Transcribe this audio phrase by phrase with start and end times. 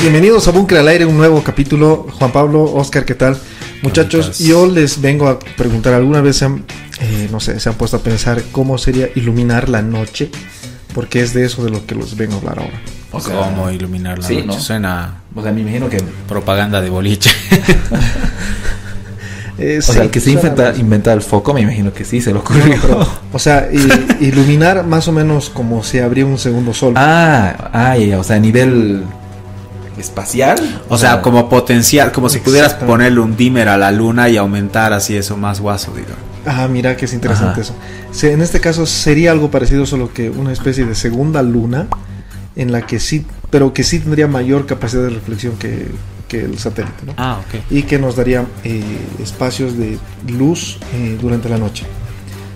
[0.00, 2.06] Bienvenidos a Búnker al Aire, un nuevo capítulo.
[2.18, 3.36] Juan Pablo, Oscar, ¿qué tal?
[3.82, 6.64] Muchachos, yo les vengo a preguntar, ¿alguna vez se han,
[7.00, 10.30] eh, no sé, se han puesto a pensar cómo sería iluminar la noche?
[10.94, 12.80] Porque es de eso de lo que los vengo a hablar ahora.
[13.12, 14.46] O sea, ¿Cómo iluminar la sí, noche?
[14.46, 14.60] ¿no?
[14.60, 15.98] Suena O sea, me imagino que.
[16.28, 17.30] propaganda de boliche.
[19.58, 22.20] Eh, O sí, sea, el que se inventa, inventa el foco, me imagino que sí,
[22.20, 22.76] se lo No, ocurrió.
[22.76, 23.68] no, pero, o sea,
[24.20, 26.94] iluminar más o menos como si abría un segundo sol.
[26.96, 29.02] ah, ah, ya, o sea, a nivel
[29.98, 30.80] espacial.
[30.88, 34.92] O sea, como potencial, como si pudieras ponerle un dimmer a la luna y aumentar
[34.92, 36.08] así eso más guaso, digo.
[36.46, 37.60] Ah, mira que es interesante Ajá.
[37.62, 37.74] eso.
[38.12, 41.88] Sí, en este caso sería algo parecido, solo que una especie de segunda luna,
[42.54, 45.88] en la que sí, pero que sí tendría mayor capacidad de reflexión que,
[46.28, 47.14] que el satélite, ¿no?
[47.16, 47.60] Ah, ok.
[47.70, 48.82] y que nos daría eh,
[49.22, 51.84] espacios de luz eh, durante la noche.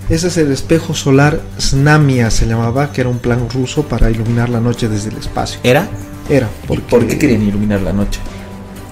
[0.09, 4.51] Ese es el espejo solar Snamia, se llamaba, que era un plan ruso para iluminar
[4.51, 5.59] la noche desde el espacio.
[5.63, 5.89] ¿Era?
[6.29, 8.21] Era, ¿Y porque, ¿Por qué querían iluminar la noche?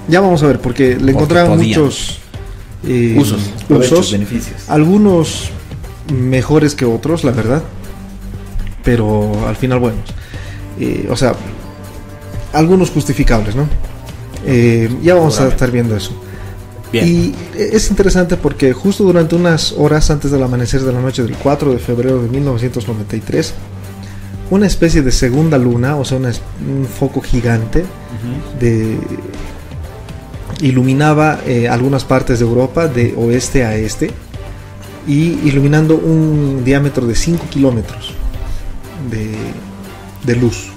[0.09, 1.81] Ya vamos a ver, porque le encontraban podían.
[1.81, 2.19] muchos
[2.87, 4.69] eh, usos, usos, beneficios.
[4.69, 5.51] algunos
[6.13, 7.63] mejores que otros, la verdad,
[8.83, 10.09] pero al final buenos.
[10.79, 11.35] Eh, o sea,
[12.53, 13.69] algunos justificables, ¿no?
[14.47, 16.13] Eh, ya vamos a estar viendo eso.
[16.93, 17.07] Bien.
[17.07, 21.37] Y es interesante porque justo durante unas horas antes del amanecer de la noche del
[21.37, 23.55] 4 de febrero de 1993,
[24.51, 27.85] una especie de segunda luna, o sea, una un foco gigante,
[28.59, 28.99] de,
[30.61, 34.11] iluminaba eh, algunas partes de Europa de oeste a este
[35.07, 38.15] y iluminando un diámetro de 5 kilómetros
[39.11, 39.31] de,
[40.25, 40.71] de luz.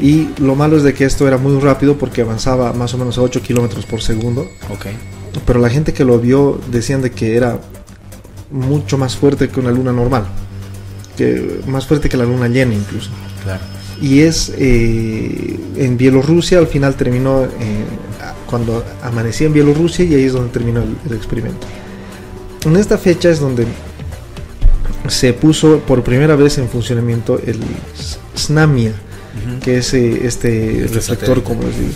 [0.00, 3.18] Y lo malo es de que esto era muy rápido porque avanzaba más o menos
[3.18, 4.48] a 8 kilómetros por segundo.
[4.70, 4.86] Ok.
[5.44, 7.60] Pero la gente que lo vio decían de que era
[8.50, 10.26] mucho más fuerte que una luna normal.
[11.16, 13.10] Que más fuerte que la luna llena incluso.
[13.42, 13.60] Claro.
[14.00, 17.48] Y es eh, en Bielorrusia, al final terminó eh,
[18.46, 21.66] cuando amanecía en Bielorrusia y ahí es donde terminó el, el experimento.
[22.64, 23.66] En esta fecha es donde
[25.08, 27.58] se puso por primera vez en funcionamiento el
[29.62, 31.42] Que es eh, este, Este reflector, satélite.
[31.42, 31.92] como les digo.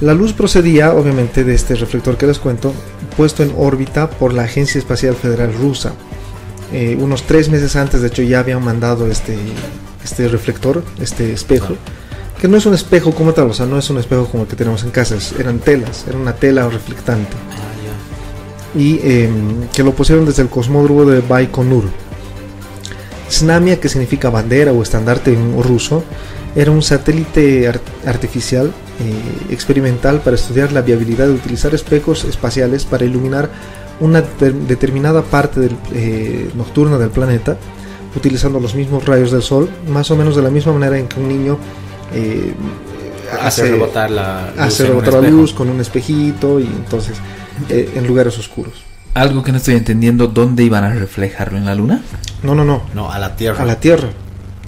[0.00, 2.72] La luz procedía, obviamente, de este reflector que les cuento,
[3.16, 5.92] puesto en órbita por la Agencia Espacial Federal Rusa.
[6.72, 9.36] Eh, unos tres meses antes, de hecho, ya habían mandado este,
[10.04, 11.74] este reflector, este espejo,
[12.40, 14.48] que no es un espejo como tal, o sea, no es un espejo como el
[14.48, 17.36] que tenemos en casa, eran telas, era una tela reflectante.
[18.76, 19.28] Y eh,
[19.72, 21.84] que lo pusieron desde el cosmódromo de Baikonur.
[23.30, 26.04] Snamia, que significa bandera o estandarte en ruso,
[26.56, 32.84] era un satélite ar- artificial eh, experimental para estudiar la viabilidad de utilizar espejos espaciales
[32.84, 33.48] para iluminar
[34.00, 37.56] una de- determinada parte del, eh, nocturna del planeta,
[38.16, 41.20] utilizando los mismos rayos del sol, más o menos de la misma manera en que
[41.20, 41.58] un niño
[42.14, 42.54] eh,
[43.42, 47.18] Hace rebotar la luz hace rebotar la luz con un espejito y entonces
[47.68, 48.72] eh, en lugares oscuros.
[49.12, 52.00] Algo que no estoy entendiendo, ¿dónde iban a reflejarlo en la luna?
[52.42, 53.62] No, no, no, No, a la Tierra.
[53.62, 54.08] a la Tierra.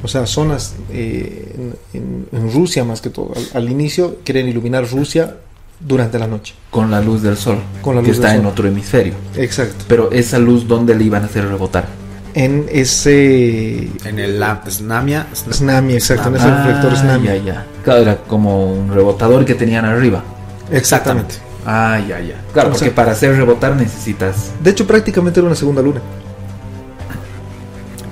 [0.02, 1.54] O sea, zonas eh,
[1.92, 3.32] en, en- en Rusia más que todo.
[3.36, 5.36] Al, al inicio querían iluminar Rusia
[5.78, 6.54] durante la noche.
[6.70, 9.14] Con la luz del sol, Con la que luz del está en otro hemisferio.
[9.36, 9.84] Exacto.
[9.88, 11.86] Pero esa luz, ¿dónde le iban a hacer rebotar?
[12.32, 15.26] En ese En el la- Snamia.
[15.34, 17.26] Sna- Snami, exacto, en ese Ah, reflector Snami.
[17.26, 17.66] Ya, ya.
[17.82, 20.22] Claro, era como un rebotador que tenían arriba.
[20.70, 21.34] Exactamente.
[21.66, 22.36] Ah, ya, ya.
[22.52, 24.52] Claro, O porque sea- para hacer rebotar necesitas.
[24.62, 26.00] De hecho, prácticamente era una segunda luna.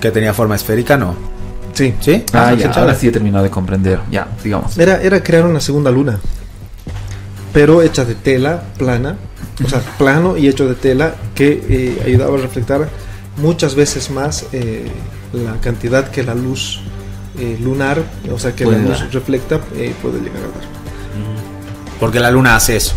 [0.01, 1.15] Que tenía forma esférica, ¿no.
[1.73, 1.95] Sí.
[2.01, 2.25] ¿Sí?
[2.33, 2.71] Ah, qué ya.
[2.73, 4.01] Ahora sí he terminado de comprender.
[4.11, 4.77] Ya, sigamos.
[4.79, 6.19] Era, era crear una segunda luna.
[7.53, 9.17] Pero hecha de tela plana.
[9.65, 12.89] O sea, plano y hecho de tela que eh, ayudaba a reflectar
[13.39, 14.87] muchas veces más eh,
[15.33, 16.81] la cantidad que la luz
[17.39, 18.03] eh, lunar,
[18.33, 19.11] o sea, que Puede la luz dar.
[19.13, 20.69] reflecta, eh, puede llegar a dar.
[21.99, 22.95] Porque la luna hace eso.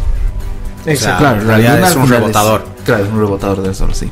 [0.85, 1.19] Exacto.
[1.19, 2.65] Claro, en realidad es un al final rebotador.
[2.85, 4.09] claro, es un rebotador del sol, sí.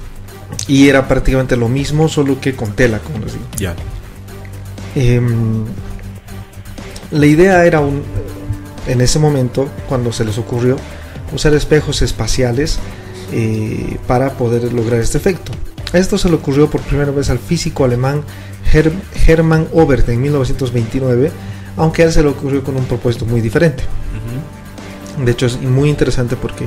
[0.68, 3.46] Y era prácticamente lo mismo, solo que con tela, como les digo.
[3.58, 3.76] Ya.
[5.02, 5.64] Em,
[7.12, 8.04] la idea era un,
[8.88, 10.76] en ese momento, cuando se les ocurrió,
[11.34, 12.80] usar espejos espaciales
[13.32, 15.52] eh, para poder lograr este efecto.
[15.94, 18.24] Esto se le ocurrió por primera vez al físico alemán
[18.74, 18.92] Her-
[19.26, 21.32] Hermann Obert en 1929,
[21.78, 23.84] aunque a él se le ocurrió con un propósito muy diferente.
[25.24, 26.66] De hecho es muy interesante porque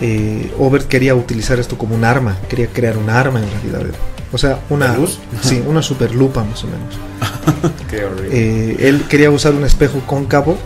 [0.00, 3.94] eh, Obert quería utilizar esto como un arma, quería crear un arma en realidad.
[4.34, 5.20] O sea, una ¿De luz?
[5.42, 7.72] Sí, una superlupa más o menos.
[7.88, 8.28] Qué horrible.
[8.32, 10.58] Eh, él quería usar un espejo cóncavo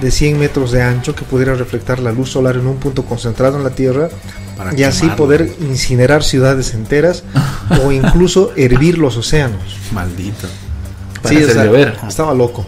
[0.00, 3.56] de 100 metros de ancho que pudiera reflectar la luz solar en un punto concentrado
[3.56, 4.10] en la Tierra
[4.56, 5.16] Para y así quemarlo.
[5.24, 7.24] poder incinerar ciudades enteras
[7.82, 9.76] o incluso hervir los océanos.
[9.90, 10.46] Maldito.
[11.20, 12.64] para Sí, o sea, estaba loco.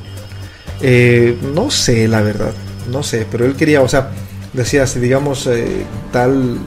[0.81, 2.53] Eh, no sé, la verdad,
[2.91, 4.11] no sé, pero él quería, o sea,
[4.53, 6.59] decía, si digamos eh, tal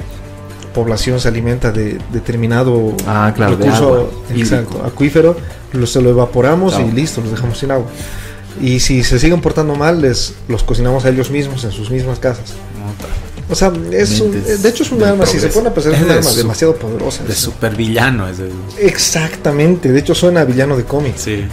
[0.73, 5.35] población se alimenta de determinado Ah, claro, de recurso agua, exacto, acuífero,
[5.73, 6.89] lo, se lo evaporamos Claro.
[6.89, 7.87] y listo, los dejamos sin agua.
[8.61, 12.19] Y si se siguen portando mal, les los cocinamos a ellos mismos en sus mismas
[12.19, 12.53] casas.
[13.49, 15.59] O sea, es un- de hecho es un arma, si se progreso.
[15.59, 17.23] pone a pensar, es Es un de arma su- demasiado poderosa.
[17.25, 18.27] De supervillano.
[18.29, 21.21] Es de, Exactamente, de hecho suena a villano de cómics.
[21.21, 21.45] sí.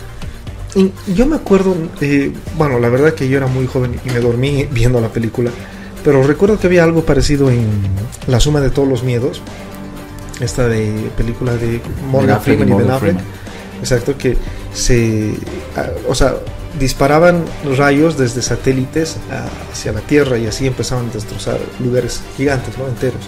[0.74, 4.20] Y yo me acuerdo, eh, bueno, la verdad que yo era muy joven y me
[4.20, 5.50] dormí viendo la película,
[6.04, 7.66] pero recuerdo que había algo parecido en
[8.26, 9.42] La suma de todos los miedos,
[10.40, 11.80] esta de película de
[12.10, 13.18] Morgan Freeman y Ben Affleck,
[13.80, 14.36] exacto, que
[14.72, 15.34] se,
[16.08, 16.36] o sea,
[16.78, 17.44] disparaban
[17.76, 19.16] rayos desde satélites
[19.72, 22.86] hacia la Tierra y así empezaban a destrozar lugares gigantes, ¿no?
[22.86, 23.22] Enteros.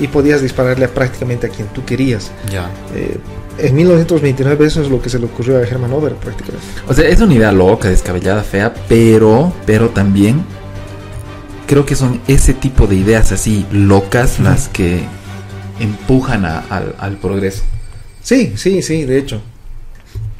[0.00, 2.30] Y podías dispararle a prácticamente a quien tú querías.
[2.50, 2.70] Ya.
[2.94, 3.18] Eh,
[3.58, 6.66] en 1929 eso es lo que se le ocurrió a Herman Over prácticamente.
[6.86, 10.44] O sea, es una idea loca, descabellada, fea, pero, pero también
[11.66, 15.00] creo que son ese tipo de ideas así locas las que
[15.80, 17.62] empujan a- al, al progreso.
[18.22, 19.40] Sí, sí, sí, de hecho.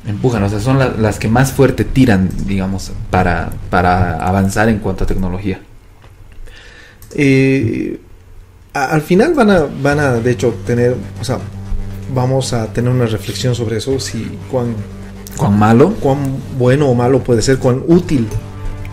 [0.07, 4.79] Empujan, o sea, son la- las que más fuerte tiran, digamos, para, para avanzar en
[4.79, 5.61] cuanto a tecnología.
[7.15, 7.99] Eh,
[8.73, 11.39] al final van a, van a, de hecho, tener, o sea,
[12.15, 14.75] vamos a tener una reflexión sobre eso, si cuán,
[15.37, 16.19] Cuán malo, cuán
[16.59, 18.27] bueno o malo puede ser, cuán útil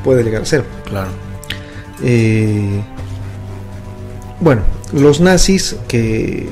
[0.04, 0.66] puede llegar a ser.
[0.86, 1.10] Claro.
[2.02, 2.82] Eh,
[4.40, 4.62] bueno,
[4.94, 6.48] los nazis que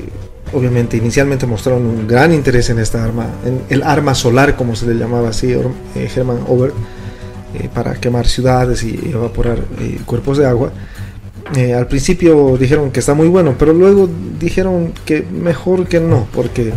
[0.52, 4.86] obviamente inicialmente mostraron un gran interés en esta arma, en el arma solar como se
[4.86, 6.72] le llamaba así eh, Hermann Ober,
[7.54, 10.72] eh, para quemar ciudades y evaporar eh, cuerpos de agua.
[11.76, 14.08] Al principio dijeron que está muy bueno, pero luego
[14.40, 16.72] dijeron que mejor que no, porque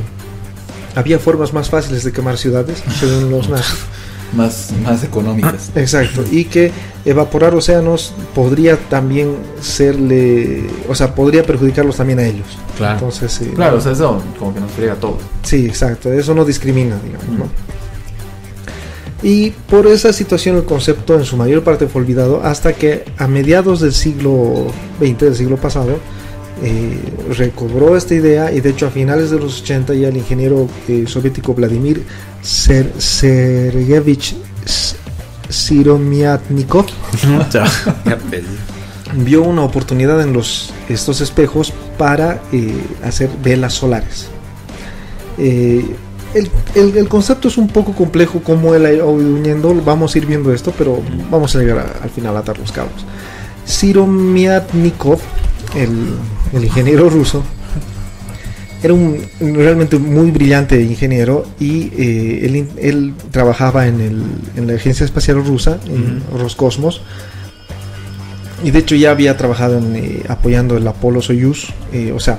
[0.95, 3.85] había formas más fáciles de quemar ciudades, según los nazis.
[4.33, 5.72] Más, más económicas.
[5.75, 6.72] Exacto, y que
[7.06, 12.48] evaporar océanos podría también serle, o sea, podría perjudicarlos también a ellos.
[12.77, 12.95] Claro.
[12.95, 15.18] Entonces, eh, Claro, o sea, eso como que nos friega todo.
[15.44, 17.50] sí, exacto, eso no discrimina, digamos, ¿no?
[19.24, 23.27] Y por esa situación el concepto en su mayor parte fue olvidado hasta que a
[23.27, 24.68] mediados del siglo
[25.00, 25.98] XX, del siglo pasado,
[26.63, 27.00] eh,
[27.36, 31.06] recobró esta idea y de hecho a finales de los 80 ya el ingeniero eh,
[31.07, 32.04] soviético Vladimir
[32.45, 34.95] Ser Sergeyevich S-
[35.50, 36.86] Siromiatnikov
[39.13, 44.27] vio una oportunidad en los, estos espejos para eh, hacer velas solares.
[45.38, 45.86] Eh,
[46.33, 50.18] el, el- el concepto es un poco complejo como él ha ido uniendo, vamos a
[50.18, 51.01] ir viendo esto, pero
[51.31, 53.06] vamos a llegar a- al final a atar los cabos.
[53.65, 55.19] Siromiatnikov,
[55.75, 56.15] el,
[56.53, 57.44] el ingeniero ruso,
[58.86, 64.24] era un realmente muy brillante ingeniero y eh, él, él trabajaba en, el,
[64.56, 67.02] en la Agencia Espacial Rusa, en Roscosmos,
[68.64, 72.38] y de hecho ya había trabajado en, eh, apoyando el Apolo Soyuz, eh, o sea,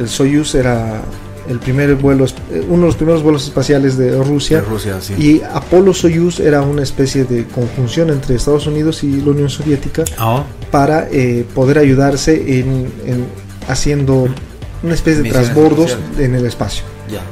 [0.00, 1.00] el Soyuz era
[1.48, 2.26] el primer vuelo,
[2.68, 5.14] uno de los primeros vuelos espaciales de Rusia, De Rusia, sí.
[5.16, 10.02] y Apolo Soyuz era una especie de conjunción entre Estados Unidos y la Unión Soviética
[10.18, 10.42] Ah,
[10.72, 11.06] para
[11.54, 13.26] poder ayudarse en, en
[13.68, 14.28] haciendo
[14.82, 16.20] una especie de transbordos espaciales.
[16.20, 16.84] en el espacio.
[17.10, 17.22] ya.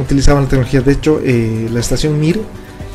[0.00, 2.40] Utilizaban la tecnología, de hecho, eh, la estación Mir,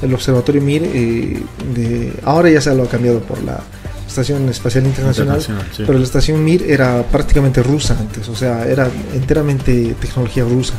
[0.01, 1.41] el observatorio Mir, eh,
[1.75, 3.59] de, ahora ya se lo ha cambiado por la
[4.07, 5.83] Estación Espacial Internacional, Internacional, sí.
[5.87, 10.73] pero la estación Mir era prácticamente rusa antes, o sea, era enteramente tecnología rusa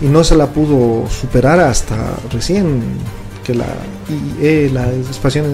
[0.00, 1.96] y no se la pudo superar hasta
[2.32, 2.82] recién
[3.44, 3.66] que la
[4.40, 5.46] IE, la Estación,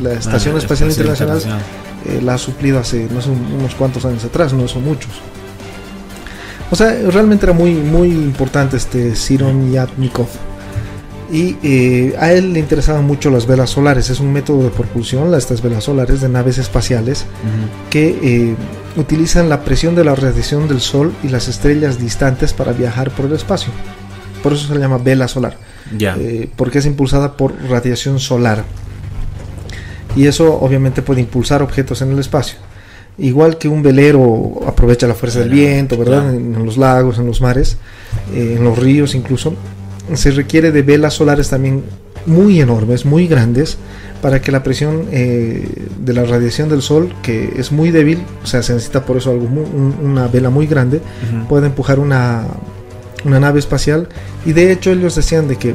[0.00, 1.66] la Estación Ah, Espacial Internacional, Internacional.
[2.06, 5.10] eh, la ha suplido hace no sé, unos cuantos años atrás, no son muchos.
[6.70, 10.26] O sea, realmente era muy, muy importante este Siron Yatnikov.
[11.30, 14.10] Y eh, a él le interesaban mucho las velas solares.
[14.10, 17.24] Es un método de propulsión, estas velas solares de naves espaciales,
[17.90, 18.54] que eh,
[18.96, 23.26] utilizan la presión de la radiación del Sol y las estrellas distantes para viajar por
[23.26, 23.72] el espacio.
[24.42, 25.56] Por eso se le llama vela solar
[25.96, 26.14] Ya.
[26.16, 28.64] eh, porque es impulsada por radiación solar.
[30.14, 32.58] Y eso obviamente puede impulsar objetos en el espacio.
[33.18, 36.22] Igual que un velero aprovecha la fuerza del viento, ¿verdad?
[36.22, 36.36] claro.
[36.36, 37.76] En, en los lagos, en los mares,
[38.34, 39.54] eh, en los ríos incluso.
[40.14, 41.82] Se requiere de velas solares también
[42.26, 43.78] muy enormes, muy grandes,
[44.20, 45.66] para que la presión eh,
[45.98, 49.30] de la radiación del sol, que es muy débil, o sea, se necesita por eso
[49.30, 51.00] algo muy- un- una vela muy grande,
[51.48, 52.44] pueda empujar una,
[53.24, 54.08] una nave espacial.
[54.44, 55.74] Y de hecho ellos decían de que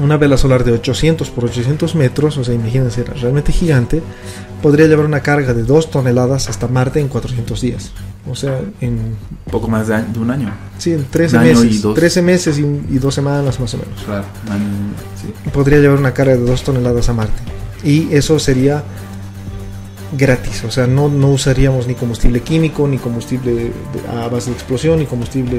[0.00, 4.02] una vela solar de 800 por 800 metros, o sea, imagínense, era realmente gigante,
[4.62, 7.90] podría llevar una carga de 2 toneladas hasta Marte en 400 días.
[8.30, 9.16] O sea, en
[9.50, 10.52] Poco más de, año- de un año.
[10.76, 11.82] Sí, en 13 Un año y meses.
[11.82, 11.94] dos.
[11.94, 14.02] 13 meses y, dos semanas más o menos.
[14.04, 14.24] Claro.
[14.46, 14.64] un año,
[15.20, 15.50] sí.
[15.50, 17.40] Podría llevar una carga de 2 toneladas a Marte.
[17.84, 18.82] Y eso sería
[20.16, 20.64] gratis.
[20.64, 23.72] O sea, no, no usaríamos ni combustible químico, ni combustible
[24.10, 25.58] a base de explosión, ni combustible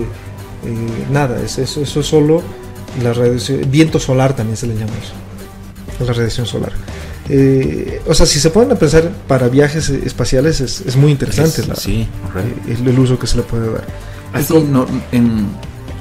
[0.65, 1.41] eh, nada.
[1.41, 2.41] Es, eso, eso es solo
[3.03, 3.61] la radiación.
[3.69, 6.05] Viento solar también se le llama eso.
[6.05, 6.71] La radiación solar.
[7.31, 11.11] Eh, o sea, si se ponen a pensar para viajes eh, espaciales es, es muy
[11.11, 13.85] interesante Es- la- sí, eh, el, el uso que se le puede dar.
[14.33, 15.47] Así, no, en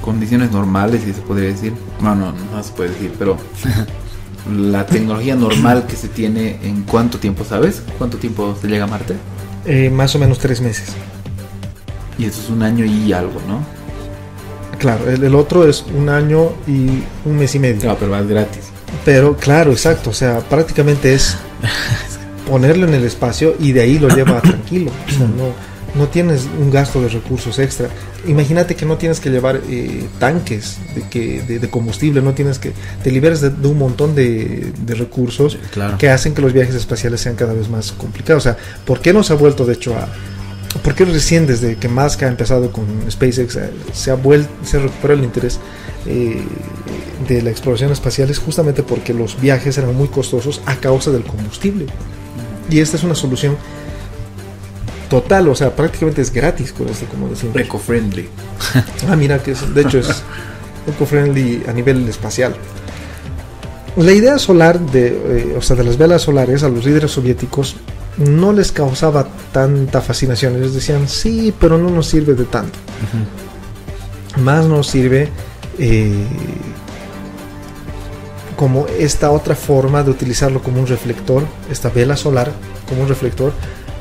[0.01, 1.73] condiciones normales, si se podría decir.
[1.99, 3.37] Bueno, no, no se puede decir, pero
[4.51, 7.83] la tecnología normal que se tiene, ¿en cuánto tiempo sabes?
[7.97, 9.15] ¿Cuánto tiempo se llega a Marte?
[9.65, 10.89] Eh, más o menos tres meses.
[12.17, 13.63] Y eso es un año y algo, ¿no?
[14.79, 17.81] Claro, el, el otro es un año y un mes y medio.
[17.81, 18.63] Claro, pero vas gratis.
[19.05, 20.09] Pero claro, exacto.
[20.09, 21.37] O sea, prácticamente es
[22.49, 24.91] ponerlo en el espacio y de ahí lo lleva tranquilo.
[25.07, 25.53] O sea, no,
[25.99, 27.89] no tienes un gasto de recursos extra.
[28.27, 32.59] Imagínate que no tienes que llevar eh, tanques de, que, de, de combustible, no tienes
[32.59, 32.73] que.
[33.03, 35.97] Te liberas de, de un montón de, de recursos Claro.
[35.97, 38.43] que hacen que los viajes espaciales sean cada vez más complicados.
[38.45, 40.07] O sea, ¿por qué no se ha vuelto, de hecho, a...
[40.83, 44.77] ¿Por qué recién desde que Musk ha empezado con SpaceX eh, se ha vuelto, se
[44.77, 45.59] ha recuperado el interés
[46.05, 46.41] eh,
[47.27, 48.29] de la exploración espacial?
[48.29, 51.87] Es justamente porque los viajes eran muy costosos a causa del combustible.
[52.69, 53.57] Y esta es una solución
[55.09, 57.55] total, o sea, prácticamente es gratis con esto, como decimos.
[57.55, 58.29] Eco-friendly.
[59.09, 60.21] Ah, mira que es, de hecho es
[60.87, 62.55] eco-friendly a nivel espacial.
[63.97, 67.75] La idea solar de, eh, o sea, de las velas solares a los líderes soviéticos
[68.19, 70.55] no les causaba tanta fascinación.
[70.57, 72.77] Ellos decían, sí, pero no nos sirve de tanto.
[74.43, 75.29] Más nos sirve
[75.79, 76.13] eh,
[78.55, 82.51] como esta otra forma de utilizarlo como un reflector, esta vela solar
[82.87, 83.53] como un reflector,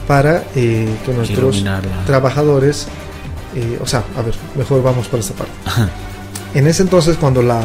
[0.08, 2.04] para eh, que nuestros Iluminarla.
[2.06, 2.86] trabajadores,
[3.54, 5.52] eh, o sea, a ver, mejor vamos por esta parte.
[6.54, 7.60] En ese entonces, cuando la,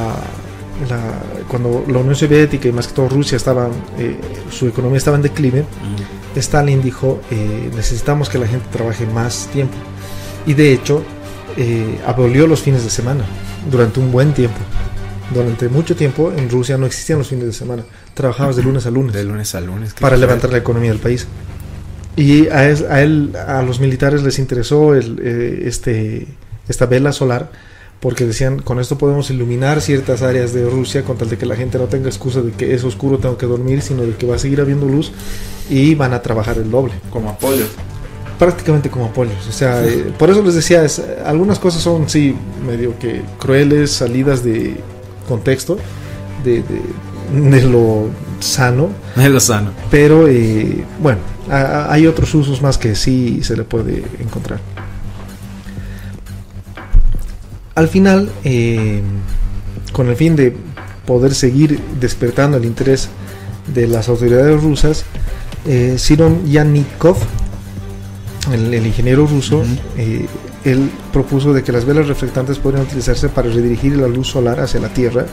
[0.90, 4.20] la- cuando la Unión Soviética y más que todo Rusia estaban, eh,
[4.52, 6.23] su economía estaba en declive, Mm.
[6.40, 9.76] Stalin dijo, eh, necesitamos que la gente trabaje más tiempo.
[10.46, 11.04] Y de hecho,
[11.58, 13.24] eh, abolió los fines de semana
[13.70, 14.58] durante un buen tiempo.
[15.34, 17.84] Durante mucho tiempo en Rusia no existían los fines de semana.
[18.14, 19.94] Trabajabas de lunes a lunes De lunes a lunes.
[20.00, 21.28] para levantar la economía del país.
[22.16, 26.28] Y a, él, a los militares les interesó el, eh, este,
[26.68, 27.52] esta vela solar
[28.04, 31.56] porque decían, con esto podemos iluminar ciertas áreas de Rusia con tal de que la
[31.56, 34.36] gente no tenga excusa de que es oscuro, tengo que dormir, sino de que va
[34.36, 35.14] a seguir habiendo luz
[35.70, 36.94] y van a trabajar el doble.
[37.10, 37.64] Como apoyo.
[38.38, 39.48] Prácticamente como apoyos.
[39.48, 42.36] O sea, eh, por eso les decía, es- algunas cosas son, sí,
[42.68, 44.76] medio que crueles, salidas de
[45.30, 45.78] contexto,
[46.44, 48.10] de, de- de lo
[48.42, 49.72] sano, De lo sano.
[49.90, 51.20] pero eh, bueno,
[51.50, 51.56] a-
[51.86, 54.60] a- hay otros usos más que sí se le puede encontrar.
[57.76, 59.02] Al final, eh,
[59.92, 60.56] con el fin de
[61.06, 63.10] poder seguir despertando el interés
[63.74, 65.06] de las autoridades rusas,
[65.66, 67.18] eh, Siron Yannikov,
[68.52, 69.64] el, el ingeniero ruso,
[69.98, 70.26] eh,
[70.66, 74.80] él propuso de que las velas reflectantes podrían utilizarse para redirigir la luz solar hacia
[74.80, 75.26] la Tierra.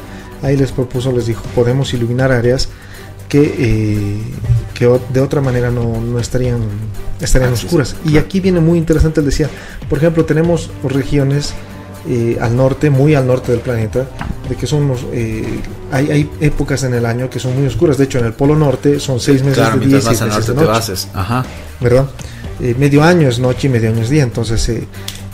[0.42, 2.68] Ahí les propuso, les dijo, podemos iluminar áreas
[3.28, 4.18] que, eh,
[4.74, 6.60] que de otra manera no, no estarían,
[7.20, 7.90] estarían Ah, oscuras.
[7.90, 8.26] sí, Y claro.
[8.26, 9.48] aquí viene muy interesante, él decía,
[9.88, 11.52] por ejemplo, tenemos regiones
[12.08, 14.08] eh, al norte, muy al norte del planeta,
[14.48, 15.44] de que son unos, eh,
[15.92, 17.98] hay, hay épocas en el año que son muy oscuras.
[17.98, 20.46] De hecho, en el Polo Norte son seis meses Claro, de día y seis meses
[20.46, 20.92] de noche.
[21.14, 21.44] Ajá.
[21.80, 22.06] ¿verdad?
[22.60, 24.86] Eh, medio año es noche y medio año es día, entonces eh,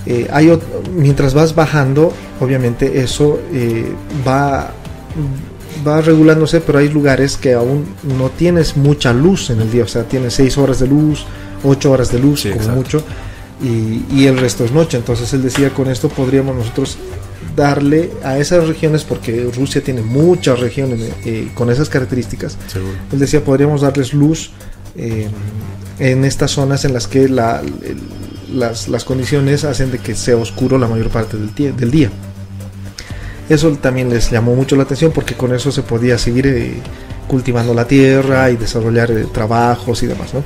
[0.07, 0.61] eh, hay ot-
[0.97, 3.93] mientras vas bajando, obviamente eso eh,
[4.27, 4.71] va,
[5.87, 7.85] va regulándose, pero hay lugares que aún
[8.19, 11.25] no tienes mucha luz en el día, o sea, tienes 6 horas de luz,
[11.65, 12.81] 8 horas de luz Sí, como exacto.
[12.81, 13.03] mucho,
[13.63, 16.99] y, y el resto es noche, entonces él decía con esto podríamos nosotros
[17.55, 22.93] darle a esas regiones, porque Rusia tiene muchas regiones eh, con esas características, Seguro.
[23.13, 24.51] él decía, podríamos darles luz
[24.97, 25.29] eh,
[25.99, 27.63] en estas zonas en las que la-
[28.53, 32.11] las, las condiciones hacen de que sea oscuro la mayor parte del, día.
[33.49, 36.75] Eso también les llamó mucho la atención porque con eso se podía seguir eh,
[37.29, 40.35] cultivando la tierra y desarrollar trabajos y demás.
[40.35, 40.43] ¿no?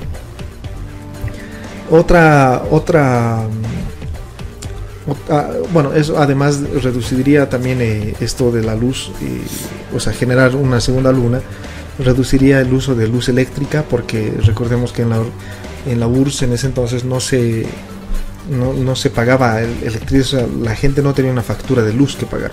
[1.91, 3.43] Otra, otra,
[5.07, 9.43] mm, ah, bueno, eso además reduciría también eh, esto de la luz, eh,
[9.95, 11.41] o sea, generar una segunda luna,
[11.99, 15.19] reduciría el uso de luz eléctrica porque recordemos que en la,
[15.87, 17.67] en la URSS en ese entonces no se,
[18.49, 21.93] no, no se pagaba el, electricidad, o sea, la gente no tenía una factura de
[21.93, 22.53] luz que pagar.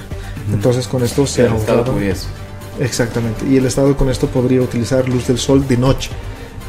[0.51, 1.93] Entonces con esto se Se ha estado.
[2.79, 3.45] Exactamente.
[3.49, 6.11] Y el Estado con esto podría utilizar luz del sol de noche.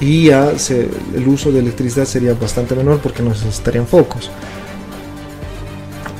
[0.00, 4.30] Y ya se- el uso de electricidad sería bastante menor porque no necesitarían focos.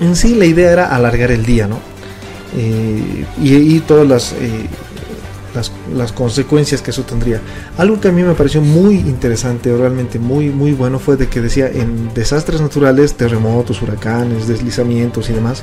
[0.00, 1.78] En sí la idea era alargar el día, ¿no?
[2.56, 4.66] Eh, y, todas las, eh,
[5.54, 7.40] las, las consecuencias que eso tendría.
[7.76, 11.40] Algo que a mí me pareció muy interesante, realmente muy, muy bueno, fue de que
[11.40, 15.62] decía en desastres naturales, terremotos, huracanes, deslizamientos y demás,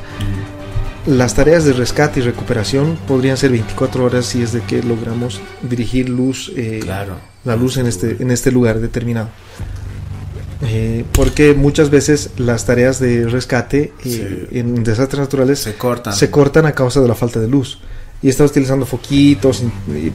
[1.07, 5.39] las tareas de rescate y recuperación podrían ser 24 horas si es de que logramos
[5.61, 7.17] dirigir luz, eh, Claro.
[7.43, 9.29] la luz en este, en este lugar determinado.
[10.67, 16.13] Eh, porque muchas veces las tareas de rescate eh, en desastres naturales Se cortan.
[16.15, 17.79] se cortan a causa de la falta de luz.
[18.21, 19.61] Y está utilizando foquitos,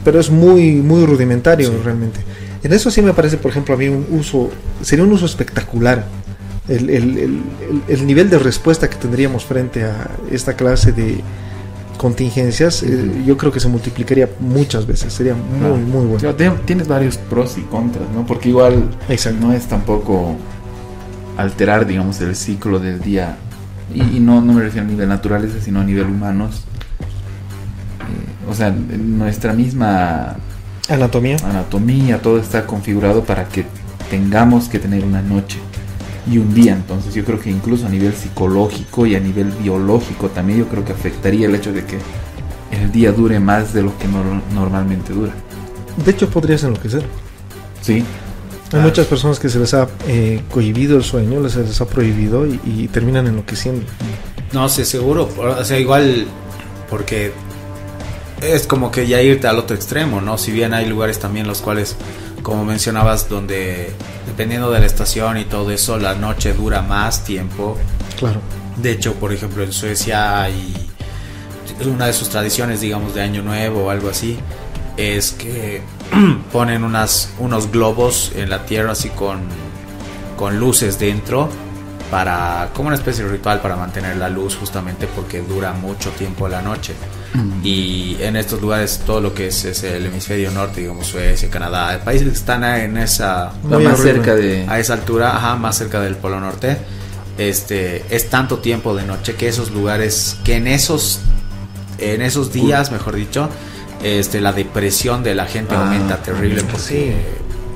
[0.03, 1.75] pero es muy, muy rudimentario Sí.
[1.85, 2.19] realmente.
[2.63, 4.49] En eso sí me parece, por ejemplo, a mí un uso,
[4.81, 6.05] sería un uso espectacular.
[6.75, 11.21] El, el- el- el- el nivel de respuesta que tendríamos frente a esta clase de
[11.97, 15.13] contingencias, eh, yo creo que se multiplicaría muchas veces.
[15.13, 16.33] Sería muy, muy bueno.
[16.65, 18.25] Tienes varios pros y contras, ¿no?
[18.25, 19.39] Porque igual Exacto.
[19.45, 20.35] no es tampoco
[21.37, 23.37] alterar, digamos, el ciclo del día.
[23.93, 26.63] Y, y no, no me refiero a nivel naturaleza, sino a nivel humanos.
[27.99, 30.37] Eh, o sea, nuestra misma
[30.89, 31.37] Anatomía.
[31.43, 33.65] anatomía, todo está configurado para que
[34.09, 35.59] tengamos que tener una noche
[36.29, 36.73] y un día.
[36.73, 40.83] Entonces yo creo que incluso a nivel psicológico y a nivel biológico también yo creo
[40.85, 41.97] que afectaría el hecho de que
[42.71, 45.33] el día dure más de lo que nor- normalmente dura.
[46.05, 47.03] De hecho, podrías enloquecer.
[47.81, 48.05] Sí, Hay
[48.69, 48.87] Claro.
[48.87, 52.47] muchas personas que se les ha eh, cohibido el sueño, les, se les ha prohibido
[52.47, 53.83] y, y terminan enloqueciendo.
[54.53, 55.27] No sé, seguro.
[55.37, 56.25] O sea, igual
[56.89, 57.33] porque
[58.41, 60.37] es como que ya irte al otro extremo, ¿no?
[60.37, 61.95] Si bien hay lugares también los cuales,
[62.41, 63.91] como mencionabas, donde
[64.25, 67.77] dependiendo de la estación y todo eso, la noche dura más tiempo.
[68.17, 68.41] Claro.
[68.77, 70.73] De hecho, por ejemplo, en Suecia hay
[71.85, 74.37] una de sus tradiciones, digamos, de Año Nuevo o algo así,
[74.97, 75.81] es que
[76.51, 79.41] ponen unas, unos globos en la tierra así con,
[80.37, 81.49] con luces dentro
[82.09, 86.49] para como una especie de ritual para mantener la luz justamente porque dura mucho tiempo
[86.49, 86.93] la noche
[87.63, 91.99] y en estos lugares todo lo que es, es el hemisferio norte digamos Suecia Canadá
[92.03, 94.65] países que están en esa más cerca de...
[94.67, 96.77] a esa altura, ajá, más cerca del Polo Norte,
[97.37, 101.19] este, es tanto tiempo de noche que esos lugares, que en esos,
[101.97, 103.49] en esos días, mejor dicho,
[104.03, 107.13] este, la depresión de la gente Ah, aumenta terrible porque, sí.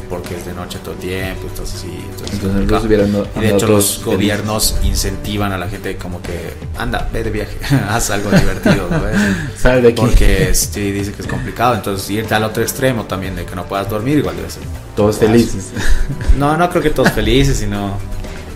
[0.10, 3.50] Porque es de noche todo el tiempo, entonces sí, entonces Entonces los hubieran Y de
[3.52, 7.58] hecho los gobiernos incentivan a la gente como que, anda, ve de viaje,
[7.90, 9.18] haz algo divertido, ¿no ves?
[9.58, 10.02] Sal de aquí.
[10.02, 13.66] Porque sí, dice que es complicado, entonces irte al otro extremo también de que no
[13.66, 14.64] puedas dormir igual debe ser
[14.96, 15.72] Todos felices.
[16.38, 17.98] no, no creo que todos felices, sino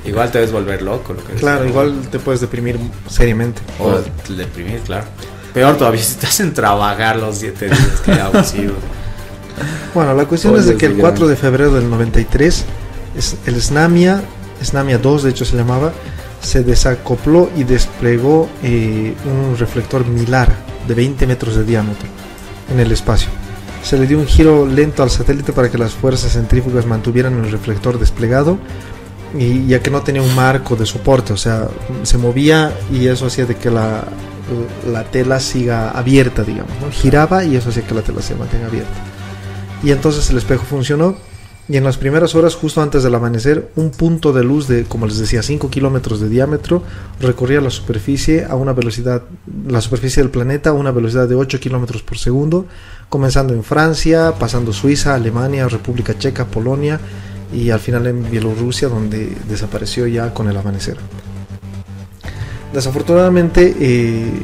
[0.05, 1.13] igual te debes volver loco.
[1.13, 1.69] Lo que Claro, es.
[1.69, 2.77] igual te puedes deprimir
[3.09, 3.61] seriamente.
[3.79, 3.99] O
[4.33, 5.05] deprimir, claro.
[5.53, 8.75] Peor todavía si te hacen trabajar los siete días, que abusivo.
[9.93, 12.65] Bueno, la cuestión es de que el sí, 4 de febrero del 93,
[13.17, 14.21] es- el Snamia,
[14.63, 15.91] Snamia 2 de hecho se llamaba,
[16.41, 20.53] se desacopló y desplegó eh, un reflector milar
[20.87, 22.07] de 20 metros de diámetro
[22.71, 23.29] en el espacio.
[23.83, 27.51] Se le dio un giro lento al satélite para que las fuerzas centrífugas mantuvieran el
[27.51, 28.57] reflector desplegado
[29.37, 31.67] y ya que no tenía un marco de soporte, o sea,
[32.03, 34.03] se movía y eso hacía de que la,
[34.91, 36.91] la tela siga abierta, digamos, ¿no?
[36.91, 38.89] giraba y eso hacía que la tela se mantenga abierta.
[39.83, 41.15] Y entonces el espejo funcionó
[41.69, 45.05] y en las primeras horas, justo antes del amanecer, un punto de luz de, como
[45.05, 46.81] les decía, 5 kilómetros de diámetro
[47.19, 49.21] recorría la superficie a una velocidad,
[49.67, 52.65] la superficie del planeta a una velocidad de 8 kilómetros por segundo,
[53.07, 56.99] comenzando en Francia, pasando Suiza, Alemania, República Checa, Polonia
[57.53, 60.97] y al final en Bielorrusia, donde desapareció ya con el amanecer.
[62.73, 64.43] Desafortunadamente, eh,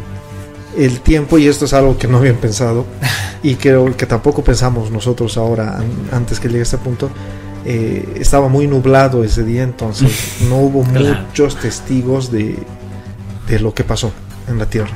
[0.77, 2.85] el tiempo, y esto es algo que no habían pensado,
[3.43, 7.09] y creo que tampoco pensamos nosotros ahora, an- antes que llegue a este punto,
[7.65, 11.21] eh, estaba muy nublado ese día, entonces no hubo Claro.
[11.27, 12.57] muchos testigos de,
[13.47, 14.11] de lo que pasó
[14.47, 14.91] en la Tierra.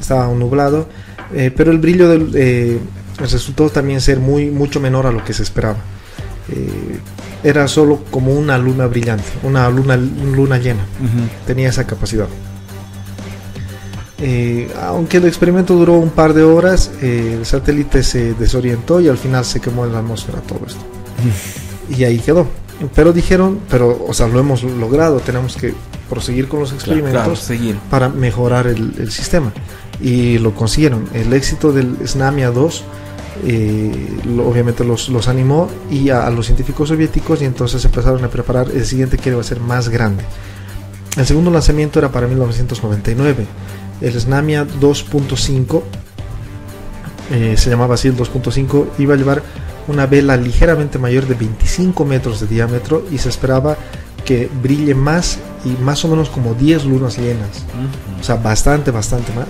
[0.00, 0.86] Estaba nublado,
[1.32, 2.78] eh, pero el brillo del, eh,
[3.18, 5.76] resultó también ser muy mucho menor a lo que se esperaba.
[7.42, 10.84] Era solo como una luna brillante, una luna, luna llena
[11.46, 12.26] tenía esa capacidad.
[14.20, 19.08] Eh, aunque el experimento duró un par de horas, eh, el satélite se desorientó y
[19.08, 20.80] al final se quemó en la atmósfera todo esto.
[21.96, 22.46] Y ahí quedó.
[22.94, 25.74] Pero dijeron, pero, o sea, lo hemos logrado, tenemos que
[26.08, 27.76] proseguir con los experimentos Claro, seguir.
[27.90, 29.52] para mejorar el, el sistema.
[30.00, 31.08] Y lo consiguieron.
[31.14, 32.84] El éxito del Snamia 2
[33.46, 38.24] eh, lo- obviamente los, los animó y a, a los científicos soviéticos y entonces empezaron
[38.24, 40.22] a preparar el siguiente que iba a ser más grande.
[41.16, 43.46] El segundo lanzamiento era para 1999.
[44.00, 45.82] El Snamia 2.5
[47.30, 49.42] eh, se llamaba así el 2.5 iba a llevar
[49.88, 53.76] una vela ligeramente mayor de 25 metros de diámetro y se esperaba
[54.24, 57.64] que brille más y más o menos como 10 lunas llenas.
[58.20, 59.48] O sea, bastante, bastante más.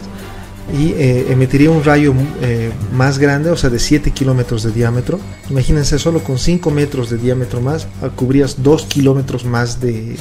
[0.77, 5.21] Y eh, emitiría un rayo eh, más grande, o sea, de 7 kilómetros de diámetro.
[5.51, 10.17] Imagínense, solo con 5 metros de diámetro más, ah, cubrías 2 kilómetros más de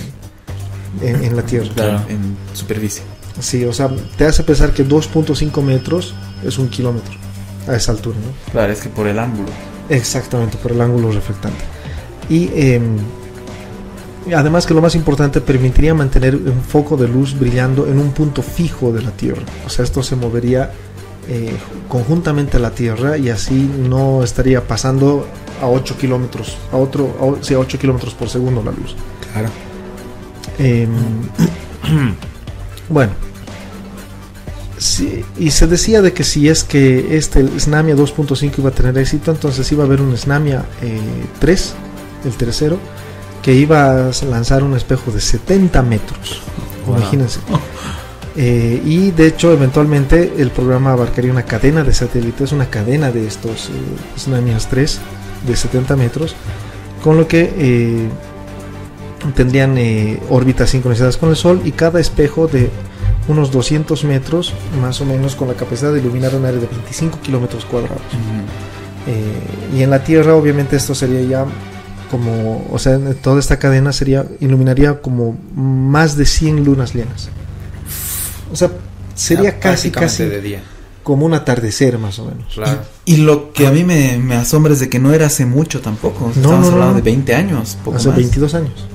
[1.01, 1.69] en, en la Tierra.
[1.73, 3.03] Claro, en superficie.
[3.39, 6.13] Sí, o sea, te hace pensar que 2.5 metros
[6.45, 7.13] es un kilómetro
[7.67, 8.51] a esa altura, ¿no?
[8.51, 9.49] Claro, es que por el ángulo.
[9.89, 11.63] Exactamente, por el ángulo reflectante.
[12.29, 12.79] Y eh,
[14.35, 18.41] además que lo más importante, permitiría mantener un foco de luz brillando en un punto
[18.41, 19.43] fijo de la Tierra.
[19.65, 20.71] O sea, esto se movería
[21.27, 21.55] eh,
[21.89, 25.27] conjuntamente a la Tierra y así no estaría pasando
[25.61, 28.95] a 8 kilómetros, a otro, a, sí, a 8 kilómetros por segundo la luz.
[29.31, 29.49] Claro.
[30.59, 30.87] Eh,
[32.89, 33.11] bueno.
[34.77, 38.73] Sí, y se decía de que si es que este el Snamia 2.5 iba a
[38.73, 40.99] tener éxito, entonces iba a haber un Snamia eh,
[41.39, 41.73] 3,
[42.25, 42.79] el tercero,
[43.41, 46.41] que iba a lanzar un espejo de 70 metros.
[46.85, 46.97] Wow.
[46.97, 47.39] Imagínense.
[48.35, 53.27] Eh, y de hecho, eventualmente el programa abarcaría una cadena de satélites, una cadena de
[53.27, 53.71] estos eh,
[54.17, 54.99] Snamias 3
[55.47, 56.35] de 70 metros,
[57.03, 58.09] con lo que eh,
[59.35, 62.69] tendrían eh, órbitas sincronizadas con el Sol y cada espejo de
[63.27, 67.19] unos 200 metros, más o menos con la capacidad de iluminar un área de 25
[67.21, 68.01] kilómetros cuadrados.
[69.07, 71.45] Eh, y en la Tierra, obviamente, esto sería ya
[72.11, 77.29] como, o sea, toda esta cadena sería, iluminaría como más de 100 lunas llenas.
[78.51, 78.69] O sea,
[79.15, 80.63] sería Ya, casi, casi de día.
[81.01, 82.53] como un atardecer, más o menos.
[82.53, 82.81] Claro.
[83.05, 85.81] Y lo que a mí me, me asombra es de que no era hace mucho
[85.81, 86.25] tampoco.
[86.25, 86.95] O sea, No, estamos no, no, hablando no.
[86.97, 88.17] de 20 años, poco Hace más.
[88.17, 88.85] 22 años.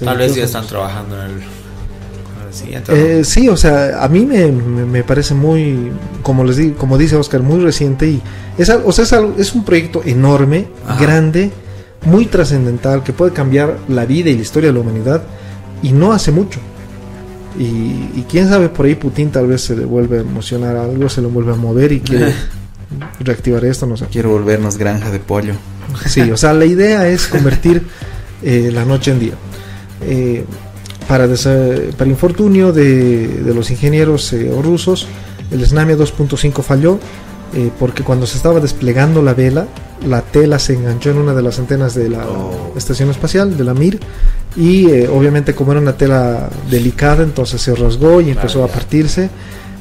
[0.00, 2.92] Tal vez 22 ya están trabajando en el, en el siguiente.
[2.92, 2.98] ¿no?
[2.98, 5.90] Eh, sí, o sea, a mí me, me- me parece muy,
[6.22, 8.22] como les digo, como dice Oscar, muy reciente y
[8.58, 11.00] es, o sea, es, algo- es un proyecto enorme, Ajá.
[11.02, 11.50] grande,
[12.04, 15.22] muy trascendental, que puede cambiar la vida y la historia de la humanidad
[15.82, 16.58] y no hace mucho.
[17.58, 21.08] Y, y quién sabe, por ahí Putin tal vez se le vuelve a emocionar algo,
[21.10, 22.32] se le vuelve a mover y quiere
[23.20, 24.06] reactivar esto, no sé.
[24.06, 25.54] Quiero volvernos granja de pollo.
[26.06, 27.82] Sí, o sea, la idea es convertir
[28.42, 29.32] eh, la noche en día.
[30.06, 30.44] Eh,
[31.08, 31.28] para,
[31.96, 35.06] para infortunio de, de los ingenieros eh, rusos,
[35.50, 36.98] el Snamia 2.5 falló
[37.54, 39.66] eh, porque cuando se estaba desplegando la vela,
[40.08, 42.72] la tela se enganchó en una de las antenas de la Oh.
[42.76, 44.00] estación espacial, de la Mir,
[44.56, 49.28] y eh, obviamente como era una tela delicada, entonces se rasgó y empezó a partirse.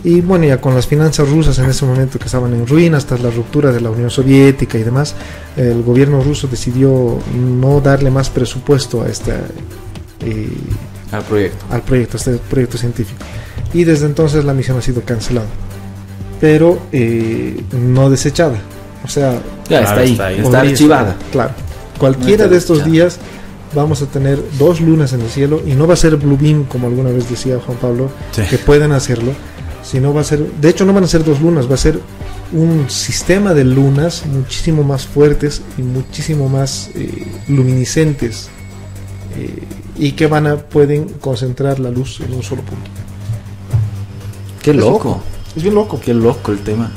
[0.04, 3.22] Y bueno, ya con las finanzas rusas en ese momento que estaban en ruinas, tras
[3.22, 5.14] la ruptura de la Unión Soviética y demás,
[5.56, 9.34] el gobierno ruso decidió no darle más presupuesto a este,
[10.24, 10.50] eh,
[11.12, 11.66] Al proyecto.
[11.70, 13.20] al proyecto, este proyecto científico.
[13.74, 15.48] Y desde entonces la misión ha sido cancelada,
[16.40, 18.60] pero eh, no desechada.
[19.04, 19.34] O sea,
[19.70, 20.40] Ya Claro, está ahí, está ahí.
[20.40, 21.12] está archivada.
[21.12, 21.52] estar, Claro.
[21.98, 22.92] Cualquiera está de estos desechada.
[22.94, 23.18] días
[23.74, 26.66] vamos a tener dos lunas en el cielo y no va a ser Blue Beam
[26.66, 28.42] como alguna vez decía Juan Pablo, Sí.
[28.50, 29.32] que pueden hacerlo,
[29.84, 32.00] sino va a ser, de hecho no van a ser dos lunas, va a ser
[32.52, 38.50] un sistema de lunas muchísimo más fuertes y muchísimo más eh, luminiscentes
[39.40, 39.60] eh,
[39.98, 42.90] y que van a pueden concentrar la luz en un solo punto.
[44.62, 45.22] Qué Es loco.
[45.56, 46.00] Es bien loco.
[46.00, 46.92] Qué loco el tema.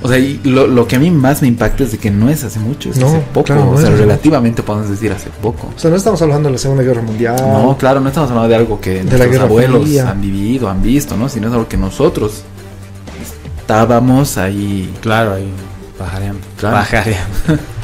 [0.00, 2.30] O sea, y lo, lo que a mí más me impacta es de que no
[2.30, 3.44] es hace mucho, es No, hace poco.
[3.46, 5.68] claro, no o sea, relativamente podemos decir hace poco.
[5.74, 7.34] O sea, no estamos hablando de la Segunda Guerra Mundial.
[7.36, 10.08] No, claro, no estamos hablando de algo que De la nuestros Guerra abuelos Fría.
[10.10, 11.28] han vivido, han visto, ¿no?
[11.28, 12.44] Sino es algo que nosotros
[13.60, 14.94] estábamos ahí.
[15.00, 15.50] Claro, ahí
[15.98, 16.40] pajareando.
[16.56, 16.76] Claro.
[16.76, 17.28] Pajareando.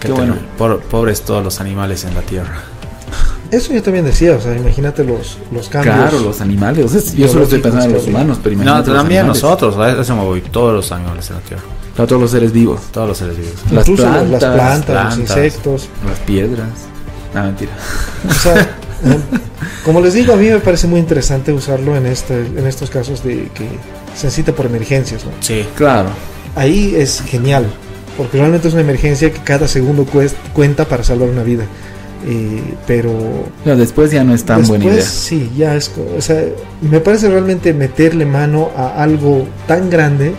[0.00, 0.36] Qué bueno.
[0.56, 2.60] Por- pobres todos los animales en la tierra.
[3.50, 5.94] Eso yo también decía, o sea, imagínate los, los cambios.
[5.96, 6.84] Claro, los animales.
[6.84, 9.42] O sea, yo solo estoy pensando en los humanos, pero No, imagínate los también animales.
[9.42, 10.40] nosotros, a eso me voy.
[10.42, 11.62] Todos los animales en la tierra.
[11.96, 12.80] Todos los seres vivos.
[12.92, 13.54] Todos los seres vivos.
[13.72, 15.88] Las Incluso plantas, las plantas, los insectos.
[16.06, 16.68] Las piedras.
[17.34, 17.72] No, mentira.
[18.28, 18.76] O sea,
[19.84, 23.24] como les digo, a mí me parece muy interesante usarlo en, este, en estos casos
[23.24, 23.66] de que
[24.14, 25.24] se necesita por emergencias.
[25.24, 25.30] ¿no?
[25.40, 25.64] Sí.
[25.76, 26.10] Claro.
[26.54, 27.66] Ahí es genial,
[28.18, 30.04] porque realmente es una emergencia que cada segundo
[30.52, 31.64] cuenta para salvar una vida.
[32.26, 33.12] Eh, pero
[33.64, 35.04] Pero después ya no es tan después buena idea.
[35.06, 36.44] sí, ya es, o sea,
[36.82, 40.34] me parece realmente meterle mano a algo tan grande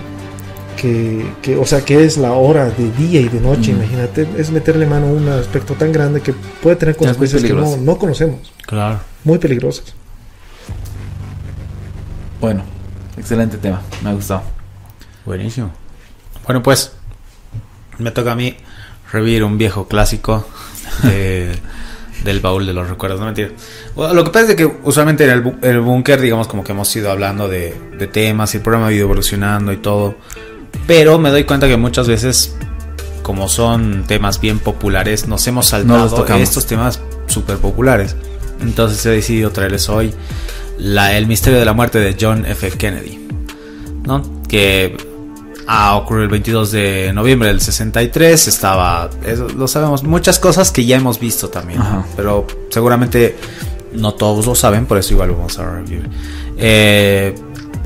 [0.76, 3.78] que, que, o sea, que es la hora de día y de noche, Mm.
[3.78, 7.78] imagínate, es meterle mano a un aspecto tan grande que puede tener consecuencias que no,
[7.78, 9.00] no conocemos, Claro.
[9.24, 9.94] muy peligrosas.
[12.42, 12.64] Bueno,
[13.18, 13.82] excelente tema.
[14.04, 14.44] Me ha gustado.
[15.26, 15.72] Buenísimo.
[16.46, 16.94] Bueno, pues
[18.00, 18.56] me toca a mí
[19.12, 20.48] revivir un viejo clásico
[21.04, 21.52] de-
[22.24, 23.20] del baúl de los recuerdos.
[23.20, 23.50] No mentira.
[23.96, 26.74] Bueno, lo que pasa es de que usualmente en el, el búnker, digamos, como que
[26.74, 30.16] hemos ido hablando de, de temas y el programa ha ido evolucionando y todo.
[30.86, 32.56] Pero me doy cuenta que muchas veces,
[33.24, 36.42] como son temas bien populares, nos hemos No saltado tocamos.
[36.44, 38.16] estos temas súper populares.
[38.62, 40.14] Entonces he decidido traerles hoy
[40.78, 42.70] la, el misterio de la muerte de John F.
[42.72, 43.28] Kennedy,
[44.06, 44.42] ¿no?
[44.50, 44.98] Que
[45.72, 49.08] ha ocurrido el 22 de noviembre del 63, estaba,
[49.56, 51.80] lo sabemos, muchas cosas que ya hemos visto también,
[52.16, 53.38] pero seguramente
[53.94, 56.10] no todos lo saben, por eso igual lo vamos a revivir.
[56.58, 57.36] Eh,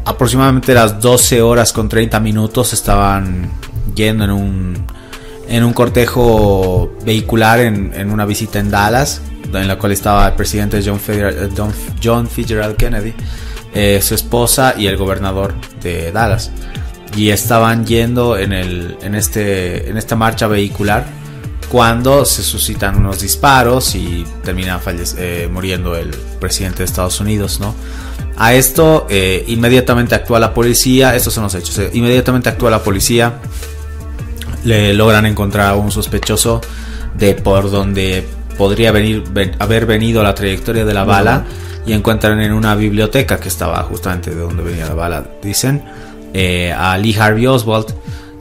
[0.05, 3.49] aproximadamente las 12 horas con 30 minutos estaban
[3.93, 4.85] yendo en un,
[5.49, 9.21] en un cortejo vehicular en, una visita en Dallas,
[9.53, 11.01] en la cual estaba el presidente John,
[12.01, 13.13] John Fitzgerald Kennedy,
[13.73, 16.49] eh, su esposa y el gobernador de Dallas.
[17.15, 21.05] Y estaban yendo en, el, en, este, en esta marcha vehicular
[21.73, 24.79] cuando se suscitan unos disparos y termina
[25.17, 27.73] eh, muriendo el presidente de Estados Unidos, ¿no?
[28.37, 32.83] A esto eh, inmediatamente actúa la policía, estos son los hechos, eh, inmediatamente actúa la
[32.83, 33.39] policía,
[34.63, 36.61] le logran encontrar a un sospechoso
[37.17, 38.23] de por donde
[38.57, 39.23] podría venir,
[39.57, 41.45] haber venido la trayectoria de la bala
[41.85, 45.83] y encuentran en una biblioteca que estaba justamente de donde venía la bala, dicen,
[46.33, 47.93] eh, a Lee Harvey Oswald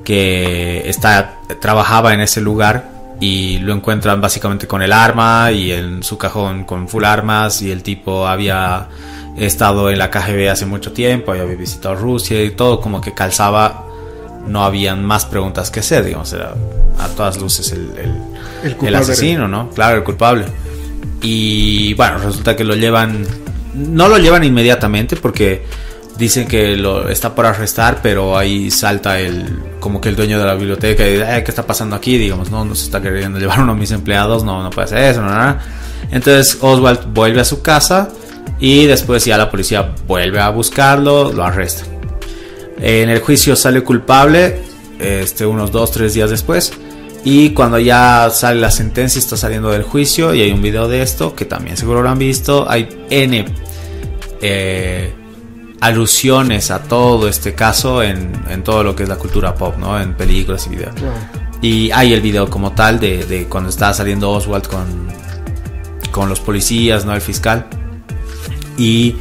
[0.04, 6.02] que está, trabajaba en ese lugar y lo encuentran básicamente con el arma y en
[6.02, 8.88] su cajón con full armas y el tipo había
[9.36, 13.86] estado en la KGB hace mucho tiempo, había visitado Rusia y todo como que calzaba,
[14.46, 16.54] no habían más preguntas que hacer, digamos, era
[16.98, 17.92] a todas luces el,
[18.82, 19.70] el, asesino, ¿no?
[19.70, 20.46] Claro, el culpable.
[21.22, 23.24] Y bueno, resulta que lo llevan,
[23.74, 25.64] no lo llevan inmediatamente porque
[26.18, 30.44] dicen que lo está por arrestar, pero ahí salta el como que el dueño de
[30.44, 32.18] la biblioteca y dice, ¿qué está pasando aquí?
[32.18, 34.98] Digamos, no, no se está queriendo llevar uno de mis empleados, no, no puede hacer
[34.98, 35.56] eso, no, no.
[36.10, 38.10] Entonces Oswald vuelve a su casa
[38.60, 41.84] y después ya la policía vuelve a buscarlo, lo arresta.
[42.78, 44.60] En el juicio sale culpable,
[44.98, 46.72] este, unos 2-3 días después.
[47.24, 51.02] Y cuando ya sale la sentencia, está saliendo del juicio y hay un video de
[51.02, 52.68] esto que también seguro lo han visto.
[52.68, 53.44] Hay N
[54.40, 55.12] eh,
[55.82, 60.00] alusiones a todo este caso en, todo lo que es la cultura pop, ¿no?
[60.00, 60.94] En películas y videos.
[61.60, 65.08] Y hay el video como tal de, cuando está saliendo Oswald con,
[66.12, 67.12] con los policías, ¿no?
[67.12, 67.66] El fiscal
[68.78, 69.16] y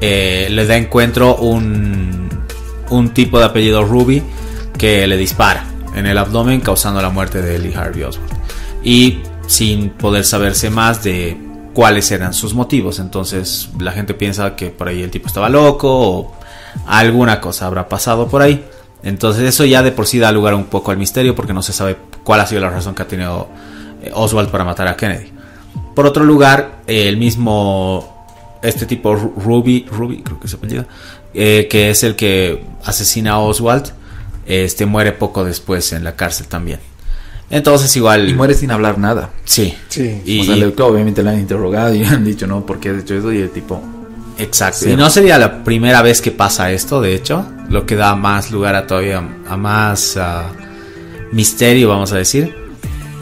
[0.00, 2.28] eh, le da encuentro un,
[2.90, 4.20] un tipo de apellido Ruby
[4.76, 8.32] que le dispara en el abdomen causando la muerte de Lee Harvey Oswald.
[8.82, 12.98] Y sin poder saberse más de cuáles eran sus motivos.
[12.98, 16.32] Entonces la gente piensa que por ahí el tipo estaba loco o
[16.86, 18.64] alguna cosa habrá pasado por ahí.
[19.02, 21.72] Entonces eso ya de por sí da lugar un poco al misterio porque no se
[21.72, 23.48] sabe cuál ha sido la razón que ha tenido
[24.02, 25.32] eh, Oswald para matar a Kennedy.
[25.94, 28.26] Por otro lugar, el mismo
[28.62, 30.86] este tipo Ruby, Ruby creo que se apellida,
[31.32, 33.92] eh, que es el que asesina a Oswald,
[34.46, 36.80] este muere poco después en la cárcel también.
[37.50, 38.28] Entonces igual...
[38.28, 39.30] Y muere sin hablar nada.
[39.44, 39.74] Sí.
[39.88, 40.22] sí.
[40.24, 40.48] Y,
[40.80, 43.32] obviamente le han interrogado y han dicho, no, ¿por qué has hecho eso?
[43.32, 43.82] Y el tipo...
[44.38, 44.88] Exacto.
[44.88, 48.50] Y no sería la primera vez que pasa esto, de hecho, lo que da más
[48.50, 50.18] lugar a todavía, a más
[51.30, 52.54] misterio, vamos a decir.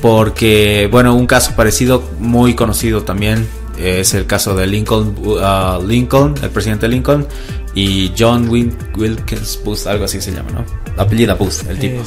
[0.01, 6.35] Porque, bueno, un caso parecido, muy conocido también, es el caso de Lincoln, uh, Lincoln,
[6.41, 7.27] el presidente Lincoln,
[7.75, 10.88] y John Wilkins Booth, algo así se llama, ¿no?
[10.99, 12.03] Apellida Booth, el tipo.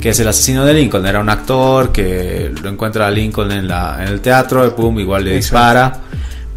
[0.00, 1.06] Que es el asesino de Lincoln.
[1.06, 4.98] Era un actor que lo encuentra a Lincoln en, la, en el teatro, y pum,
[4.98, 6.00] igual le dispara.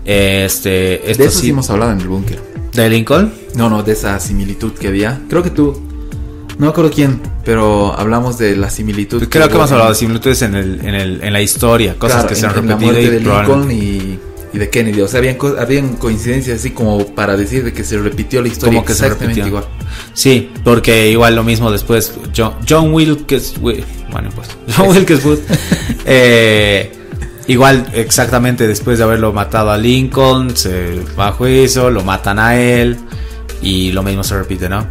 [0.03, 2.39] Este, de eso sí hemos hablado en el búnker.
[2.73, 3.33] ¿De Lincoln?
[3.55, 5.21] No, no, de esa similitud que había.
[5.29, 5.79] Creo que tú,
[6.57, 9.27] no me acuerdo quién, pero hablamos de la similitud.
[9.29, 12.35] Creo que, hemos hablado de similitudes en, el, en, el, en la historia, cosas que
[12.35, 12.99] se han repetido.
[12.99, 14.19] y de Lincoln y
[14.53, 15.01] y de Kennedy.
[15.01, 18.75] O sea, habían, habían coincidencias así como para decir de que se repitió la historia
[18.75, 19.65] como que exactamente igual.
[20.13, 25.39] Sí, porque igual lo mismo después John, John Wilkes, bueno pues John Wilkes Booth,
[26.05, 26.91] eh,
[27.47, 32.59] igual exactamente después de haberlo matado a Lincoln, se va a juicio, lo matan a
[32.59, 32.97] él
[33.61, 34.87] y lo mismo se repite, ¿no?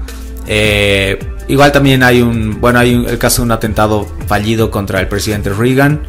[0.47, 1.19] Eh,
[1.49, 5.51] igual también hay un, bueno, hay el caso de un atentado fallido contra el presidente
[5.51, 6.01] Reagan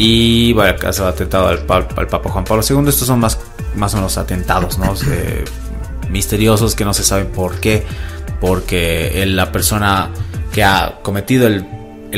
[0.00, 3.36] y bueno, el caso de atentado al, Papa Juan Pablo II, estos son más,
[3.74, 4.94] más o menos atentados, ¿no?
[6.08, 7.82] misteriosos que no se sabe por qué,
[8.40, 10.10] porque la persona
[10.52, 11.66] que ha cometido el,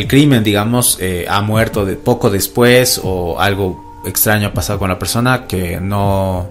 [0.06, 4.98] crimen, digamos, eh, ha muerto de poco después o algo extraño ha pasado con la
[4.98, 6.50] persona que no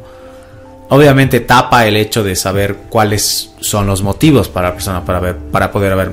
[0.90, 5.38] obviamente tapa el hecho de saber cuáles son los motivos para la persona para ver
[5.38, 6.12] para poder haber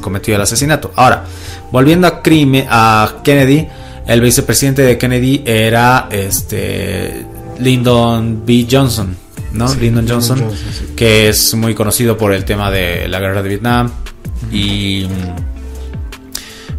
[0.00, 0.90] cometido el asesinato.
[0.96, 1.24] Ahora,
[1.70, 3.68] volviendo a crimen a Kennedy,
[4.06, 7.24] el vicepresidente de Kennedy era este
[7.58, 8.66] Lyndon B.
[8.70, 9.16] Johnson,
[9.52, 9.74] ¿no?
[9.74, 10.44] Lyndon Johnson,
[10.96, 13.90] que es muy conocido por el tema de la guerra de Vietnam.
[14.52, 15.06] Y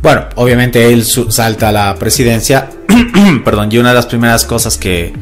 [0.02, 2.70] bueno, obviamente él salta a la presidencia.
[3.44, 5.14] Perdón, y una de las primeras cosas que,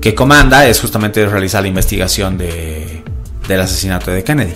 [0.00, 3.02] que comanda es justamente realizar la investigación de,
[3.48, 4.54] del asesinato de Kennedy.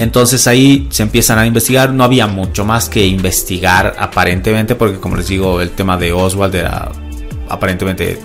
[0.00, 5.16] Entonces ahí se empiezan a investigar, no había mucho más que investigar aparentemente, porque como
[5.16, 6.90] les digo, el tema de Oswald era
[7.50, 8.18] aparentemente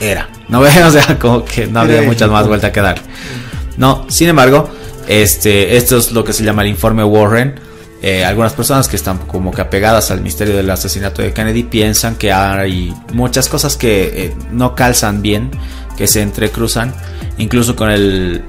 [0.00, 3.00] era, no veo, o sea, como que no había muchas más vueltas que dar.
[3.76, 4.70] No, sin embargo,
[5.08, 7.58] este, esto es lo que se llama el informe Warren.
[8.00, 12.14] Eh, algunas personas que están como que apegadas al misterio del asesinato de Kennedy piensan
[12.14, 15.50] que hay muchas cosas que eh, no calzan bien,
[15.96, 16.94] que se entrecruzan,
[17.36, 18.44] incluso con el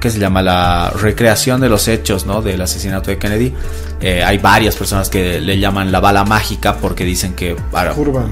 [0.00, 2.42] que se llama la recreación de los hechos ¿no?
[2.42, 3.52] del asesinato de Kennedy.
[4.00, 7.56] Eh, hay varias personas que le llaman la bala mágica porque dicen que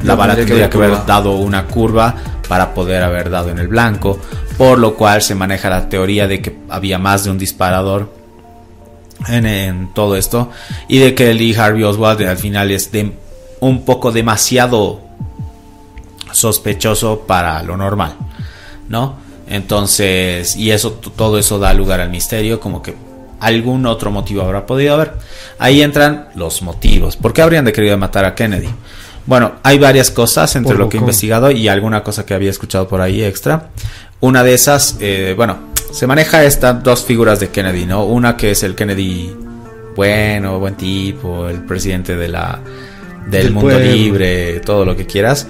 [0.02, 2.14] la bala tendría que haber dado una curva
[2.48, 4.18] para poder haber dado en el blanco,
[4.56, 8.12] por lo cual se maneja la teoría de que había más de un disparador
[9.28, 10.50] en, todo esto
[10.88, 13.12] y de que Lee Harvey Oswald al final es de
[13.60, 15.00] un poco demasiado
[16.32, 18.14] sospechoso para lo normal,
[18.88, 19.25] ¿no?
[19.48, 22.94] Entonces, y eso, todo eso da lugar al misterio, como que
[23.40, 25.12] algún otro motivo habrá podido haber.
[25.58, 27.16] Ahí entran los motivos.
[27.16, 28.68] ¿Por qué habrían de querido matar a Kennedy?
[29.26, 32.86] Bueno, hay varias cosas entre lo que he investigado y alguna cosa que había escuchado
[32.86, 33.70] por ahí extra.
[34.20, 35.58] Una de esas, eh, bueno,
[35.92, 38.04] se maneja estas dos figuras de Kennedy, ¿no?
[38.04, 39.34] Una que es el Kennedy
[39.96, 42.60] bueno, buen tipo, el presidente de la,
[43.26, 45.48] del, mundo libre, todo lo que quieras.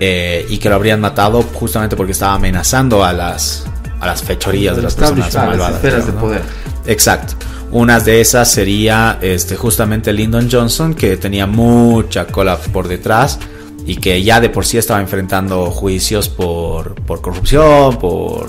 [0.00, 3.64] Eh, y que lo habrían matado justamente porque estaba amenazando a las,
[4.00, 5.82] a las fechorías de las personas malvadas.
[5.82, 6.42] de poder.
[6.86, 7.34] Exacto.
[7.70, 13.38] Una de esas sería este, justamente Lyndon Johnson, que tenía mucha cola por detrás
[13.86, 18.48] y que ya de por sí estaba enfrentando juicios por, por corrupción, por,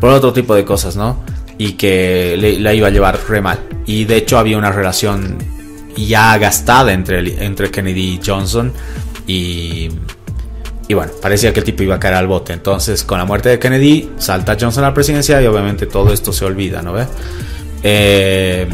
[0.00, 1.22] por otro tipo de cosas, ¿no?
[1.58, 3.58] Y que le, la iba a llevar re mal.
[3.86, 5.36] Y de hecho había una relación
[5.96, 8.72] ya gastada entre, entre Kennedy y Johnson.
[9.26, 9.90] Y
[10.88, 12.54] y bueno, parecía que el tipo iba a caer al bote.
[12.54, 16.32] Entonces, con la muerte de Kennedy, salta Johnson a la presidencia y obviamente todo esto
[16.32, 17.06] se olvida, ¿no ve?
[17.82, 18.66] Eh,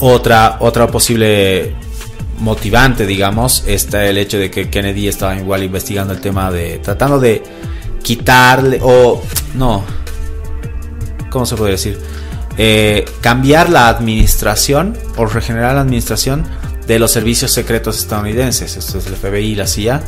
[0.00, 1.74] otra, otra posible
[2.38, 6.78] motivante, digamos, está el hecho de que Kennedy estaba igual investigando el tema de.
[6.78, 7.42] tratando de
[8.02, 8.80] quitarle.
[8.82, 9.22] o.
[9.54, 9.84] no.
[11.28, 11.98] ¿Cómo se puede decir?
[12.56, 16.44] Eh, cambiar la administración o regenerar la administración
[16.86, 18.78] de los servicios secretos estadounidenses.
[18.78, 20.02] Esto es el FBI y la CIA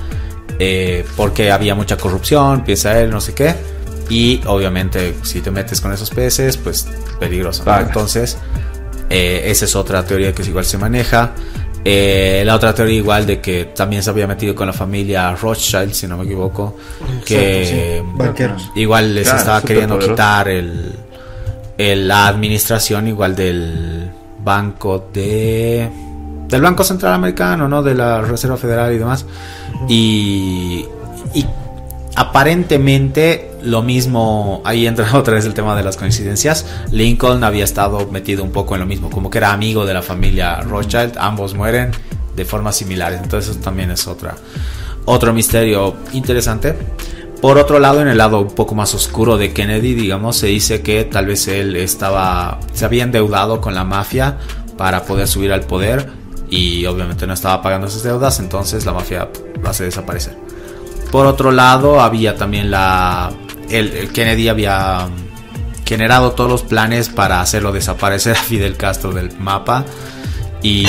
[0.59, 3.55] eh, porque había mucha corrupción, piensa él, no sé qué.
[4.09, 6.87] Y obviamente si te metes con esos peces, pues
[7.19, 7.65] peligroso.
[7.81, 8.37] Entonces,
[9.09, 11.33] eh, esa es otra teoría que igual se maneja.
[11.85, 15.93] Eh, la otra teoría igual de que también se había metido con la familia Rothschild,
[15.93, 16.77] si no me equivoco,
[17.25, 18.03] que
[18.77, 20.95] igual les estaba queriendo quitar el,
[21.79, 24.11] la administración igual del
[24.45, 25.89] banco de
[26.53, 27.83] del Banco Central Americano, ¿no?
[27.83, 29.25] De la Reserva Federal y demás.
[29.89, 30.87] Y,
[32.15, 36.67] aparentemente lo mismo, ahí entra otra vez el tema de las coincidencias.
[36.91, 40.03] Lincoln había estado metido un poco en lo mismo, como que era amigo de la
[40.03, 41.91] familia Rothschild, ambos mueren
[42.37, 44.35] de formas similares, entonces eso también es otra,
[45.07, 46.77] otro misterio interesante.
[47.41, 50.83] Por otro lado, en el lado un poco más oscuro de Kennedy, digamos, se dice
[50.83, 54.37] que tal vez él estaba, se había endeudado con la mafia
[54.77, 56.22] para poder subir al poder
[56.53, 59.27] y obviamente no estaba pagando esas deudas, entonces la mafia
[59.59, 60.37] lo hace desaparecer.
[61.11, 63.33] Por otro lado, había también la.
[63.71, 65.09] El, Kennedy había
[65.87, 69.87] generado todos los planes para hacerlo desaparecer a Fidel Castro del mapa.
[70.63, 70.85] Y,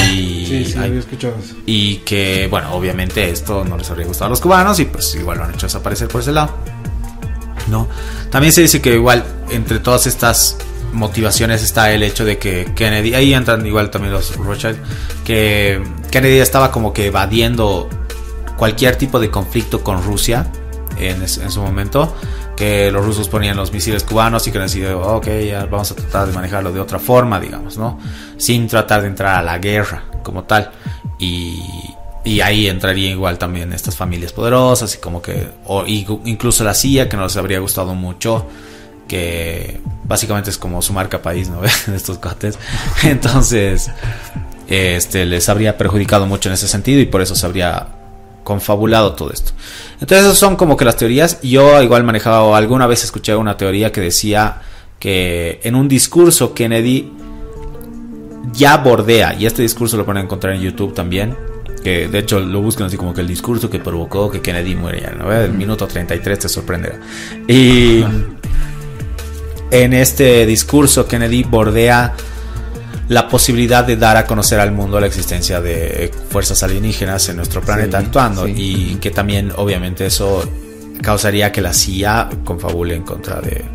[0.46, 1.56] sí, sí, había escuchado eso.
[1.66, 5.38] y que, bueno, obviamente esto no les habría gustado a los cubanos y pues igual
[5.38, 6.58] lo han hecho desaparecer por ese lado.
[7.70, 7.88] ¿No?
[8.30, 10.58] También se dice que igual entre todas estas
[10.94, 14.78] motivaciones está el hecho de que Kennedy, ahí entran igual también los Rothschild,
[15.26, 17.90] que Kennedy estaba como que evadiendo
[18.58, 20.48] cualquier tipo de conflicto con Rusia
[20.98, 22.16] en, su momento,
[22.56, 26.28] que los rusos ponían los misiles cubanos y que decidió, ok, ya vamos a tratar
[26.28, 28.00] de manejarlo de otra forma, digamos, ¿no?
[28.38, 30.72] Sin tratar de entrar a la guerra como tal.
[31.20, 31.62] Y,
[32.42, 37.18] ahí entraría igual también estas familias poderosas y como que, o incluso la CIA, que
[37.18, 38.48] no les habría gustado mucho
[39.08, 41.62] que básicamente es como su marca país, ¿no?
[41.88, 42.58] de estos cotes.
[43.04, 43.90] Entonces,
[44.68, 47.88] este, les habría perjudicado mucho en ese sentido y por eso se habría
[48.44, 49.52] confabulado todo esto.
[50.00, 51.42] Entonces, esas son como que las teorías.
[51.42, 54.62] Yo igual manejaba, alguna vez escuché una teoría que decía
[55.00, 57.12] que en un discurso Kennedy
[58.54, 61.36] ya bordea, y este discurso lo pueden encontrar en YouTube también,
[61.84, 65.12] que de hecho lo buscan así como que el discurso que provocó que Kennedy muera,
[65.12, 65.32] ¿no?
[65.32, 67.00] El minuto 33 te sorprenderá.
[67.48, 68.04] Y
[69.74, 72.14] en este discurso, Kennedy bordea
[73.10, 77.62] la posibilidad de dar a conocer al mundo la existencia de fuerzas alienígenas en nuestro
[77.62, 80.48] planeta actuando y que también obviamente eso
[81.02, 83.66] causaría que la CIA confabule en contra de,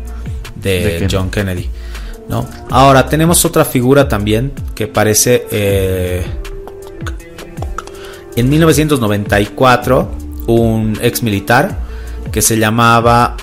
[0.55, 1.09] de, ¿De quién?
[1.11, 1.69] John Kennedy.
[2.29, 2.47] ¿no?
[2.69, 5.47] Ahora, tenemos otra figura también que parece...
[5.51, 6.23] eh,
[8.35, 10.11] en 1994,
[10.47, 11.77] un ex militar
[12.31, 13.35] que se llamaba...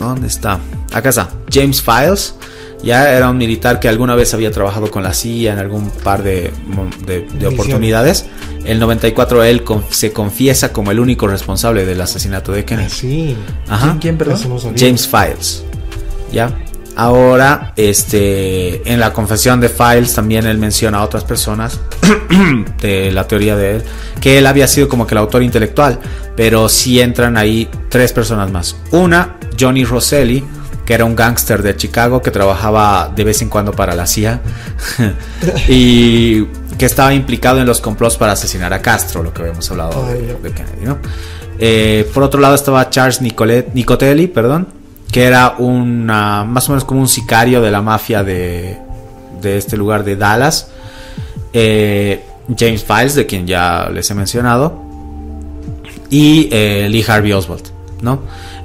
[0.00, 0.58] ¿Dónde está?
[0.96, 1.28] Acá está.
[1.52, 2.34] James Files.
[2.82, 6.22] Ya era un militar que alguna vez había trabajado con la CIA en algún par
[6.22, 6.52] de,
[7.06, 8.26] de- de oportunidades.
[8.64, 12.86] El 94 él con- se confiesa como el único responsable del asesinato de Kennedy.
[12.88, 13.36] Ah, sí.
[13.68, 13.96] Ajá.
[14.00, 14.38] ¿Quién, perdón?
[14.48, 14.58] No.
[14.76, 15.64] James Files.
[16.30, 16.50] ¿Ya?
[16.96, 21.78] Ahora, este, en la confesión de Files también él menciona a otras personas
[22.80, 23.82] de la teoría de él,
[24.20, 25.98] que él había sido como que el autor intelectual,
[26.36, 28.76] pero sí entran ahí tres personas más.
[28.92, 30.42] Una, Johnny Rosselli,
[30.86, 34.40] que era un gángster de Chicago que trabajaba de vez en cuando para la CIA
[35.68, 36.44] y
[36.78, 40.52] que estaba implicado en los complots para asesinar a Castro, lo que habíamos hablado de,
[40.52, 40.98] Kennedy, ¿no?
[41.58, 44.68] Eh, por otro lado estaba Charles Nicolet- Nicotelli, perdón,
[45.10, 48.78] que era una más o menos como un sicario de la mafia de,
[49.40, 50.68] de este lugar de Dallas.
[51.52, 52.22] Eh,
[52.56, 54.82] James Files, de quien ya les he mencionado.
[56.10, 57.64] Y eh, Lee Harvey Oswald,
[58.02, 58.20] ¿no?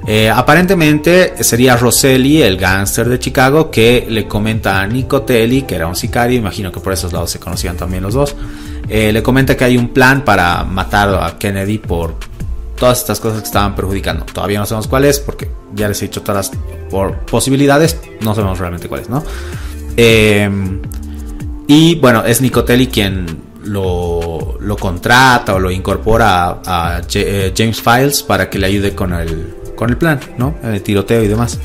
[0.06, 5.86] Eh, aparentemente sería Rosselli, el gángster de Chicago, que le comenta a Nicotelli, que era
[5.86, 8.34] un sicario, imagino que por esos lados se conocían también los dos.
[8.88, 12.16] eh, le comenta que hay un plan para matar a Kennedy por
[12.76, 14.24] todas estas cosas que estaban perjudicando.
[14.24, 16.58] Todavía no sabemos cuál es, porque ya les he dicho todas las
[16.90, 19.22] por posibilidades, no sabemos realmente cuál es, ¿no?
[19.96, 20.50] Eh,
[21.68, 28.48] y bueno, es Nicotelli quien lo, contrata o lo incorpora a, eh, James Files para
[28.50, 30.54] que le ayude con el, con el plan, ¿no?
[30.62, 31.58] El tiroteo y demás.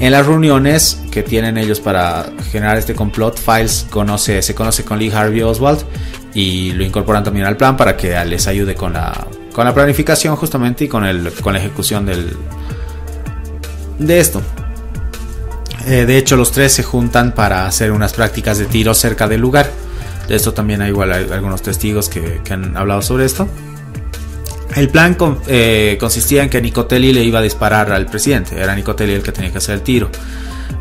[0.00, 4.98] En las reuniones que tienen ellos para generar este complot, Files conoce, se conoce con
[4.98, 5.80] Lee Harvey Oswald
[6.34, 10.36] y lo incorporan también al plan para que les ayude con la, con la planificación
[10.36, 12.36] justamente y con, el, con la ejecución del,
[13.98, 14.40] de esto.
[15.86, 19.40] Eh, de hecho, los tres se juntan para hacer unas prácticas de tiro cerca del
[19.40, 19.70] lugar.
[20.28, 23.48] De esto también hay igual algunos testigos que, que han hablado sobre esto.
[24.76, 25.16] El plan
[25.46, 28.60] eh, consistía en que Nicotelli le iba a disparar al presidente.
[28.60, 30.10] Era Nicotelli el que tenía que hacer el tiro.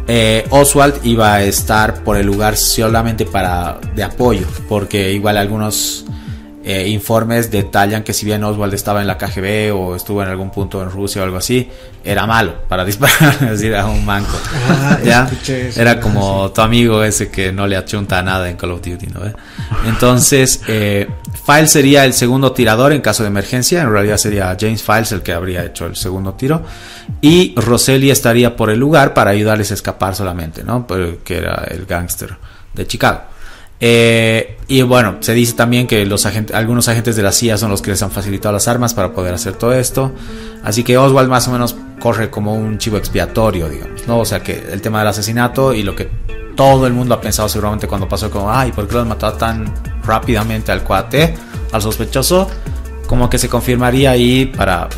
[0.08, 6.06] Eh, Oswald iba a estar por el lugar solamente para de apoyo, porque igual algunos
[6.70, 10.50] eh, informes detallan que si bien Oswald estaba en la KGB o estuvo en algún
[10.50, 11.70] punto en Rusia o algo así,
[12.04, 14.38] era malo para disparar, es decir, era un manco.
[14.70, 15.24] Ah, ¿Ya?
[15.24, 15.80] escuché eso.
[15.80, 19.08] Era como tu amigo ese que no le achunta a nada en Call of Duty,
[19.08, 19.22] ¿no?
[19.22, 19.34] ve?
[19.86, 21.08] Entonces, eh,
[21.46, 23.82] Files sería el segundo tirador en caso de emergencia.
[23.82, 26.64] En realidad sería James Files el que habría hecho el segundo tiro.
[27.22, 30.86] Y Rosselli estaría por el lugar para ayudarles a escapar solamente, ¿no?
[31.24, 32.36] Que era el gángster
[32.74, 33.22] de Chicago.
[33.80, 37.70] Eh, y bueno, se dice también que los agentes, algunos agentes de la CIA son
[37.70, 40.12] los que les han facilitado las armas para poder hacer todo esto.
[40.64, 44.20] Así que Oswald más o menos corre como un chivo expiatorio, digamos, ¿no?
[44.20, 46.10] O sea que el tema del asesinato y lo que
[46.56, 49.38] todo el mundo ha pensado seguramente cuando pasó como, ay, ¿por qué lo han matado
[49.38, 49.72] tan
[50.04, 51.36] rápidamente al cuate,
[51.72, 52.50] al sospechoso?
[53.06, 54.90] Como que se confirmaría ahí para,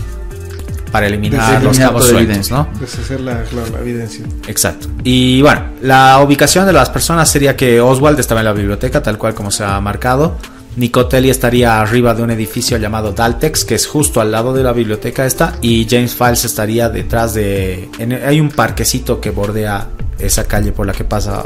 [0.91, 2.55] para eliminar los cabos sueltos, evidencia.
[2.57, 2.69] ¿no?
[2.79, 4.25] Deshacer la, la, la evidencia.
[4.47, 4.87] Exacto.
[5.03, 9.17] Y bueno, la ubicación de las personas sería que Oswald estaba en la biblioteca, tal
[9.17, 10.37] cual como se ha marcado.
[10.75, 14.71] Nicotelli estaría arriba de un edificio llamado Daltex, que es justo al lado de la
[14.71, 15.55] biblioteca esta.
[15.61, 17.89] Y James Files estaría detrás de...
[17.99, 19.87] en- hay un parquecito que bordea
[20.19, 21.43] esa calle por la que pasa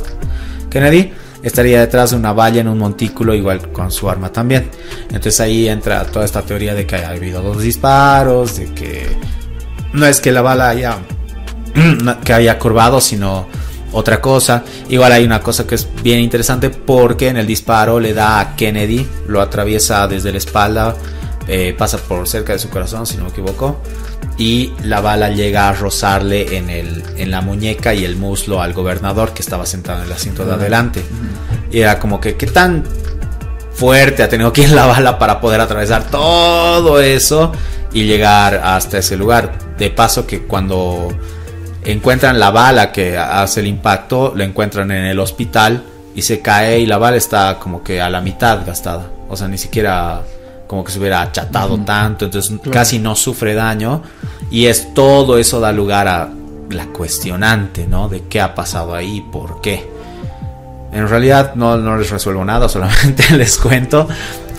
[0.69, 1.13] Kennedy.
[1.43, 4.69] Estaría detrás de una valla en un montículo, igual con su arma también.
[5.09, 9.07] Entonces ahí entra toda esta teoría de que haya habido dos disparos, de que
[9.91, 10.97] no es que la bala haya
[12.23, 13.47] que haya curvado, sino
[13.91, 14.63] otra cosa.
[14.89, 18.55] Igual hay una cosa que es bien interesante porque en el disparo le da a
[18.55, 20.95] Kennedy, lo atraviesa desde la espalda,
[21.47, 23.81] eh, pasa por cerca de su corazón, si no me equivoco,
[24.37, 28.73] y la bala llega a rozarle en, el, en la muñeca y el muslo al
[28.73, 31.03] gobernador que estaba sentado en el asiento de adelante.
[31.71, 32.83] Y era como que, ¿qué tan
[33.73, 37.51] fuerte ha tenido que ir la bala para poder atravesar todo eso
[37.93, 39.57] y llegar hasta ese lugar?
[39.77, 41.15] De paso que cuando
[41.83, 45.83] encuentran la bala que hace el impacto, la encuentran en el hospital
[46.15, 49.09] y se cae y la bala está como que a la mitad gastada.
[49.29, 50.21] O sea, ni siquiera
[50.67, 54.01] como que se hubiera achatado tanto, entonces casi no sufre daño
[54.49, 56.29] y es todo eso da lugar a
[56.69, 58.09] la cuestionante, ¿no?
[58.09, 59.91] De qué ha pasado ahí, por qué.
[60.91, 64.07] En realidad no, no les resuelvo nada, solamente les cuento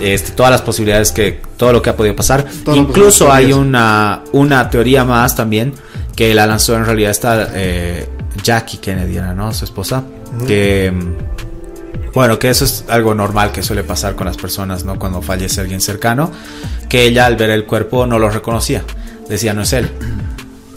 [0.00, 2.46] este, todas las posibilidades que todo lo que ha podido pasar.
[2.74, 5.74] Incluso hay una, una teoría más también
[6.16, 8.08] que la lanzó en realidad esta eh,
[8.42, 9.52] Jackie Kennedy, ¿no?
[9.52, 10.02] Su esposa.
[10.46, 11.33] Que mm,
[12.14, 14.98] bueno, que eso es algo normal que suele pasar con las personas, ¿no?
[14.98, 16.30] Cuando fallece alguien cercano,
[16.88, 18.84] que ella al ver el cuerpo no lo reconocía.
[19.28, 19.90] decía no es él.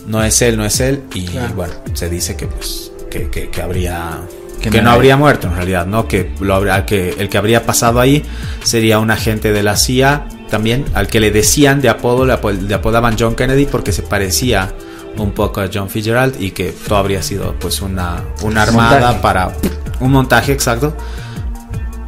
[0.08, 1.04] No es él, no es él.
[1.14, 1.54] Y Claro.
[1.56, 4.20] bueno, se dice que pues que, que- que habría
[4.62, 6.08] que, Que no habría muerto en realidad, ¿no?
[6.08, 8.24] Que lo habría, que el que habría pasado ahí
[8.64, 12.74] sería un agente de la CIA también, al que le decían de apodo, le, le
[12.74, 14.72] apodaban John Kennedy porque se parecía
[15.18, 19.20] un poco a John Fitzgerald y que todo habría sido pues una, una armada Montaje.
[19.22, 19.52] para
[20.00, 20.96] un montaje exacto.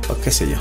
[0.10, 0.58] O qué sé yo.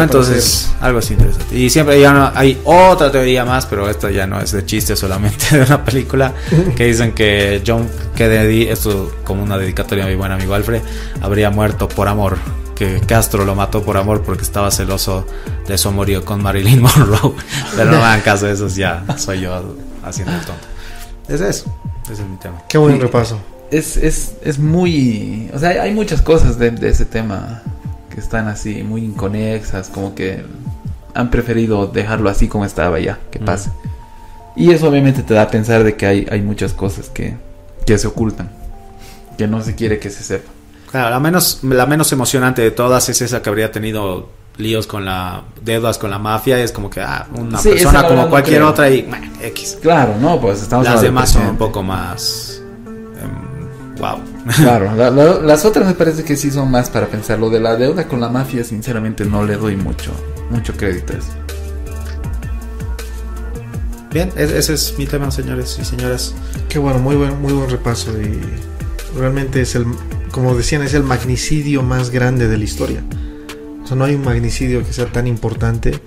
[0.00, 1.54] Entonces, algo así interesante.
[1.54, 4.96] Y siempre ya no, hay otra teoría más, pero esto ya no es de chiste
[4.96, 6.32] solamente de una película,
[6.74, 10.80] que dicen que John Kennedy, esto como una dedicatoria a mi buen amigo Alfred,
[11.20, 12.38] habría muerto por amor.
[12.74, 15.26] Que Castro lo mató por amor porque estaba celoso
[15.66, 17.32] de su amorío con Marilyn Monroe.
[17.76, 19.74] Pero no me hagan caso eso, ya soy yo
[20.04, 20.66] haciendo el tonto.
[21.26, 21.74] Es eso,
[22.04, 22.62] ese es mi tema.
[22.68, 23.38] Qué buen repaso.
[23.70, 25.50] Es, es, es muy...
[25.54, 27.62] O sea, hay- hay muchas cosas de, de ese tema
[28.16, 30.42] que están así, muy inconexas, como que
[31.14, 33.44] han preferido dejarlo así como estaba ya, que Mm.
[33.44, 33.70] pase.
[34.56, 37.36] Y eso obviamente te da a pensar de que hay, hay muchas cosas que,
[37.86, 38.50] que se ocultan,
[39.38, 40.50] que no se quiere que se sepa.
[40.90, 45.04] Claro, la menos, la menos emocionante de todas es esa que habría tenido líos con
[45.04, 46.58] la deudas con la mafia.
[46.58, 48.70] Es como que ah, una Sí, persona como no cualquier creo.
[48.70, 49.78] otra y meh, X.
[49.82, 52.62] Claro, no, pues estamos Las demás son un poco más.
[53.20, 54.20] em, wow.
[54.54, 57.38] Claro, la- la- las otras me parece que sí son más para pensar.
[57.38, 60.12] Lo de la deuda con la mafia, sinceramente, no le doy mucho,
[60.50, 61.32] mucho crédito a eso.
[64.12, 66.34] Bien, e- ese es mi tema, señores y señoras.
[66.68, 68.12] Qué bueno, muy buen, muy buen repaso.
[68.20, 68.38] Y
[69.18, 69.84] realmente es el,
[70.30, 73.02] como decían, es el magnicidio más grande de la historia.
[73.82, 76.00] O sea, no hay un magnicidio que sea tan importante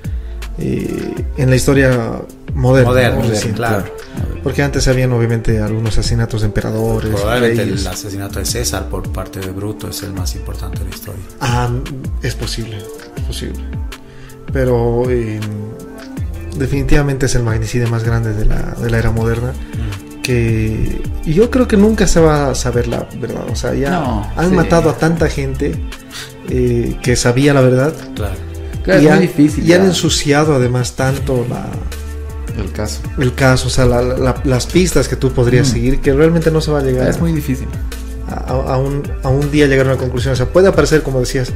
[0.57, 2.21] eh, en la historia
[2.53, 2.89] moderna.
[2.89, 3.29] Moderno, ¿no?
[3.29, 3.57] Reciente.
[3.57, 3.85] claro.
[4.43, 7.11] Porque antes habían obviamente algunos asesinatos de emperadores.
[7.13, 7.81] Probablemente reyes.
[7.81, 11.21] el asesinato de César por parte de Bruto es el más importante de la historia.
[11.41, 11.69] Ah,
[12.23, 12.77] es posible,
[13.17, 13.59] es posible.
[14.53, 15.39] Pero eh,
[16.57, 19.51] definitivamente es el magnicidio más grande de la, de la era moderna.
[20.23, 23.43] Que y yo creo que nunca se va a saber la verdad.
[23.51, 24.55] O sea, ya No, han sí.
[24.55, 25.75] matado a tanta gente
[26.49, 27.93] eh, que sabía la verdad.
[28.15, 28.35] Claro.
[28.83, 29.67] Claro, y es han, muy difícil.
[29.67, 31.65] y han ensuciado además tanto la,
[32.61, 32.99] el caso.
[33.17, 35.71] el caso, o sea, la- la- las pistas que tú podrías Mm.
[35.71, 37.67] seguir, que realmente no se va a llegar Es muy difícil.
[38.47, 40.33] a, un, a un día llegar a una conclusión.
[40.33, 41.51] O sea, puede aparecer, como decías,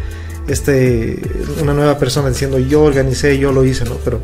[0.48, 1.22] este
[1.62, 3.96] una nueva persona diciendo yo organicé, yo lo hice, ¿no?
[4.04, 4.20] Pero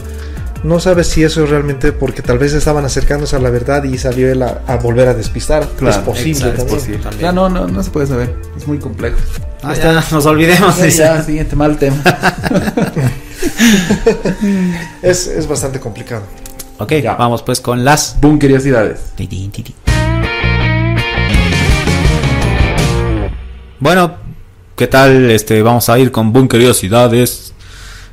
[0.63, 3.97] no sabes si eso es realmente porque tal vez estaban acercándose a la verdad y
[3.97, 5.65] salió él a, a volver a despistar.
[5.77, 6.67] Claro, es posible exacto, también.
[6.77, 6.99] es posible.
[7.03, 7.21] también.
[7.21, 8.36] Ya no, no, no se puede saber.
[8.57, 9.17] Es muy complejo.
[9.61, 10.77] Ah, ya, nos olvidemos.
[10.77, 10.97] Ya, dice.
[10.97, 12.01] ya, siguiente mal tema.
[15.01, 16.23] Es, es bastante complicado.
[16.80, 17.15] Ok, Ya.
[17.15, 18.17] vamos pues con las.
[18.21, 18.99] Boom, curiosidades.
[23.80, 24.13] Bueno,
[24.75, 25.32] ¿qué tal?
[25.32, 27.53] Este, vamos a ir con Boom Curiosidades.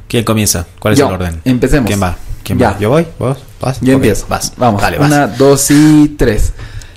[0.09, 0.67] ¿Quién comienza?
[0.79, 1.41] ¿Cuál es Yo, el orden?
[1.45, 1.89] empecemos.
[1.89, 2.17] ¿Quién va?
[2.45, 2.73] ¿Quién Ya.
[2.73, 2.79] va?
[2.79, 3.07] ¿Yo voy?
[3.19, 3.39] ¿Vos?
[3.61, 3.79] ¿Vas?
[3.81, 4.27] Yo empiezo.
[4.29, 4.53] Vas.
[4.57, 4.81] Vamos.
[4.81, 5.09] Dale, vas.
[5.09, 6.53] Una, dos y tres.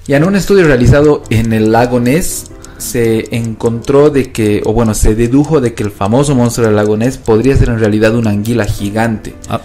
[0.05, 2.45] Y en un estudio realizado en el lago Ness
[2.77, 6.95] se encontró de que, o bueno, se dedujo de que el famoso monstruo del lago
[6.97, 9.35] Ness podría ser en realidad una anguila gigante.
[9.49, 9.59] Ah,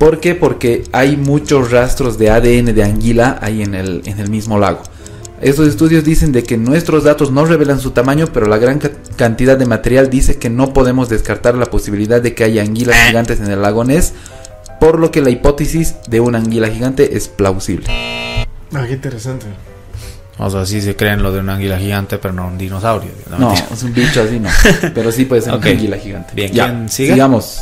[0.00, 0.34] ¿Por qué?
[0.34, 4.80] Porque hay muchos rastros de ADN de anguila ahí en el, en el mismo lago.
[5.42, 8.90] Estos estudios dicen de que nuestros datos no revelan su tamaño, pero la gran ca-
[9.16, 13.40] cantidad de material dice que no podemos descartar la posibilidad de que haya anguilas gigantes
[13.40, 14.14] en el lago Ness,
[14.80, 17.86] por lo que la hipótesis de una anguila gigante es plausible.
[18.74, 19.44] Ah, qué interesante.
[20.38, 23.10] o sea, sí se creen lo de una águila gigante, pero no un dinosaurio.
[23.38, 24.48] No, es un bicho así, no.
[24.94, 25.60] Pero sí puede ser Ok.
[25.62, 26.32] una anguila gigante.
[26.34, 27.12] Bien, ya, ¿quién sigue?
[27.12, 27.60] sigamos.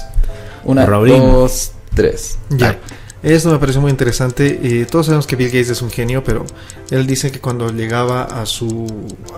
[0.64, 1.18] Una, Robin.
[1.18, 1.72] dos,
[2.02, 2.38] tres.
[2.50, 2.56] Ya.
[2.66, 2.78] Dale.
[3.20, 4.60] Esto me pareció muy interesante.
[4.62, 6.44] Eh, todos sabemos que Bill Gates es un genio, pero
[6.90, 8.86] él dice que cuando llegaba a su,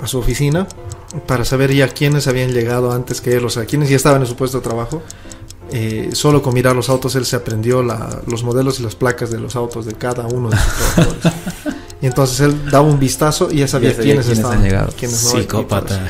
[0.03, 0.67] a su oficina,
[1.27, 4.27] para saber ya quiénes habían llegado antes que él, o sea, quiénes ya estaban en
[4.27, 5.03] su puesto de trabajo,
[5.73, 9.31] eh, solo con mirar los autos él se aprendió la- los modelos y las placas
[9.31, 11.80] de los autos de cada uno de sus trabajadores.
[12.03, 14.65] Y entonces él daba un vistazo y ya sabía Ya sabía quiénes, quiénes estaban.
[14.65, 16.01] han quiénes no, Psicópata.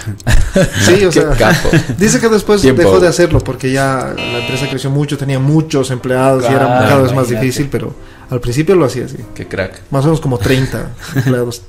[0.82, 1.68] Sí, o Qué sea, capo.
[1.98, 2.82] Dice que después Tiempo.
[2.82, 7.02] dejó de hacerlo porque ya la empresa creció mucho, tenía muchos empleados y era cada
[7.02, 7.92] vez más difícil, pero
[8.30, 9.16] al principio lo hacía así.
[9.34, 9.82] Qué crack.
[9.90, 11.62] Más o menos como 30 empleados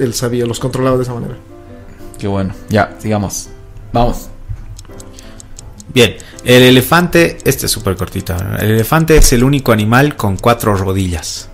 [0.00, 1.36] él sabía, los controlaba de esa manera.
[2.18, 2.52] Qué bueno.
[2.68, 3.48] Ya, sigamos.
[3.92, 4.28] Vamos.
[5.92, 8.34] Bien, el elefante, este es súper cortito.
[8.58, 11.49] El elefante es el único animal con cuatro rodillas.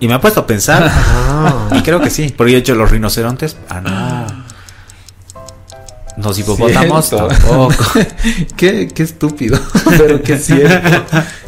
[0.00, 2.90] Y me ha puesto a pensar, Ah, y creo que sí, porque he hecho los
[2.90, 3.56] rinocerontes.
[3.68, 4.50] Ah, no.
[6.22, 7.28] Los hipopótamos Cierto.
[7.28, 7.74] tampoco.
[8.56, 9.58] qué, qué estúpido.
[9.98, 11.02] Pero qué cierto.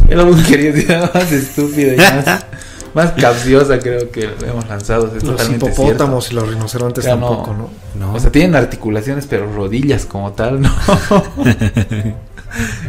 [0.09, 2.45] Era un curiosidad más estúpida y más,
[2.95, 5.13] más capciosa creo que hemos lanzado.
[5.17, 7.71] Es Los hipopótamos y los rinocerontes Ya tampoco, ¿no?
[7.99, 8.15] No.
[8.15, 10.71] O sea, tienen articulaciones, pero rodillas como tal, ¿no?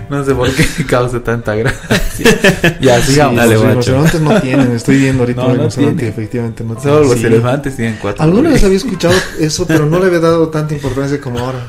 [0.09, 2.77] no sé por qué causa tanta gracia.
[2.81, 3.37] ya, sigamos.
[3.37, 6.09] dale, los rinocerontes no tienen, estoy viendo ahorita No, un no rinoceronte tiene.
[6.11, 7.25] efectivamente no Solo los Sí.
[7.25, 8.23] elefantes tienen cuatro.
[8.23, 11.59] Alguna vez había escuchado eso, pero no le había dado tanta importancia como ahora.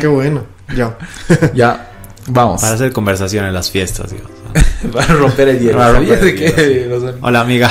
[0.00, 0.44] Qué bueno,
[0.74, 0.96] ya.
[1.54, 1.90] Ya,
[2.28, 2.60] vamos.
[2.60, 4.32] Para hacer conversación en las fiestas, digamos.
[4.92, 5.78] Para romper el hielo.
[5.78, 7.70] Para romper ¿Sabías el de que hielo, los- Hola, amiga.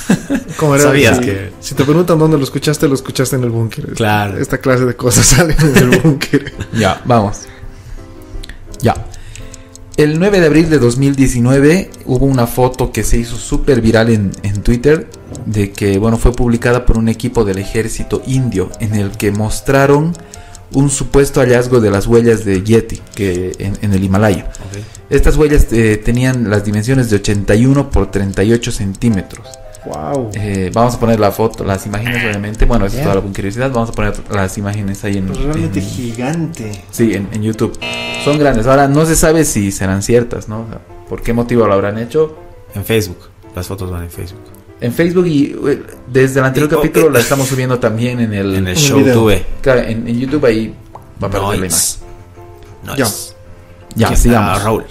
[0.56, 0.84] ¿Cómo era?
[0.84, 3.92] Sabías Si- que- Si te preguntan dónde lo escuchaste, lo escuchaste en el búnker.
[3.94, 4.38] Claro.
[4.38, 6.52] Esta clase de cosas salen en el búnker.
[6.72, 7.42] Ya, vamos.
[8.80, 8.94] Ya.
[9.96, 14.30] El 9 de abril de 2019 hubo una foto que se hizo súper viral en,
[14.42, 15.08] en Twitter
[15.46, 20.14] de que, bueno, fue publicada por un equipo del ejército indio en el que mostraron
[20.72, 24.50] un supuesto hallazgo de las huellas de Yeti que en, en el Himalaya.
[25.10, 29.46] Estas huellas eh, tenían las dimensiones de 81 por 38 centímetros.
[29.86, 30.30] Wow.
[30.34, 32.64] Eh, vamos a poner la foto, las imágenes obviamente.
[32.64, 33.70] Bueno, eso es toda la curiosidad.
[33.70, 36.82] Vamos a poner las imágenes ahí en, Realmente en- gigante.
[36.90, 37.78] Sí, en, en YouTube.
[38.24, 38.66] Son grandes.
[38.66, 40.62] Ahora no se sabe si serán ciertas, ¿no?
[40.62, 42.36] O sea, ¿Por qué motivo lo habrán hecho?
[42.74, 43.28] En Facebook.
[43.54, 44.40] Las fotos van en Facebook.
[44.80, 48.32] En Facebook y eh, desde el anterior Y- capítulo eh, la estamos subiendo también en
[48.34, 48.54] el...
[48.56, 49.14] En el show video.
[49.14, 49.44] tuve.
[49.62, 50.74] Claro, en, en YouTube ahí
[51.22, 51.70] va a aparecer la imagen.
[51.70, 51.98] Nice.
[52.96, 53.06] Ya.
[53.94, 54.62] Ya, está sigamos.
[54.62, 54.84] Raúl.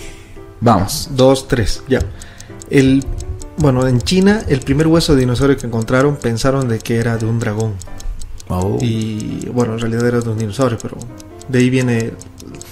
[0.62, 1.10] Vamos.
[1.12, 2.00] Dos, tres, ya.
[2.72, 3.04] El,
[3.58, 7.26] bueno, en China, el primer hueso de dinosaurio que encontraron pensaron de que era de
[7.28, 7.74] un dragón.
[8.48, 8.78] Oh.
[8.82, 10.98] Y bueno, en realidad era de un dinosaurio, pero
[11.48, 12.12] de ahí viene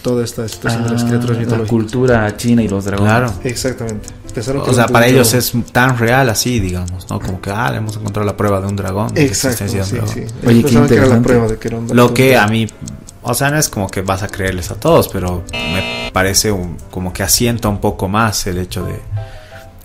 [0.01, 1.69] toda esta situación de las Ah, criaturas la mitológicas.
[1.69, 3.11] cultura china y los dragones.
[3.13, 3.33] Claro.
[3.43, 4.09] Exactamente.
[4.33, 7.19] Pensaron O sea, para ellos es tan real así, digamos, ¿no?
[7.19, 9.07] Como que, ah, le hemos encontrado la prueba de un dragón.
[9.15, 10.19] Exacto, existencia sí, de un sí.
[10.45, 12.13] Oye, qué pensaban que era la prueba de que era un Lo dragón.
[12.13, 12.67] que a mí,
[13.21, 16.77] o sea, no es como que vas a creerles a todos, pero me parece un-
[16.91, 18.99] como que asienta un poco más el hecho de,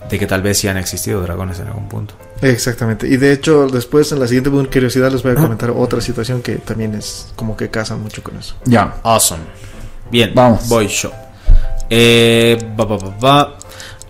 [0.09, 2.15] de que tal vez sí han existido dragones en algún punto.
[2.41, 3.07] Exactamente.
[3.07, 6.55] Y de hecho, después en la siguiente curiosidad les voy a comentar otra situación que
[6.55, 8.55] también es como que casa mucho con eso.
[8.65, 8.95] Ya.
[9.03, 9.43] Awesome.
[10.09, 10.67] Bien, Vamos.
[10.69, 11.11] Voy yo.
[11.89, 13.57] Eh, ba, ba, ba, ba.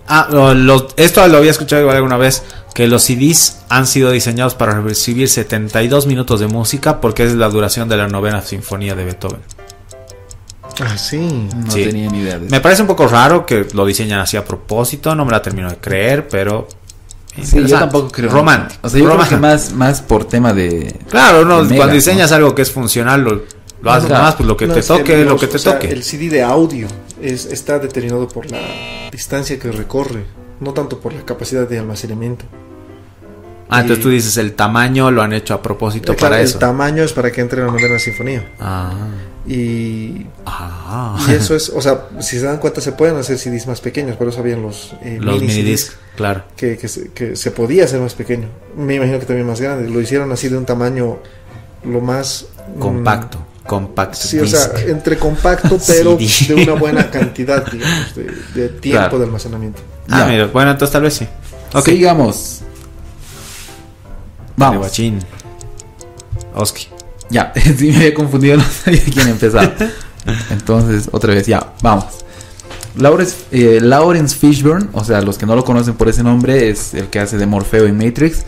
[0.10, 2.43] Ah, lo- lo- esto lo había escuchado igual alguna vez.
[2.74, 7.47] Que los CDs han sido diseñados para recibir 72 minutos de música porque es la
[7.49, 9.39] duración de la novena sinfonía de Beethoven.
[10.82, 11.18] Ah, sí.
[11.18, 11.84] No Sí.
[11.86, 12.51] tenía ni idea de eso.
[12.55, 15.70] Me parece un poco raro que lo diseñan así a propósito, no me la termino
[15.70, 16.68] de creer, pero...
[17.41, 18.30] Sí, yo tampoco creo.
[18.32, 18.80] Romántico.
[18.84, 20.95] O sea, yo creo que más, más por tema de...
[21.10, 22.36] Claro, no, de megas, cuando diseñas ¿no?
[22.38, 23.41] algo que es funcional, lo,
[23.82, 24.24] lo haces Claro.
[24.24, 25.92] más, pues lo que No, te toque, lo los- que te o sea, toque.
[25.92, 26.88] El CD de audio
[27.22, 28.60] es, está determinado por la
[29.12, 30.24] distancia que recorre,
[30.60, 32.46] no tanto por la capacidad de almacenamiento.
[33.72, 36.58] Ah, entonces tú dices el tamaño lo han hecho a propósito Claro, para el eso.
[36.58, 38.44] tamaño es para que entre la novena sinfonía.
[38.60, 38.92] Ah.
[39.48, 41.24] Y, Ah.
[41.28, 44.16] y eso es, o sea, si se dan cuenta, se pueden hacer CDs más pequeños,
[44.18, 46.44] por eso habían los, eh, Los mini CDs claro.
[46.58, 48.48] que, que, se, que se podía hacer más pequeño.
[48.76, 49.88] Me imagino que también más grande.
[49.88, 51.20] Lo hicieron así de un tamaño
[51.86, 53.38] lo más mm, Compacto.
[53.70, 54.18] Compacto.
[54.18, 56.56] Sí, o sea, entre compacto, pero CD.
[56.56, 58.24] de una buena cantidad, digamos, de,
[58.56, 59.20] de tiempo Claro.
[59.20, 59.80] de almacenamiento.
[60.10, 60.26] Ah, Ya.
[60.26, 61.28] mira, bueno, entonces tal vez sí.
[61.74, 61.86] Ok.
[61.86, 62.62] Sigamos.
[64.58, 64.80] Vamos.
[64.80, 65.20] guachín.
[66.56, 66.88] Oski.
[67.30, 69.76] Ya, sí me había confundido, no sabía quién empezar.
[70.50, 72.06] Entonces, otra vez, ya, vamos.
[72.98, 76.94] Lawrence, eh, Lawrence Fishburne, o sea, los que no lo conocen por ese nombre, es
[76.96, 78.44] el que hace de Morfeo en Matrix.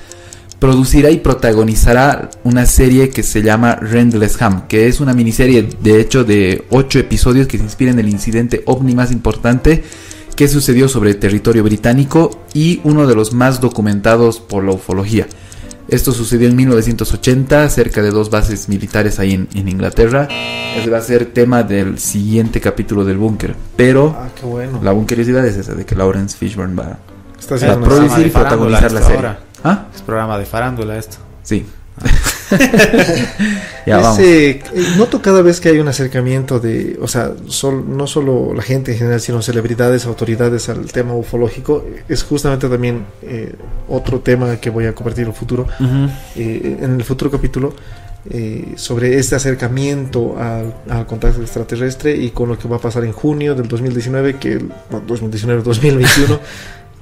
[0.61, 6.23] Producirá y protagonizará una serie que se llama Rendlesham, que es una miniserie de hecho
[6.23, 9.83] de 8 episodios que se inspira en el incidente ovni más importante
[10.35, 15.25] que sucedió sobre el territorio británico y uno de los más documentados por la ufología.
[15.87, 20.27] Esto sucedió en 1980, cerca de dos bases militares ahí en, en Inglaterra.
[20.77, 23.55] Ese va a ser tema del siguiente capítulo del búnker.
[23.75, 24.79] Pero Ah, qué bueno.
[24.83, 26.99] la bunkeriosidad es esa, de que Lawrence Fishburne va,
[27.39, 29.15] Está va haciendo a producir y protagonizar la serie.
[29.17, 29.39] ahora.
[29.63, 29.87] ¿Ah?
[29.93, 31.17] Es programa de farándula esto.
[31.43, 31.65] Sí.
[33.85, 34.19] ya vamos.
[34.19, 34.61] Eh,
[34.97, 38.91] noto cada vez que hay un acercamiento de, o sea, sol- no solo la gente
[38.91, 43.53] en general, sino celebridades, autoridades al tema ufológico, es justamente también eh,
[43.87, 45.67] otro tema que voy a compartir en el futuro,
[46.35, 47.73] eh, en el futuro capítulo,
[48.29, 53.03] eh, sobre este acercamiento al, al contacto extraterrestre y con lo que va a pasar
[53.03, 54.57] en junio del 2019, que,
[54.89, 56.39] bueno, 2019, 2021,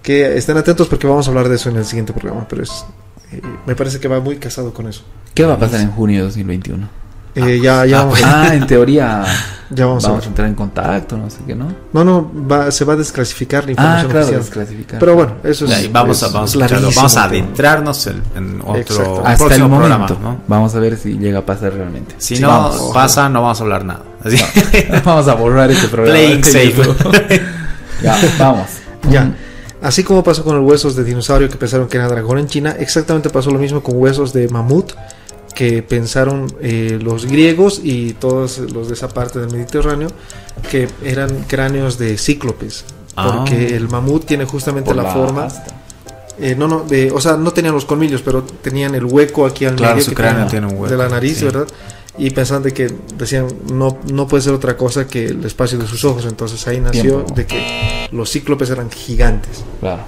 [0.01, 2.85] que estén atentos porque vamos a hablar de eso en el siguiente programa, pero es,
[3.31, 5.03] eh, me parece que va muy casado con eso.
[5.33, 6.99] ¿Qué va a pasar en junio de 2021?
[7.35, 9.23] Eh, ya, ya, ah, vamos, a- Ah, en teoría
[9.69, 10.27] ya vamos, a vamos ver.
[10.27, 11.71] a entrar en contacto, no sé qué, ¿no?
[11.93, 14.39] No, no, va- se va a desclasificar la Ah, información claro, oficial.
[14.41, 14.99] desclasificar.
[14.99, 15.83] Pero bueno, eso es.
[15.83, 19.61] Y vamos a, es vamos, a larguísimo vamos a adentrarnos en, en otro Hasta el
[19.61, 19.77] momento.
[19.77, 20.41] programa, ¿no?
[20.47, 22.15] Vamos a ver si llega a pasar realmente.
[22.17, 22.91] Si Sí, no vamos.
[22.95, 24.01] pasa, no vamos a hablar nada.
[24.25, 24.37] Así.
[25.05, 26.17] vamos a borrar este programa.
[26.17, 26.81] Playing safe.
[28.01, 28.67] Ya, vamos.
[29.09, 29.31] Ya.
[29.81, 32.75] Así como pasó con los huesos de dinosaurio que pensaron que era dragón en China,
[32.77, 34.91] exactamente pasó lo mismo con huesos de mamut
[35.55, 40.09] que pensaron eh, los griegos y todos los de esa parte del Mediterráneo
[40.69, 42.85] que eran cráneos de cíclopes.
[43.15, 43.37] Ah.
[43.37, 45.47] Porque el mamut tiene justamente la, la forma.
[46.39, 49.65] eh, no, no, de, o sea, no tenían los colmillos, pero tenían el hueco aquí
[49.65, 50.91] al Claro, medio su que cráneo tiene tiene un hueco.
[50.91, 51.45] de la nariz, sí.
[51.45, 51.67] ¿verdad?
[52.19, 55.87] Y pensaban de que decían no no puede ser otra cosa que el espacio de
[55.87, 56.25] sus ojos.
[56.25, 57.33] Entonces ahí nació Tiempo.
[57.33, 59.63] de que los cíclopes eran gigantes.
[59.79, 60.03] Claro.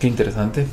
[0.00, 0.66] Qué interesante.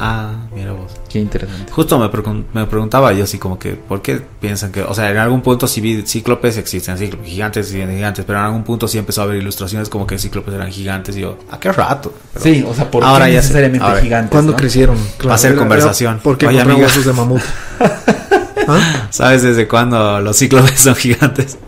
[0.00, 0.92] Ah, mira vos.
[1.08, 1.72] Qué interesante.
[1.72, 5.10] Justo me, pregun- me preguntaba yo así como que, ¿por qué piensan que, o sea,
[5.10, 8.86] en algún punto sí vi cíclopes, existen cíclopes, gigantes existen gigantes, pero en algún punto
[8.86, 12.12] sí empezó a haber ilustraciones como que cíclopes eran gigantes y yo, ¿a qué rato?
[12.32, 14.30] Pero- Sí, o sea, ¿por Ahora qué ya necesariamente Ahora, gigantes?
[14.30, 14.58] ¿Cuándo no?
[14.58, 14.96] crecieron?
[15.28, 16.20] Va a ser conversación.
[16.22, 16.78] Porque Oye, amiga.
[16.78, 17.42] huesos de mamut.
[18.68, 19.08] ¿Ah?
[19.10, 21.58] ¿Sabes desde cuándo los cíclopes son gigantes?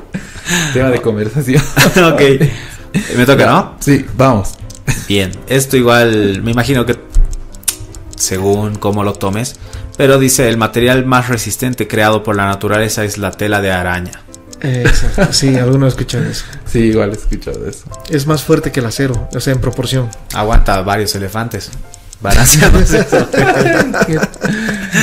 [0.72, 1.62] Tema de conversación.
[2.12, 2.22] ok.
[3.16, 3.76] Me toca, ¿no?
[3.80, 4.54] Sí, vamos.
[5.08, 6.98] Bien, esto igual, me imagino que
[8.16, 9.56] según cómo lo tomes,
[9.96, 14.22] pero dice el material más resistente creado por la naturaleza es la tela de araña.
[14.60, 15.32] Exacto.
[15.32, 16.44] Sí, algunos escuchan eso.
[16.66, 17.84] Sí, igual he escuchado eso.
[18.10, 20.10] Es más fuerte que el acero, o sea, en proporción.
[20.34, 21.70] Aguanta varios elefantes.
[22.20, 22.98] Balanceándose.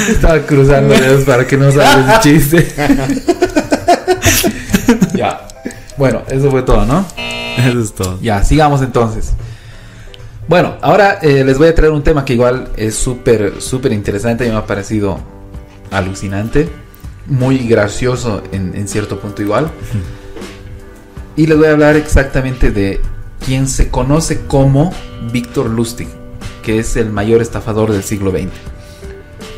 [0.10, 2.68] Estaba cruzando dedos para que no salga ese chiste.
[5.16, 5.48] ya.
[5.98, 7.06] Bueno, eso fue todo, ¿no?
[7.58, 8.20] Eso es todo.
[8.22, 9.34] Ya, sigamos entonces.
[10.48, 14.46] Bueno, ahora eh, les voy a traer un tema que igual es súper, súper interesante
[14.46, 15.20] y me ha parecido
[15.92, 16.70] alucinante.
[17.26, 19.70] Muy gracioso en, en cierto punto igual.
[21.36, 23.02] Y les voy a hablar exactamente de
[23.46, 24.94] quien se conoce como
[25.32, 26.08] Víctor Lustig,
[26.68, 28.50] que es el mayor estafador del siglo XX.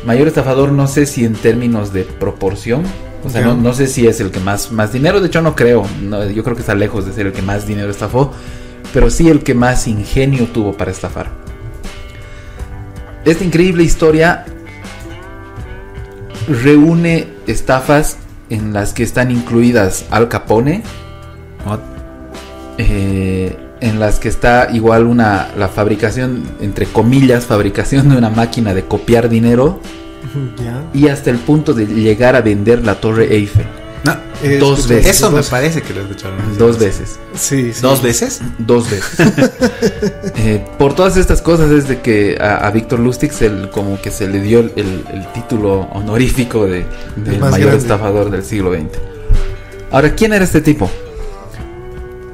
[0.06, 2.84] Mayor estafador no sé si en términos de proporción,
[3.24, 5.56] o sea, no, no sé si es el que más, más dinero, de hecho no
[5.56, 8.32] creo, no, yo creo que está lejos de ser el que más dinero estafó,
[8.94, 11.32] pero sí el que más ingenio tuvo para estafar.
[13.24, 14.44] Esta increíble historia
[16.46, 18.18] reúne estafas
[18.50, 20.84] en las que están incluidas Al Capone,
[21.66, 21.80] What?
[22.78, 28.74] eh, en las que está igual una la fabricación entre comillas fabricación de una máquina
[28.74, 29.80] de copiar dinero
[30.94, 33.64] y hasta el punto de llegar a vender la Torre Eiffel
[34.04, 35.16] No, Eh, Dos veces.
[35.16, 36.36] eso me parece que lo escucharon.
[36.58, 37.80] dos veces Sí, sí.
[37.82, 38.40] ¿Dos veces?
[38.58, 39.18] dos veces
[40.36, 44.00] Eh, por todas estas cosas es de que a, a Víctor Lustig se le- como
[44.00, 46.84] que se le dio el, el- el título honorífico de,
[47.16, 47.76] del mayor grande.
[47.78, 48.86] estafador del siglo XX
[49.90, 50.90] ahora quién era este tipo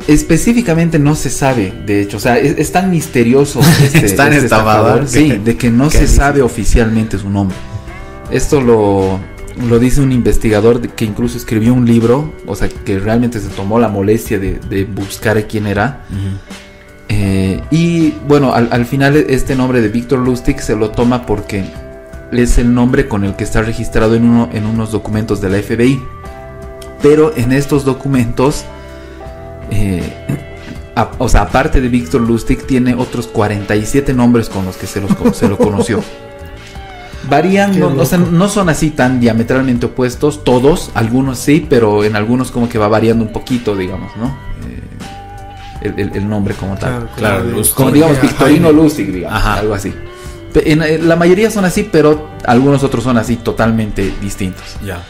[0.09, 4.33] específicamente no se sabe de hecho o sea es, es tan misterioso este, Es tan
[4.33, 6.17] este estafador que- sí de que no que se dice.
[6.17, 7.57] sabe oficialmente su nombre
[8.31, 9.19] esto lo,
[9.69, 13.79] lo dice un investigador que incluso escribió un libro, o sea, que realmente se tomó
[13.79, 16.05] la molestia de, de buscar quién era.
[17.09, 21.65] Eh, y bueno, al, al final este nombre de Víctor Lustig se lo toma porque
[22.33, 25.59] es el nombre con el que está registrado en, uno, en unos documentos de la
[25.63, 26.03] FBI.
[27.01, 28.65] Pero en estos documentos,
[29.71, 30.03] eh,
[30.95, 35.01] a- o sea, aparte de Víctor Lustig, tiene otros 47 nombres con los que se,
[35.01, 36.03] los, se lo conoció.
[37.29, 38.31] Varían, no, o sea, loco.
[38.31, 42.87] no son así tan diametralmente opuestos, todos, algunos sí, pero en algunos como que va
[42.87, 44.27] variando un poquito, digamos, ¿no?
[44.69, 44.81] Eh,
[45.83, 47.09] el, el- el nombre como tal.
[47.17, 47.75] Claro, Lustig.
[47.75, 48.83] Como digamos Victorino Jaime.
[48.83, 49.55] Lustig, digamos, Ajá.
[49.55, 49.93] algo así.
[50.55, 54.77] En- en la mayoría son así, pero algunos otros son así totalmente distintos.
[54.85, 55.03] Ya.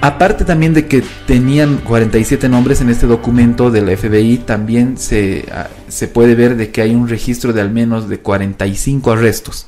[0.00, 5.46] Aparte también de que tenían 47 nombres en este documento de la FBI, también se,
[5.52, 9.66] ah, se puede ver de que hay un registro de al menos de 45 arrestos.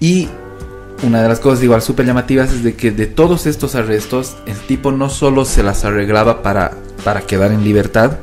[0.00, 0.28] Y
[1.02, 4.56] una de las cosas igual súper llamativas es de que de todos estos arrestos, el
[4.56, 6.72] tipo no solo se las arreglaba para,
[7.04, 8.18] para quedar en libertad,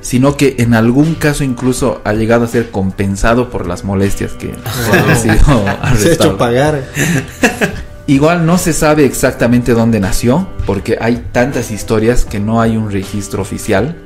[0.00, 4.54] sino que en algún caso incluso ha llegado a ser compensado por las molestias que
[4.64, 6.30] ha sido Se ha arrestado.
[6.30, 6.84] hecho pagar.
[8.08, 12.90] Igual no se sabe exactamente dónde nació, porque hay tantas historias que no hay un
[12.92, 13.96] registro oficial.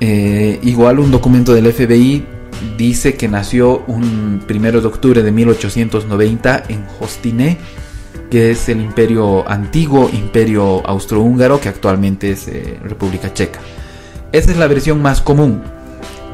[0.00, 2.26] Eh, igual un documento del FBI
[2.76, 7.58] dice que nació un primero de octubre de 1890 en Hostiné,
[8.30, 13.60] que es el imperio antiguo, imperio austrohúngaro, que actualmente es eh, República Checa.
[14.32, 15.62] Esa es la versión más común,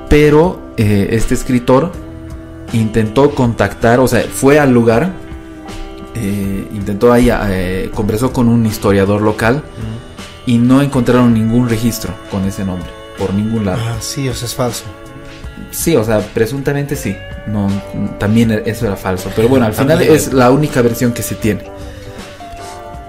[0.08, 1.92] pero eh, este escritor
[2.72, 5.12] intentó contactar, o sea, fue al lugar,
[6.14, 9.62] eh, intentó ahí, eh, conversó con un historiador local
[10.46, 12.88] y no encontraron ningún registro con ese nombre,
[13.18, 13.78] por ningún lado.
[13.82, 14.84] Ah, sí, o sea, es falso.
[15.70, 17.16] Sí, o sea, presuntamente sí.
[17.46, 17.68] No,
[18.18, 19.30] también eso era falso.
[19.34, 20.14] Pero bueno, al final También.
[20.14, 21.62] es la única versión que se tiene.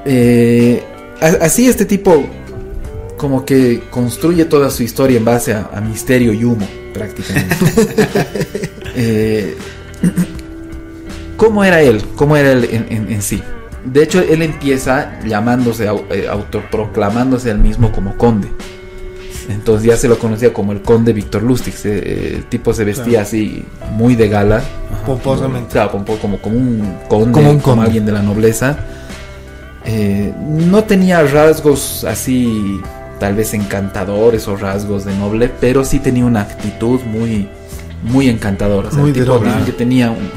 [0.05, 0.83] Eh,
[1.41, 2.25] así este tipo
[3.17, 7.55] como que construye toda su historia en base a, a misterio y humo, prácticamente.
[8.95, 9.57] Eh,
[11.37, 12.01] ¿Cómo era él?
[12.15, 13.41] ¿Cómo era él en, en- en sí?
[13.85, 18.47] De hecho, él empieza llamándose, eh, autoproclamándose él mismo como conde.
[19.49, 21.73] Entonces ya se lo conocía como el conde Víctor Lustig.
[21.73, 23.23] Se- eh, el tipo se vestía Claro.
[23.23, 24.61] así, muy de gala.
[25.05, 25.73] Pomposamente.
[25.73, 26.79] Claro, como, como, como un
[27.09, 27.81] conde, Como un como conde.
[27.85, 28.77] alguien de la nobleza.
[29.85, 32.79] Eh, no tenía rasgos así,
[33.19, 37.49] tal vez encantadores o rasgos de noble, pero sí tenía una actitud muy,
[38.01, 38.87] muy encantadora.
[38.87, 40.31] O sea, Muy el de tipo dicen que tenía un-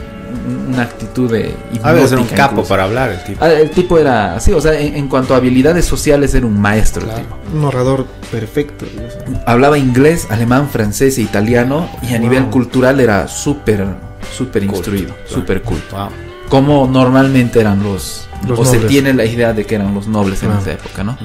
[0.68, 2.68] una actitud de A ver, ser un capo incluso.
[2.68, 3.44] para hablar el tipo.
[3.44, 6.60] Ah, El tipo era así, o sea, en, en cuanto a habilidades sociales era un
[6.60, 7.02] maestro.
[7.02, 7.22] el Claro.
[7.24, 7.36] tipo.
[7.58, 8.84] Un orador perfecto.
[9.46, 12.20] Hablaba inglés, alemán, francés e italiano y a Wow.
[12.20, 13.84] nivel cultural era súper,
[14.36, 15.96] súper instruido, súper culto.
[15.96, 16.08] Wow.
[16.48, 20.42] Como normalmente eran los, Los o se tiene la idea de que eran los nobles
[20.42, 21.16] en esa época, ¿no?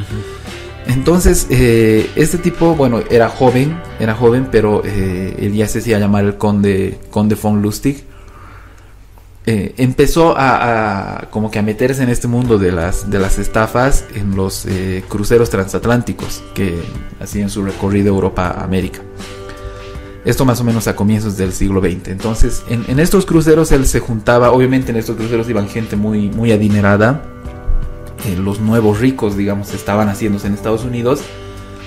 [0.88, 5.99] Entonces, eh, este tipo, bueno, era joven, era joven, pero eh, él ya se hacía
[5.99, 8.03] llamar el conde, conde von Lustig.
[9.48, 14.06] Eh, empezó a, como que a meterse en este mundo de las, de las estafas
[14.14, 16.80] en los eh, cruceros transatlánticos que
[17.20, 19.00] hacían su recorrido Europa-América.
[20.26, 22.10] Esto más o menos a comienzos del siglo XX.
[22.10, 26.52] Entonces, en, estos cruceros él se juntaba, obviamente en estos cruceros iban gente muy, muy
[26.52, 27.24] adinerada,
[28.28, 31.22] eh, los nuevos ricos, digamos, estaban haciéndose en Estados Unidos.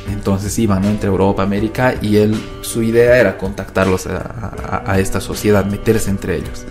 [0.08, 6.10] Entonces iban entre Europa, América, y él, su idea era contactarlos a, esta sociedad, meterse
[6.10, 6.66] entre ellos.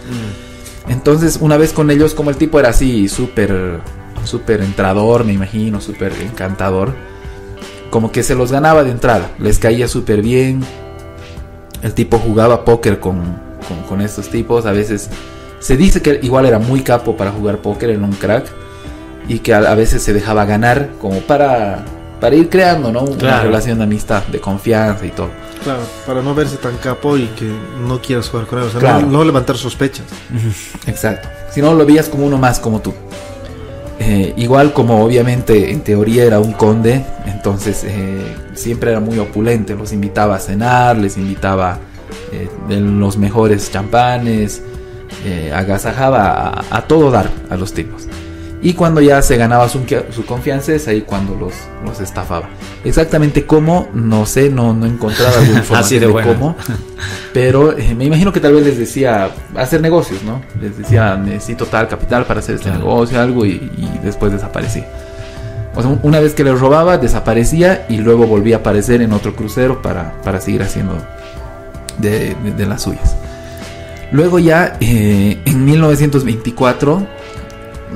[0.90, 3.80] Entonces, una vez con ellos, como el tipo era así, súper,
[4.26, 6.94] súper entrador, me imagino, súper encantador,
[7.90, 10.62] como que se los ganaba de entrada, les caía súper bien.
[11.82, 13.18] El tipo jugaba póker con,
[13.68, 15.10] con, con estos tipos, a veces
[15.60, 18.46] se dice que igual era muy capo para jugar póker, era un crack,
[19.28, 21.86] y que a, a veces se dejaba ganar como para,
[22.20, 23.04] para ir creando ¿no?
[23.04, 23.44] una Claro.
[23.46, 25.30] relación de amistad, de confianza y todo.
[25.64, 27.50] Claro, para no verse tan capo y que
[27.88, 28.66] no quieras jugar con él.
[28.66, 29.02] O sea, Claro.
[29.06, 30.06] no, no levantar sospechas.
[30.88, 31.30] Exacto.
[31.52, 32.94] Si no, lo veías como uno más como tú.
[34.00, 39.76] Eh, igual como obviamente en teoría era un conde, entonces eh, siempre era muy opulente,
[39.76, 41.78] los invitaba a cenar, les invitaba
[42.34, 44.62] eh, los mejores champanes,
[45.26, 48.08] eh, agasajaba a, a todo dar a los tipos.
[48.66, 49.82] Y cuando ya se ganaba su,
[50.16, 51.54] su confianza es ahí cuando los,
[51.86, 52.48] los estafaba.
[52.86, 56.34] Exactamente cómo, no sé, no, no he encontrado alguna información de bueno.
[56.34, 56.56] cómo.
[57.34, 60.42] Pero eh, me imagino que tal vez les decía hacer negocios, ¿no?
[60.62, 62.86] Les decía necesito tal capital para hacer este Claro.
[62.86, 64.88] negocio, algo, y, y después desaparecía.
[65.76, 69.36] O sea, una vez que les robaba, desaparecía y luego volvía a aparecer en otro
[69.36, 70.96] crucero para, para seguir haciendo
[71.98, 73.16] de, de- de las suyas.
[74.12, 77.08] Luego ya, eh, en 1924,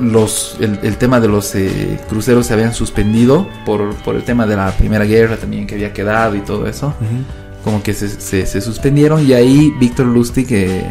[0.00, 4.46] los, el, el tema de los eh, cruceros se habían suspendido por, por el tema
[4.46, 6.94] de la Primera Guerra también que había quedado y todo eso
[7.64, 10.84] como que se, se- se suspendieron y ahí Víctor Lustig eh,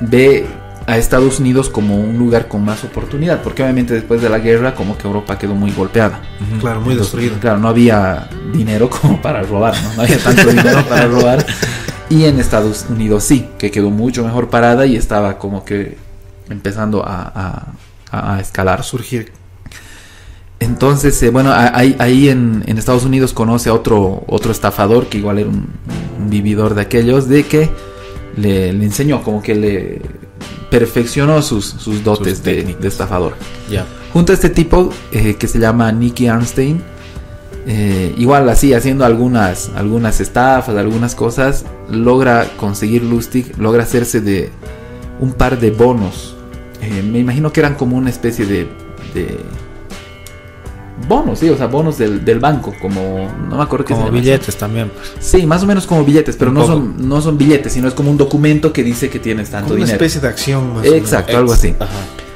[0.00, 0.46] ve
[0.86, 4.74] a Estados Unidos como un lugar con más oportunidad, porque obviamente después de la guerra
[4.74, 6.20] como que Europa quedó muy golpeada.
[6.60, 7.38] Claro, muy Entonces, destruido.
[7.38, 9.94] Claro, no había dinero como para robar, ¿no?
[9.94, 11.46] No había tanto dinero para robar.
[12.08, 15.96] Y en Estados Unidos sí, que quedó mucho mejor parada y estaba como que
[16.50, 17.72] empezando a,
[18.12, 18.82] a- a- escalar.
[18.84, 19.32] Surgir.
[20.58, 25.16] Entonces, eh, bueno, ahí, ahí en, en Estados Unidos conoce a otro, otro estafador que
[25.18, 25.68] igual era un,
[26.18, 27.70] un vividor de aquellos, de que
[28.36, 30.02] le, le enseñó, como que le
[30.70, 33.34] perfeccionó sus, sus dotes Sus de, estafador.
[33.70, 33.86] Ya.
[34.12, 36.82] Junto a este tipo eh, que se llama Nicky Arnstein,
[37.66, 44.50] eh, igual así haciendo algunas, algunas estafas, algunas cosas, logra conseguir Lustig, logra hacerse de
[45.20, 46.36] un par de bonos.
[46.82, 48.66] Eh, me imagino que eran como una especie de,
[49.14, 49.38] de
[51.08, 54.12] bonos, sí, o sea, bonos del, del banco, como no me acuerdo qué se Como
[54.12, 55.12] billetes también, pues.
[55.18, 56.72] Sí, más o menos como billetes, pero Un no poco.
[56.74, 59.76] son, no son billetes, sino es como un documento que dice que tienes tanto Como
[59.76, 60.04] una dinero.
[60.04, 60.96] especie de acción más o menos.
[60.98, 61.74] Exacto, algo así.
[61.78, 61.90] Ajá.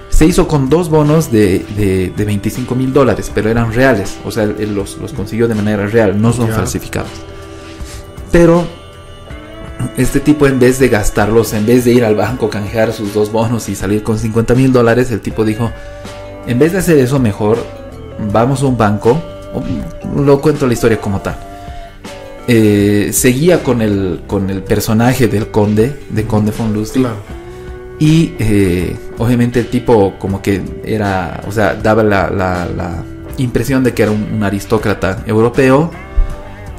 [0.08, 4.16] Se hizo con dos bonos de, de, de 25 mil dólares, pero eran reales.
[4.24, 6.54] O sea, él los, los consiguió de manera real, no son Ya.
[6.54, 7.10] falsificados.
[8.30, 8.64] Pero
[9.96, 13.30] este tipo, en vez de gastarlos, en vez de ir al banco, canjear sus dos
[13.30, 15.70] bonos y salir con 50 mil dólares, el tipo dijo:
[16.46, 17.58] En vez de hacer eso, mejor
[18.32, 19.20] vamos a un banco.
[20.16, 21.36] Lo cuento la historia como tal.
[22.46, 27.02] Eh, seguía con el, con el personaje del conde, de Conde von Lustig.
[27.02, 27.16] Claro.
[27.98, 33.04] Y eh, obviamente el tipo como que era, o sea, daba la, la- la
[33.38, 35.90] impresión de que era un, un aristócrata europeo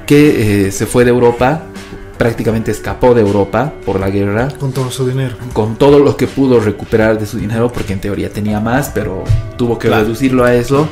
[0.05, 1.63] que eh, se fue de Europa,
[2.18, 5.36] prácticamente escapó de Europa por la guerra, Con todo su dinero.
[5.53, 9.24] con todo lo que pudo recuperar de su dinero, porque en teoría tenía más, pero
[9.57, 10.03] tuvo que Claro.
[10.03, 10.88] reducirlo a eso.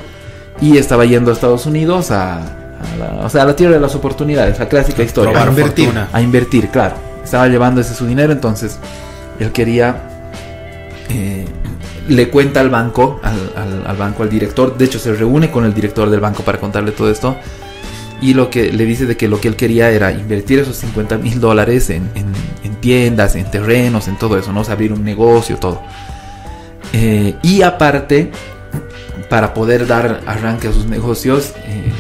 [0.62, 3.80] y estaba yendo a Estados Unidos a, a la, o sea, a la tierra de
[3.80, 5.42] las oportunidades, la clásica historia.
[5.44, 5.86] A invertir.
[5.88, 6.10] fortuna.
[6.14, 6.96] A invertir, claro.
[7.24, 8.78] Estaba llevando ese su dinero, entonces
[9.40, 9.96] él quería
[11.10, 11.46] eh,
[12.08, 15.66] le cuenta al banco, al, al- al banco, al director, de hecho se reúne con
[15.66, 17.36] el director del banco para contarle todo esto
[18.30, 21.18] y lo que le dice de que lo que él quería era invertir esos 50
[21.18, 24.62] mil dólares en, en- en tiendas, en terrenos, en todo eso, ¿no?
[24.62, 25.82] O sea, abrir un negocio, todo.
[26.94, 28.32] Eh, y aparte,
[29.30, 31.92] para poder dar arranque a sus negocios, eh,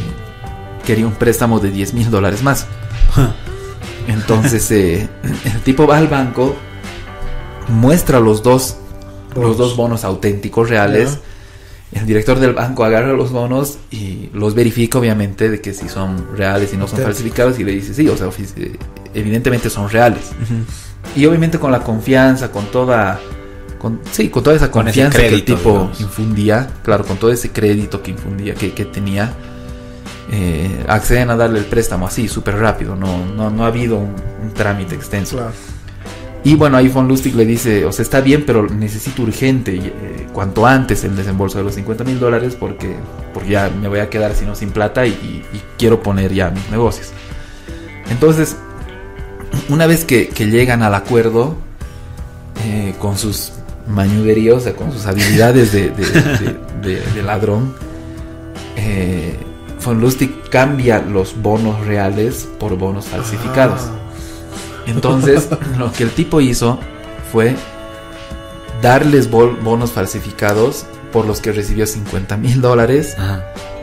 [0.86, 2.68] quería un préstamo de 10 mil dólares más.
[4.08, 5.08] Entonces eh,
[5.46, 6.56] el tipo va al banco,
[7.70, 8.78] muestra los dos,
[9.36, 11.18] los dos bonos auténticos reales.
[11.94, 16.36] El director del banco agarra los bonos y los verifica obviamente de que si son
[16.36, 18.78] reales y no son falsificados y le dice sí, o sea, eh,
[19.14, 20.32] evidentemente son reales.
[21.16, 23.20] Y obviamente con la confianza, con toda
[23.78, 26.02] con, sí, con toda esa Con confianza que el tipo digamos.
[26.02, 29.34] infundía, claro, con todo ese crédito que infundía, que, que tenía,
[30.32, 34.16] eh, acceden a darle el préstamo así, súper rápido, no, no, no ha habido un,
[34.42, 35.36] un trámite extenso.
[35.36, 35.52] Claro.
[36.46, 40.28] Y bueno, ahí Von Lustig le dice, o sea, está bien, pero necesito urgente, eh,
[40.34, 42.96] cuanto antes el desembolso de los 50 mil dólares porque,
[43.34, 45.44] porque ya me voy a quedar sino sin plata y,
[45.78, 47.12] quiero poner ya mis negocios.
[48.10, 48.58] Entonces,
[49.70, 51.56] una vez que, llegan al acuerdo,
[52.66, 53.54] eh, con sus
[53.88, 56.58] mañuderías, o sea, con sus habilidades de, de- de-
[56.96, 57.74] de- de ladrón,
[58.76, 59.38] eh,
[59.84, 63.82] Von Lustig cambia los bonos reales por bonos falsificados.
[63.84, 64.00] Ah,
[64.86, 66.80] Entonces, lo que el tipo hizo
[67.32, 67.56] fue
[68.82, 73.16] darles bonos falsificados por los que recibió 50 mil dólares,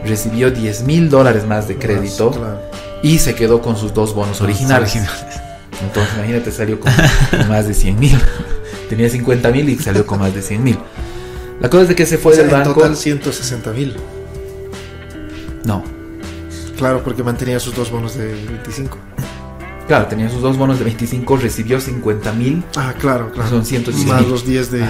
[0.05, 2.61] recibió 10 mil dólares más de crédito claro.
[3.03, 4.97] y se quedó con sus dos bonos originales.
[5.83, 6.93] Entonces, imagínate, salió con,
[7.31, 8.19] con más de 100 mil.
[8.89, 10.79] Tenía 50 mil y salió con más de 100 mil.
[11.61, 12.75] La cosa es de que se fue O sea, del en banco.
[12.75, 13.97] total 160 mil.
[15.65, 15.85] No,
[16.81, 18.97] Claro, porque mantenía sus dos bonos de 25.
[19.91, 23.51] Claro, tenía sus dos bonos de 25, recibió 50 mil, Ah, claro, claro.
[23.51, 24.31] son 110 Más mil.
[24.31, 24.85] los 10 de.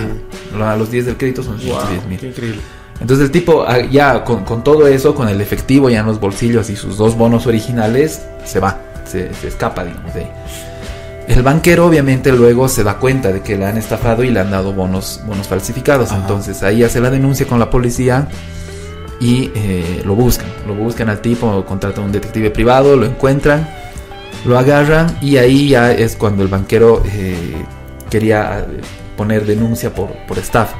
[0.63, 2.19] A los 10 del crédito son Wow, 110 mil.
[2.21, 2.61] qué increíble.
[3.01, 6.21] Entonces el tipo ah, ya con, con todo eso, con el efectivo ya en los
[6.21, 8.77] bolsillos y sus dos bonos originales, se va,
[9.11, 10.31] se, se escapa, digamos, de ahí.
[11.27, 14.51] El banquero obviamente luego se da cuenta de que le han estafado y le han
[14.51, 16.11] dado bonos, bonos falsificados.
[16.13, 16.21] Ajá.
[16.21, 18.29] Entonces ahí hace la denuncia con la policía
[19.19, 20.49] y eh, lo buscan.
[20.67, 23.67] Lo buscan al tipo, contratan a un detective privado, lo encuentran,
[24.45, 27.64] lo agarran y ahí ya es cuando el banquero eh,
[28.09, 28.80] quería eh,
[29.16, 30.76] poner denuncia por, por estafa.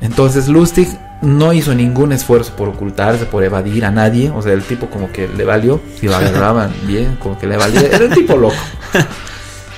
[0.00, 0.88] Entonces Lustig
[1.22, 4.30] no hizo ningún esfuerzo por ocultarse, por evadir a nadie.
[4.30, 5.80] O sea, el tipo como que le valió.
[5.98, 7.82] Si lo agarraban bien, como que le valía.
[7.82, 8.54] Era un tipo loco.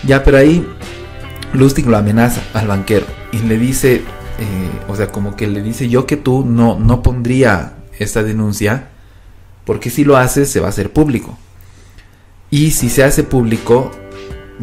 [0.02, 0.66] Ya, pero ahí
[1.52, 5.90] Lustig lo amenaza al banquero y le dice, eh, o sea, como que le dice
[5.90, 8.88] yo que tú no, no pondría esta denuncia
[9.66, 11.36] porque si lo haces se va a hacer público.
[12.50, 13.92] Y si se hace público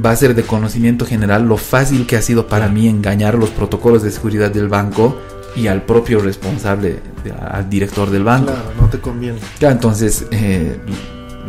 [0.03, 3.49] va a ser de conocimiento general lo fácil que ha sido para mí engañar los
[3.49, 5.17] protocolos de seguridad del banco
[5.55, 6.99] y al propio responsable,
[7.49, 8.51] al director del banco.
[8.51, 9.39] Claro, no te conviene.
[9.59, 10.77] Ya, entonces eh,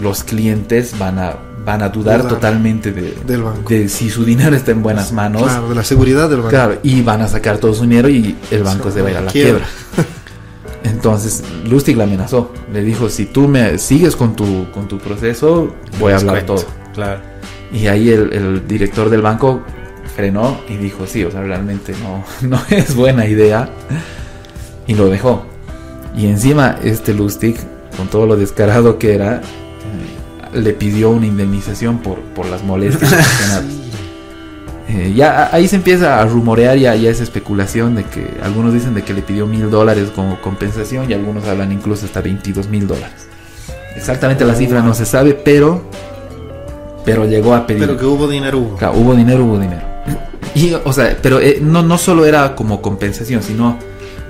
[0.00, 3.68] los clientes van a, van a dudar Dudar totalmente de, del banco.
[3.68, 5.42] de si su dinero está en buenas manos.
[5.42, 6.50] Claro, de la seguridad del banco.
[6.50, 9.16] Claro, y van a sacar todo su dinero y el banco se va a ir
[9.18, 9.66] a la Quiebra.
[9.94, 10.10] quiebra.
[10.98, 12.50] Entonces Lustig la amenazó.
[12.72, 16.64] Le dijo, si tú me sigues con tu, con tu proceso, voy a hablar todo.
[16.92, 17.20] Claro.
[17.72, 19.62] Y ahí el, el director del banco
[20.16, 23.70] frenó y dijo, sí, o sea, realmente no, no es buena idea.
[24.88, 25.44] Y lo dejó.
[26.16, 27.56] Y encima este Lustig,
[27.96, 33.14] con todo lo descarado que era, eh, le pidió una indemnización por, por las molestias.
[34.98, 38.94] Eh, ya ahí se empieza a rumorear ya, ya esa especulación de que algunos dicen
[38.94, 42.88] de que le pidió mil dólares como compensación y algunos hablan incluso hasta 22 mil
[42.88, 43.28] dólares.
[43.94, 45.82] Exactamente la cifra no se sabe, pero
[47.04, 47.80] pero llegó a pedir.
[47.80, 48.76] Pero que hubo dinero, hubo.
[48.76, 49.82] Claro, hubo dinero, hubo dinero.
[50.54, 53.78] Y, o sea, pero eh, no, no solo era como compensación, sino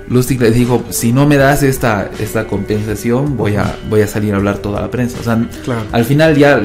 [0.09, 4.33] Lustig le dijo, si no me das esta, esta compensación, voy a, voy a salir
[4.33, 5.19] a hablar toda la prensa.
[5.19, 5.83] O sea, Claro.
[5.91, 6.59] al final ya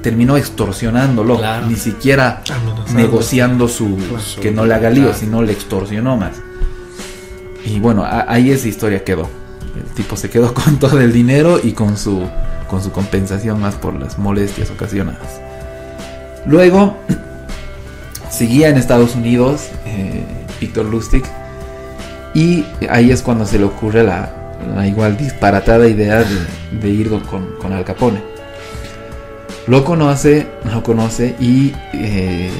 [0.00, 1.66] terminó extorsionándolo, Claro.
[1.66, 2.94] ni siquiera Amenazando.
[2.94, 4.22] negociando su Claro.
[4.40, 5.18] que no le haga lío, Claro.
[5.18, 6.36] sino le extorsionó más.
[7.66, 9.28] Y bueno, a- ahí esa historia quedó.
[9.76, 12.22] El tipo se quedó con todo el dinero y con su
[12.70, 15.40] con su compensación más por las molestias ocasionadas.
[16.46, 16.96] Luego
[18.30, 20.24] seguía en Estados Unidos eh,
[20.60, 21.24] Víctor Lustig
[22.34, 24.30] y ahí es cuando se le ocurre la,
[24.74, 28.20] la igual disparatada idea de, de ir con, con Al Capone.
[29.66, 32.50] Lo conoce, lo conoce y eh,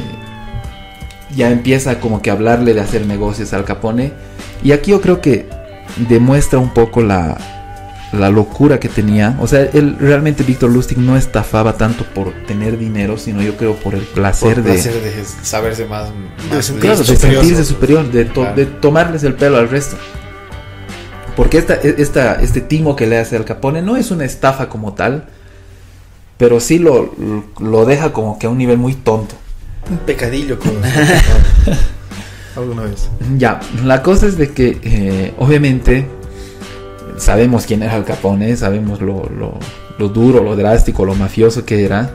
[1.36, 4.12] ya empieza como que a hablarle de hacer negocios al Capone.
[4.62, 5.46] Y aquí yo creo que
[6.08, 7.36] demuestra un poco la,
[8.14, 9.36] la locura que tenía.
[9.40, 13.74] O sea, él realmente Víctor Lustig no estafaba tanto por tener dinero, sino yo creo
[13.76, 16.08] por el placer, Por de, placer de saberse más,
[16.50, 18.56] más claro, de sentirse superior, de, to- Claro.
[18.56, 19.96] de tomarles el pelo al resto.
[21.36, 24.92] Porque esta, esta, este timo que le hace al Capone no es una estafa como
[24.94, 25.24] tal,
[26.38, 27.12] pero sí lo,
[27.60, 29.34] lo deja como que a un nivel muy tonto.
[29.90, 30.70] Un pecadillo con
[32.56, 33.08] alguna vez.
[33.36, 36.06] Ya, la cosa es de que eh, obviamente
[37.16, 39.58] sabemos quién era Al Capone, sabemos lo, lo-
[39.98, 42.10] lo duro, lo drástico, lo mafioso que era.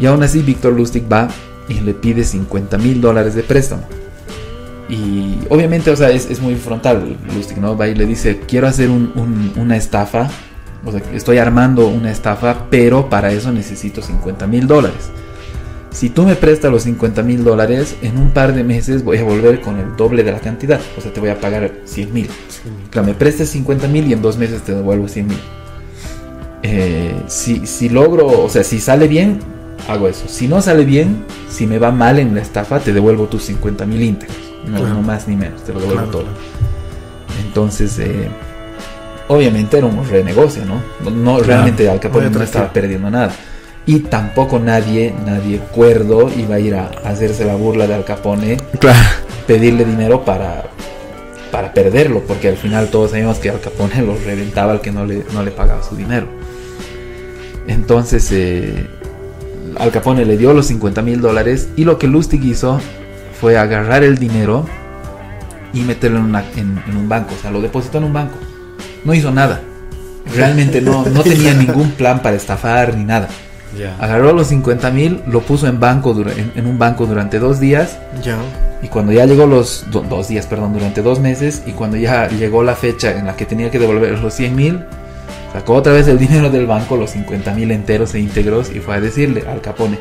[0.00, 1.28] Y aún así Víctor Lustig va
[1.68, 3.82] y le pide 50 mil dólares de préstamo.
[4.88, 7.76] Y obviamente, o sea, es, es muy frontal Lustig, ¿no?
[7.76, 10.28] Va y le dice, quiero hacer un- un- una estafa,
[10.84, 15.10] o sea, estoy armando una estafa, pero para eso necesito 50 mil dólares.
[15.92, 19.24] Si tú me prestas los 50 mil dólares, en un par de meses voy a
[19.24, 20.80] volver con el doble de la cantidad.
[20.96, 22.28] O sea, te voy a pagar 100 mil.
[22.90, 25.38] Claro, me prestes 50 mil y en dos meses te devuelvo 100 mil.
[26.62, 29.38] Eh, si, si logro, o sea, si sale bien,
[29.88, 30.24] hago eso.
[30.28, 33.84] Si no sale bien, si me va mal en la estafa, te devuelvo tus 50
[33.86, 34.36] mil íntegros.
[34.66, 34.94] No, Claro.
[34.94, 36.26] no más ni menos, te lo devuelvo Claro, todo.
[37.44, 38.28] Entonces, eh,
[39.28, 40.80] obviamente era un renegocio, ¿no?
[41.04, 43.32] No, no, realmente Al Capone no estaba perdiendo nada.
[43.86, 48.56] Y tampoco nadie, nadie cuerdo iba a ir a hacerse la burla de Al Capone,
[48.78, 48.98] Claro.
[49.46, 50.64] pedirle dinero para,
[51.50, 55.04] para perderlo, porque al final todos sabíamos que Al Capone lo reventaba al que no
[55.04, 56.26] le, no le pagaba su dinero.
[57.66, 58.86] Entonces, eh,
[59.78, 62.80] Al Capone le dio los 50 mil dólares y lo que Lustig hizo
[63.40, 64.66] fue agarrar el dinero
[65.72, 68.36] y meterlo en, una- en- en un banco, o sea, lo depositó en un banco.
[69.04, 69.60] No hizo nada.
[70.36, 73.28] Realmente no, no tenía ningún plan para estafar ni nada.
[74.00, 77.98] Agarró los 50 mil, lo puso en, banco en, en un banco durante dos días
[78.82, 82.28] y cuando ya llegó los do- dos días, perdón, durante dos meses y cuando ya
[82.28, 84.84] llegó la fecha en la que tenía que devolver los 100 mil,
[85.52, 88.96] sacó otra vez el dinero del banco, los 50 mil enteros e íntegros y fue
[88.96, 89.98] a decirle al Capone,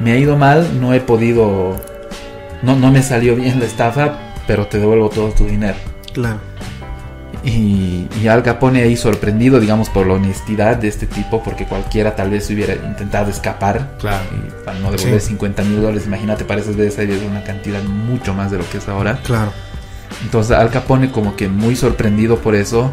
[0.00, 1.76] me ha ido mal, no he podido,
[2.62, 5.76] no, no me salió bien la estafa, pero te devuelvo todo tu dinero.
[6.12, 6.38] Claro.
[7.44, 12.16] Y, y Al Capone ahí sorprendido, digamos, por la honestidad de este tipo, porque cualquiera
[12.16, 13.96] tal vez hubiera intentado escapar.
[13.98, 14.24] Claro.
[14.32, 15.28] Y para no devolver Sí.
[15.28, 18.78] 50 mil dólares, imagínate, para esas veces es una cantidad mucho más de lo que
[18.78, 19.18] es ahora.
[19.24, 19.52] Claro.
[20.22, 22.92] Entonces Al Capone como que muy sorprendido por eso,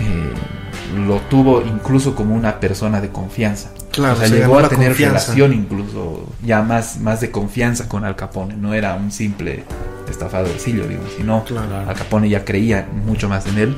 [0.00, 3.70] eh, lo tuvo incluso como una persona de confianza.
[3.96, 4.14] Claro.
[4.14, 5.32] o sea, se llegó a tener confianza.
[5.32, 8.54] relación incluso ya más, más de confianza con Al Capone.
[8.56, 9.64] No era un simple
[10.08, 11.88] estafadorcillo, digo, sino Claro.
[11.88, 13.76] Al Capone ya creía mucho más en él.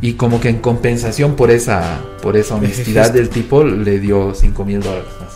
[0.00, 3.18] Y como que en compensación por esa, por esa honestidad gesto.
[3.18, 5.32] del tipo, le dio 5 mil dólares más.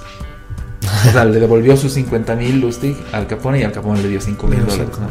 [1.08, 4.20] O sea, le devolvió sus 50 mil Lustig al Capone y al Capone le dio
[4.20, 5.10] 5 mil dólares más.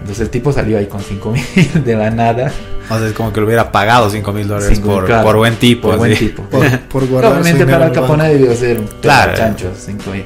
[0.00, 1.44] Entonces el tipo salió ahí con 5 mil
[1.84, 2.50] de la nada.
[2.90, 5.36] O sea, es como que le hubiera pagado 5 mil dólares Cinco, por, claro, por
[5.36, 5.88] buen tipo.
[5.88, 6.42] por buen tipo.
[6.44, 9.34] Por, por guardar su Obviamente dinero para el Capone debió ser un Claro.
[9.36, 10.24] chancho, 5 mil.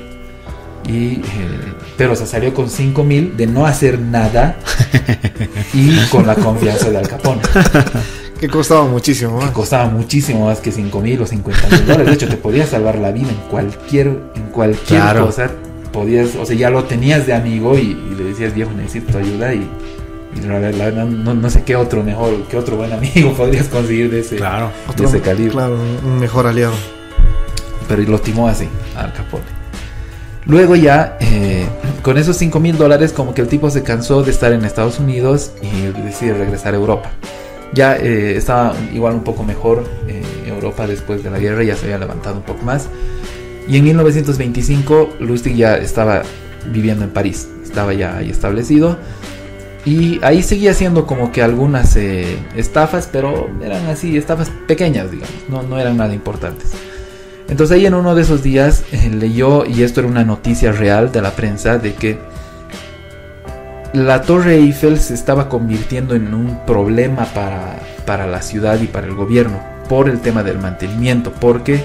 [0.86, 1.22] Y, eh,
[1.96, 4.56] pero o sea, salió con 5 mil de no hacer nada
[5.74, 7.40] y con la confianza de Al Capone.
[8.38, 9.54] Que costaba muchísimo que más.
[9.54, 12.06] costaba muchísimo más que 5 mil o 50 mil dólares.
[12.06, 15.26] De hecho, te podía salvar la vida en cualquier, en cualquier Claro.
[15.26, 15.50] cosa.
[15.94, 19.18] Podías, o sea, ya lo tenías de amigo y, y le decías, viejo, necesito tu
[19.18, 19.54] ayuda.
[19.54, 19.66] Y,
[20.36, 24.10] y la verdad, no, no- sé qué otro mejor, qué otro buen amigo podrías conseguir
[24.10, 24.66] de ese, Claro.
[24.86, 25.52] de Otro- ese calibre.
[25.52, 26.74] Claro, un mejor aliado.
[27.88, 28.66] Pero lo timó así,
[28.96, 29.44] al Capone.
[30.46, 31.64] Luego ya, eh,
[32.02, 34.98] con esos 5 mil dólares, como que el tipo se cansó de estar en Estados
[34.98, 37.10] Unidos y decide regresar a Europa.
[37.72, 41.84] Ya eh, estaba igual un poco mejor eh, Europa después de la guerra, ya se
[41.86, 42.88] había levantado un poco más.
[43.66, 46.22] Y en 1925 Lustig ya estaba
[46.70, 48.98] viviendo en París, estaba ya ahí establecido.
[49.86, 55.34] Y ahí seguía haciendo como que algunas eh, estafas, pero eran así, estafas pequeñas, digamos,
[55.48, 56.70] no, no eran nada importantes.
[57.48, 61.12] Entonces ahí en uno de esos días eh, leyó, y esto era una noticia real
[61.12, 62.18] de la prensa, de que
[63.92, 69.06] la Torre Eiffel se estaba convirtiendo en un problema para, para la ciudad y para
[69.06, 71.82] el gobierno por el tema del mantenimiento, porque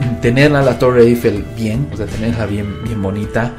[0.22, 3.52] tenerla la Torre Eiffel bien, o sea, tenerla bien, bien bonita,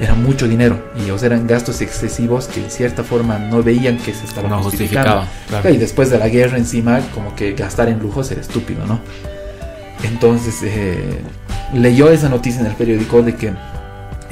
[0.00, 3.98] era mucho dinero y o sea, eran gastos excesivos que en cierta forma no veían
[3.98, 5.24] que se estaba No justificando.
[5.48, 5.70] Claro.
[5.70, 9.00] Y después de la guerra encima, como que gastar en lujos era estúpido, ¿no?
[10.02, 11.20] Entonces eh,
[11.74, 13.52] leyó esa noticia en el periódico de que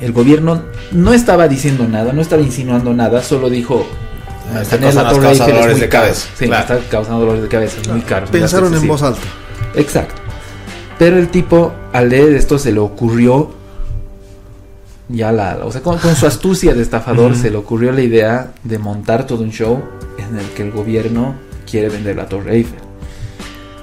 [0.01, 0.62] el gobierno
[0.93, 3.87] no estaba diciendo nada, no estaba insinuando nada, solo dijo
[4.62, 5.12] Está tener la causando-
[5.53, 6.05] dolores muy de caro.
[6.05, 6.62] cabeza, Sí, claro.
[6.75, 8.27] está causando dolores de cabeza, es muy caro.
[8.29, 9.20] Pensaron en voz alta.
[9.75, 10.18] Exacto.
[10.99, 13.51] Pero el tipo, al leer esto, se le ocurrió.
[15.09, 15.61] Ya la.
[15.65, 19.27] O sea, con, con su astucia de estafador, se le ocurrió la idea de montar
[19.27, 19.83] todo un show
[20.19, 21.35] en el que el gobierno
[21.70, 22.81] quiere vender la Torre Eiffel.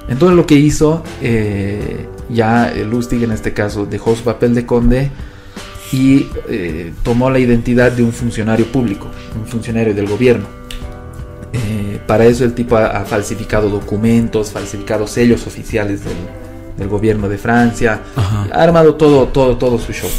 [0.07, 5.09] Entonces lo que hizo, eh, ya Lustig en este caso dejó su papel de conde
[5.91, 10.45] y eh, tomó la identidad de un funcionario público, un funcionario del gobierno.
[11.53, 16.13] Eh, para eso el tipo ha, ha falsificado documentos, falsificado sellos oficiales del,
[16.77, 18.47] del gobierno de Francia, Ajá.
[18.53, 20.09] ha armado todo, todo, todo su show.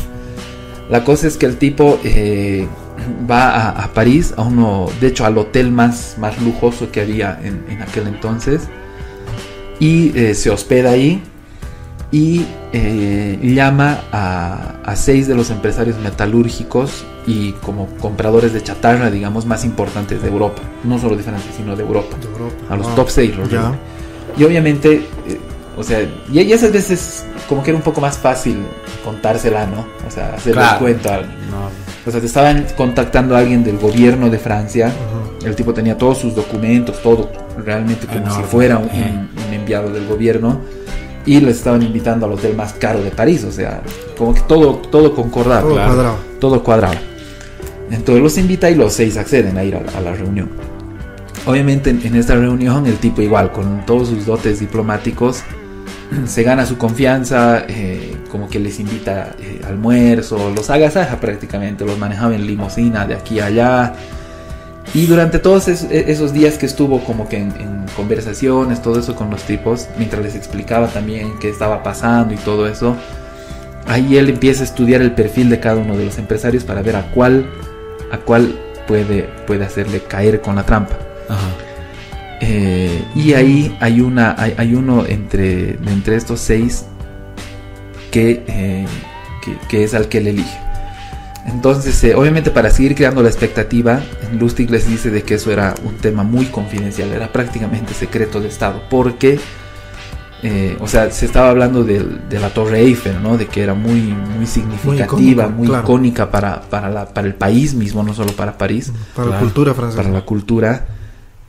[0.89, 2.67] La cosa es que el tipo eh,
[3.29, 7.39] va a, a París, a uno, de hecho al hotel más, más lujoso que había
[7.43, 8.63] en, en aquel entonces,
[9.81, 11.23] y eh, se hospeda ahí
[12.13, 19.11] y eh, llama a, a seis de los empresarios metalúrgicos y como compradores de chatarra,
[19.11, 22.55] digamos, más importantes de Europa, no solo de Francia, sino de Europa, De Europa.
[22.71, 23.37] a los Ah, top 6.
[23.37, 23.61] Los Ya.
[23.63, 23.79] reúne.
[24.39, 25.07] Y obviamente,
[25.77, 26.01] o sea,
[26.33, 28.59] y, y esas veces como que era un poco más fácil
[29.05, 29.87] contársela, ¿no?
[30.07, 30.79] O sea, hacerle Claro.
[30.81, 31.35] cuento a alguien.
[31.51, 31.69] No,
[32.07, 34.87] O sea, te estaban contactando a alguien del gobierno de Francia.
[35.39, 35.47] Ujú.
[35.47, 37.31] El tipo tenía todos sus documentos, todo
[37.65, 40.61] realmente como En si fuera un, un enviado del gobierno.
[41.25, 43.43] Y les estaban invitando al hotel más caro de París.
[43.45, 43.83] O sea,
[44.17, 45.61] como que todo, todo concordaba.
[45.63, 45.93] Todo claro.
[45.95, 46.17] cuadrado.
[46.41, 46.95] todo cuadraba.
[47.91, 50.51] Entonces los invita y los seis acceden a ir a, la- a la reunión.
[51.47, 55.43] Obviamente en, en esta reunión el tipo igual, con todos sus dotes diplomáticos,
[56.27, 61.99] se gana su confianza, eh, como que les invita eh, almuerzo, los agasaja prácticamente, los
[61.99, 63.95] manejaba en limusina de aquí a allá.
[64.95, 69.15] Y durante todos e- esos días que estuvo como que en, en conversaciones, todo eso
[69.17, 72.97] con los tipos, mientras les explicaba también qué estaba pasando y todo eso,
[73.87, 76.97] ahí él empieza a estudiar el perfil de cada uno de los empresarios para ver
[76.97, 77.47] a cuál,
[78.13, 78.55] a cuál
[78.87, 80.97] puede, puede hacerle caer con la trampa.
[81.29, 81.66] Ajá.
[82.41, 86.85] Eh, y ahí hay una hay, hay uno entre, entre estos seis
[88.11, 88.87] que, eh,
[89.43, 90.59] que, que es al que él elige.
[91.47, 94.01] Entonces, eh, obviamente para seguir creando la expectativa,
[94.39, 98.49] Lustig les dice de que eso era un tema muy confidencial, era prácticamente secreto de
[98.49, 99.39] Estado, porque,
[100.81, 103.37] o sea, se estaba hablando del- de la Torre Eiffel, ¿no?
[103.39, 104.01] De que era muy,
[104.37, 105.05] muy significativa,
[105.45, 105.85] icónico, muy claro.
[105.85, 109.73] icónica para, para, la- para el país mismo, no solo para París Para la cultura
[109.73, 110.03] francesa.
[110.03, 110.85] para la cultura.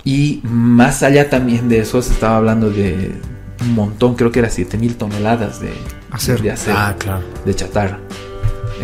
[0.08, 3.12] Y más allá también de eso, se estaba hablando de
[3.60, 5.70] un montón, creo que era 7000 toneladas de
[6.12, 6.42] Acero.
[6.44, 7.24] de, acero, Ah, claro.
[7.46, 8.00] de chatarra.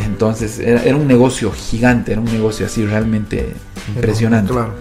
[0.06, 3.54] Entonces era, era un negocio gigante, era un negocio así realmente
[3.96, 4.52] impresionante.
[4.52, 4.74] Claro.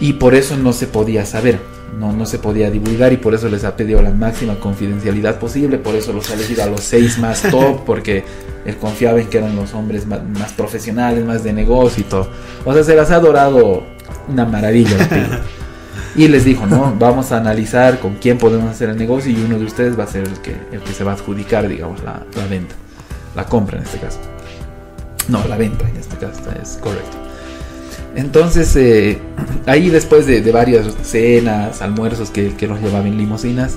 [0.00, 1.58] Y por eso no se podía saber,
[1.98, 5.78] no, no se podía divulgar y por eso les ha pedido la máxima confidencialidad posible,
[5.78, 8.22] por eso los ha elegido a los seis más top, porque
[8.64, 12.28] él confiaba en que eran los hombres más, más profesionales, más de negocio y todo.
[12.64, 13.82] O sea, se las ha adorado
[14.28, 15.40] una maravilla.
[16.14, 19.58] Y les dijo, no, vamos a analizar con quién podemos hacer el negocio y uno
[19.58, 22.22] de ustedes va a ser el que, el que se va a adjudicar, digamos, la,
[22.36, 22.74] la venta,
[23.34, 24.18] la compra en este caso.
[25.28, 27.16] No, la venta en este caso es correcto.
[28.14, 29.18] Entonces, eh,
[29.66, 33.76] ahí después de, de varias cenas, almuerzos que, que los llevaba en limusinas,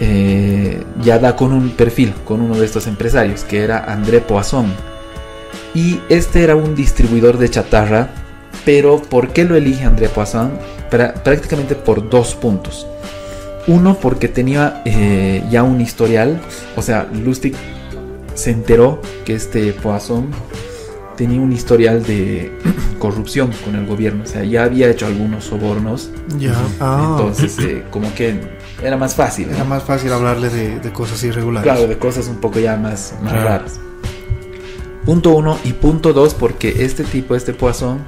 [0.00, 4.66] eh, ya da con un perfil, con uno de estos empresarios, que era André Poisson.
[5.74, 8.08] Y este era un distribuidor de chatarra,
[8.64, 10.50] pero ¿por qué lo elige André Poisson?
[10.90, 12.86] Prácticamente por dos puntos.
[13.66, 16.40] Uno, porque tenía eh, ya un historial,
[16.76, 17.54] o sea, Lustig
[18.34, 20.30] se enteró que este Poisson
[21.16, 22.50] tenía un historial de
[22.98, 26.54] corrupción con el gobierno, o sea, ya había hecho algunos sobornos, Ya.
[26.80, 28.40] Ah, entonces eh, como que
[28.82, 29.48] era más fácil.
[29.48, 29.54] ¿no?
[29.56, 31.70] era más fácil hablarle de, de cosas irregulares.
[31.70, 33.80] Claro, de cosas un poco ya más, más raras.
[35.04, 37.98] Punto uno y punto dos, porque este tipo, este Poisson,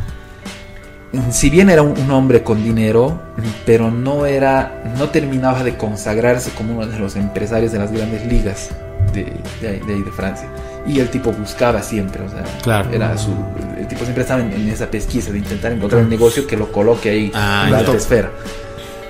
[1.31, 3.21] si bien era un, un hombre con dinero,
[3.67, 8.25] pero no era, no terminaba de consagrarse como uno de los empresarios de las grandes
[8.27, 8.71] ligas
[9.13, 10.49] de, de ahí- de Francia.
[10.87, 12.91] Y el tipo buscaba siempre, o sea, Claro.
[12.93, 13.31] era su,
[13.79, 16.73] el tipo siempre estaba en, en esa pesquisa de intentar encontrar un negocio que lo
[16.73, 18.31] coloque ahí Ah, en la alta esfera.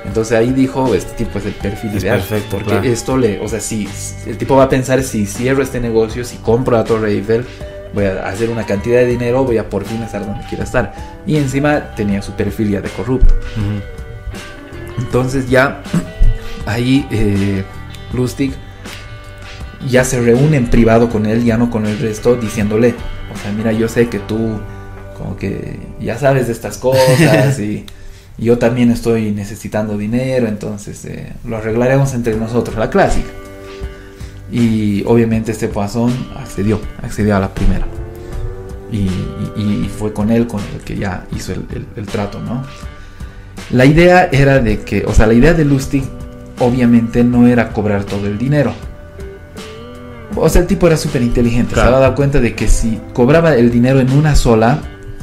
[0.04, 2.18] Entonces ahí dijo, este tipo es el perfil Es ideal.
[2.18, 2.88] perfecto, porque claro.
[2.88, 3.88] esto le, o sea, si
[4.26, 7.46] el tipo va a pensar, si cierro este negocio, si compro la Torre Eiffel,
[7.94, 10.94] voy a hacer una cantidad de dinero, voy a por fin estar donde quiera estar.
[11.26, 13.34] Y encima tenía su perfil ya de corrupto.
[14.98, 15.82] Entonces ya
[16.66, 17.64] ahí eh,
[18.12, 18.52] Lustig
[19.88, 22.94] ya se reúne en privado con él, ya no con el resto, diciéndole,
[23.34, 24.60] o sea, mira, yo sé que tú
[25.18, 27.84] como que ya sabes de estas cosas y
[28.38, 33.28] yo también estoy necesitando dinero, entonces eh, lo arreglaremos entre nosotros, la clásica.
[34.52, 37.86] Y obviamente este Poisson accedió, accedió a la primera.
[38.92, 39.08] Y,
[39.56, 42.62] y- y fue con él con el que ya hizo el, el- el trato, ¿no?
[43.70, 46.04] La idea era de que, o sea, la idea de Lustig
[46.58, 48.74] obviamente no era cobrar todo el dinero.
[50.36, 51.72] O sea, el tipo era súper inteligente.
[51.74, 51.88] Claro.
[51.90, 54.80] Se había dado cuenta de que si cobraba el dinero en una sola,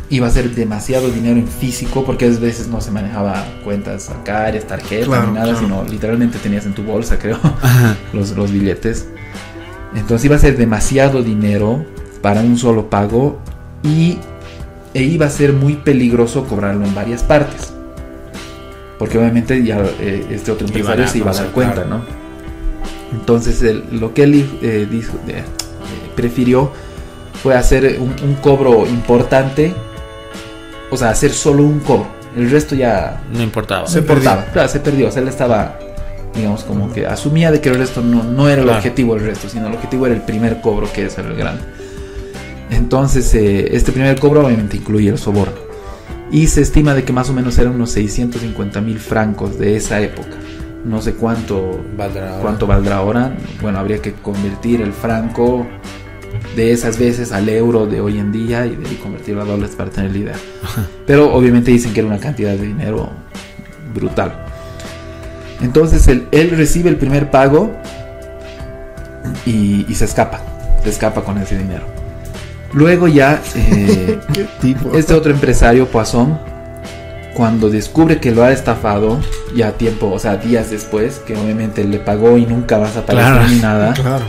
[0.10, 4.65] iba a ser demasiado dinero en físico porque a veces no se manejaba cuentas bancarias,
[4.65, 5.60] tarjetas Claro, ni nada, claro.
[5.60, 7.38] sino literalmente tenías en tu bolsa, creo,
[8.14, 9.07] los, los billetes.
[9.95, 11.84] Entonces iba a ser demasiado dinero
[12.22, 13.40] para un solo pago
[13.84, 14.18] y
[14.94, 17.74] e iba a ser muy peligroso cobrarlo en varias partes.
[18.98, 21.86] Porque obviamente ya eh, este otro empresario se iba a dar cuenta.
[21.86, 22.02] ¿no?
[23.14, 25.44] Entonces el- lo que él eh, dijo, eh,
[26.16, 26.72] prefirió
[27.41, 29.74] fue hacer un, un cobro importante,
[30.91, 32.07] o sea, hacer solo un cobro.
[32.36, 33.88] El resto ya No importaba.
[33.88, 34.45] Se importaba.
[34.53, 35.07] Claro, se perdió.
[35.07, 35.80] O sea, él estaba,
[36.40, 38.80] digamos, como que asumía de que el resto no, no era el Claro.
[38.80, 41.64] objetivo el resto, sino el objetivo era el primer cobro, que es el grande.
[42.72, 45.56] Entonces, eh, este primer cobro obviamente incluye el soborno.
[46.32, 49.99] Y se estima de que más o menos eran unos 650 mil francos de esa
[49.99, 50.30] época.
[50.86, 52.41] No sé cuánto, Valdrá ahora.
[52.41, 53.36] cuánto valdrá ahora.
[53.61, 55.66] Bueno, habría que convertir el franco
[56.56, 59.90] de esas veces al euro de hoy en día y de convertirlo a dólares para
[59.90, 60.36] tener la idea.
[61.07, 63.10] Pero obviamente dicen que era una cantidad de dinero
[63.94, 64.45] brutal.
[65.61, 67.72] Entonces él, él recibe el primer pago
[69.45, 70.41] y, y se escapa.
[70.84, 71.84] Se escapa con ese dinero.
[72.73, 74.95] Luego ya eh, ¿Qué tipo?
[74.95, 76.40] este otro empresario, Poisson,
[77.36, 79.19] cuando descubre que lo ha estafado,
[79.56, 83.31] ya tiempo, o sea, días después, que obviamente le pagó y nunca vas a aparecer
[83.34, 83.49] Claro.
[83.49, 84.26] ni nada, Claro.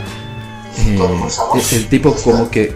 [0.79, 0.97] eh,
[1.71, 2.73] el, el tipo como que,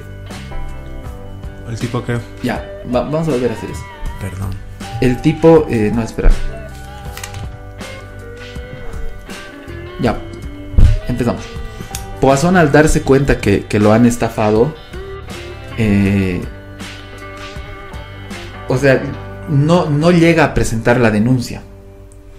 [1.70, 2.18] ¿El tipo qué?
[2.44, 2.64] ya,
[2.94, 3.82] va- vamos a volver a hacer eso.
[4.22, 4.50] Perdón.
[5.02, 6.30] El tipo, eh, no, espera.
[11.08, 11.44] Empezamos.
[12.22, 14.74] Poisson al darse cuenta que, que lo han estafado,
[15.78, 16.42] eh,
[18.68, 19.02] o sea,
[19.50, 21.62] no, no llega a presentar la denuncia.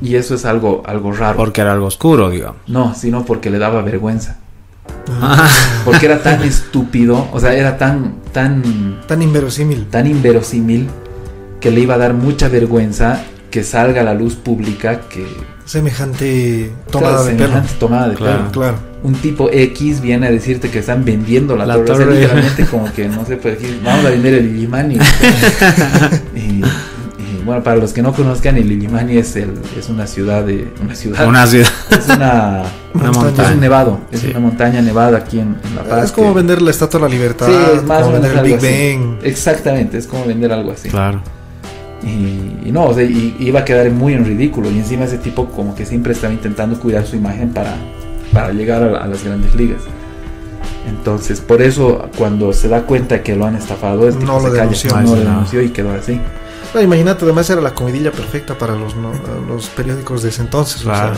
[0.03, 1.37] Y eso es algo, algo raro.
[1.37, 2.61] Porque era algo oscuro, digamos.
[2.67, 4.39] No, sino porque le daba vergüenza.
[5.09, 5.49] Ah,
[5.85, 9.87] Porque era tan estúpido, o sea, era tan, tan, tan inverosímil.
[9.87, 10.89] tan inverosímil
[11.61, 15.27] que le iba a dar mucha vergüenza que salga a la luz pública que
[15.67, 17.47] Semejante tomada Claro, de pelo.
[17.49, 18.39] semejante tomada de Claro.
[18.39, 18.51] pelo.
[18.53, 18.77] Claro.
[19.03, 21.85] Un tipo X viene a decirte que están vendiendo la, La torre.
[21.85, 22.15] O sea, torre.
[22.21, 24.95] literalmente como que no se puede decir, vamos a vender el Illimani.
[26.35, 26.63] y, y,
[27.45, 30.73] bueno, para los que no conozcan, el Illimani es, el, es una ciudad de.
[30.83, 31.29] Una ciudad.
[31.29, 31.69] Una ciudad.
[31.91, 32.63] Es una.
[32.95, 33.49] Una Montaña.
[33.49, 34.01] Es un nevado.
[34.11, 34.31] Es Sí.
[34.31, 36.05] una montaña nevada aquí en, en La Paz.
[36.07, 37.47] Es como que- vender la Estatua de la Libertad.
[37.47, 38.99] Sí, es más como o menos vender el Big.
[39.01, 39.19] Bang.
[39.23, 40.89] Exactamente, es como vender algo así.
[40.89, 41.21] Claro.
[42.07, 44.71] Y, y no, o sea, y- iba a quedar muy en ridículo.
[44.71, 47.75] Y encima ese tipo como que siempre estaba intentando cuidar su imagen para,
[48.33, 49.81] para llegar a, a las grandes ligas.
[50.89, 54.47] Entonces, por eso cuando se da cuenta que lo han estafado, el tipo No se
[54.47, 54.91] lo calla, denunció.
[54.97, 56.21] no lo denunció y quedó así.
[56.75, 59.13] No, imagínate, además era la comidilla perfecta para los, no-
[59.49, 60.83] los periódicos de ese entonces.
[60.83, 61.13] o sea,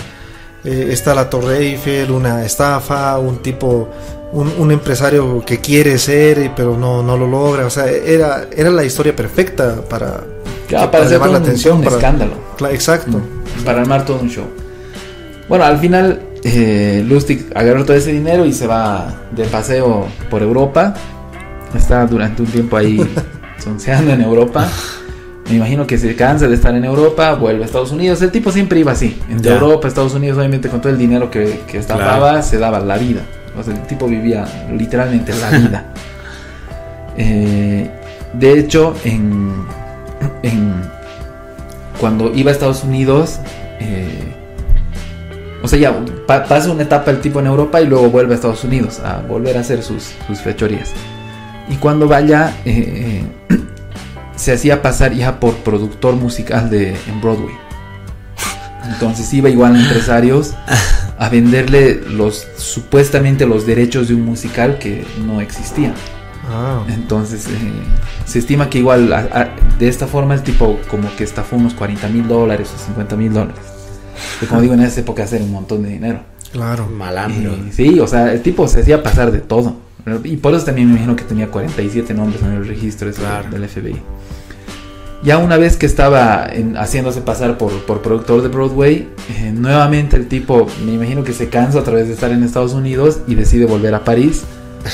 [0.65, 3.91] eh, está la Torre Eiffel, una estafa, un tipo,
[4.33, 7.67] un, un empresario que quiere ser, pero no, no lo logra.
[7.67, 10.23] O sea, era, era la historia perfecta para,
[10.69, 12.33] Claro, para llamar la un, atención, un para- escándalo.
[12.71, 13.21] Exacto.
[13.65, 14.45] para armar todo un show.
[15.49, 20.43] Bueno, al final eh, Lustig agarró todo ese dinero y se va de paseo por
[20.43, 20.95] Europa.
[21.75, 23.01] Está durante un tiempo ahí
[23.59, 24.69] sonceando en Europa.
[25.49, 28.21] Me imagino que se cansa de estar en Europa, vuelve a Estados Unidos.
[28.21, 29.19] El tipo siempre iba así.
[29.31, 29.55] Entre Ya.
[29.59, 32.43] Europa, Estados Unidos, obviamente con todo el dinero que, que estafaba, Claro.
[32.43, 33.23] se daba la vida.
[33.59, 34.45] O sea, el tipo vivía
[34.77, 35.85] literalmente la vida.
[37.21, 37.91] Eh,
[38.35, 39.53] de hecho, en,
[40.43, 40.83] en-
[42.01, 43.39] cuando iba a Estados Unidos,
[43.81, 44.35] eh,
[45.63, 45.95] o sea, ya
[46.27, 49.19] pa- pasa una etapa el tipo en Europa y luego vuelve a Estados Unidos a
[49.21, 50.91] volver a hacer sus, sus fechorías.
[51.69, 53.59] Y cuando vaya, eh, eh,
[54.37, 57.55] se hacía pasar ya por productor musical de, en Broadway.
[58.89, 60.55] Entonces iba igual a empresarios
[61.19, 65.93] a venderle los supuestamente los derechos de un musical que no existía.
[66.51, 67.51] Ah, Entonces eh,
[68.25, 69.49] se estima que igual a- a-
[69.79, 73.33] de esta forma el tipo como que estafó unos 40 mil dólares o 50 mil
[73.33, 73.61] dólares.
[74.41, 76.21] Que como digo en esa época hacer un montón de dinero.
[76.53, 76.87] claro.
[76.87, 77.55] Malandro.
[77.69, 79.77] Y sí, o sea, el tipo se hacía pasar de todo.
[80.25, 83.51] Y por eso también me imagino que tenía 47 nombres en el registro Claro.
[83.51, 84.01] del FBI.
[85.23, 90.17] Ya una vez que estaba en- haciéndose pasar por, por productor de Broadway, eh, nuevamente
[90.17, 93.35] el tipo, me imagino que se cansa otra vez de estar en Estados Unidos y
[93.35, 94.45] decide volver a París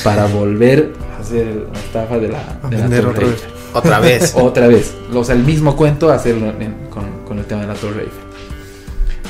[0.03, 3.43] para volver a hacer la estafa de la, A de la Torre otra vez.
[3.73, 4.35] Otra vez.
[4.37, 4.93] Otra vez.
[5.13, 8.25] O sea, el mismo cuento, hacerlo en- con, con el tema de la Torre Eiffel.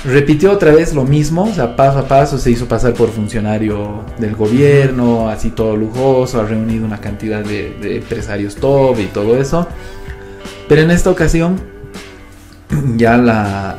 [0.05, 4.03] Repitió otra vez lo mismo, o sea, paso a paso se hizo pasar por funcionario
[4.19, 9.35] del gobierno, así todo lujoso, ha reunido una cantidad de, de empresarios top y todo
[9.35, 9.67] eso.
[10.69, 11.59] Pero en esta ocasión,
[12.97, 13.77] ya la.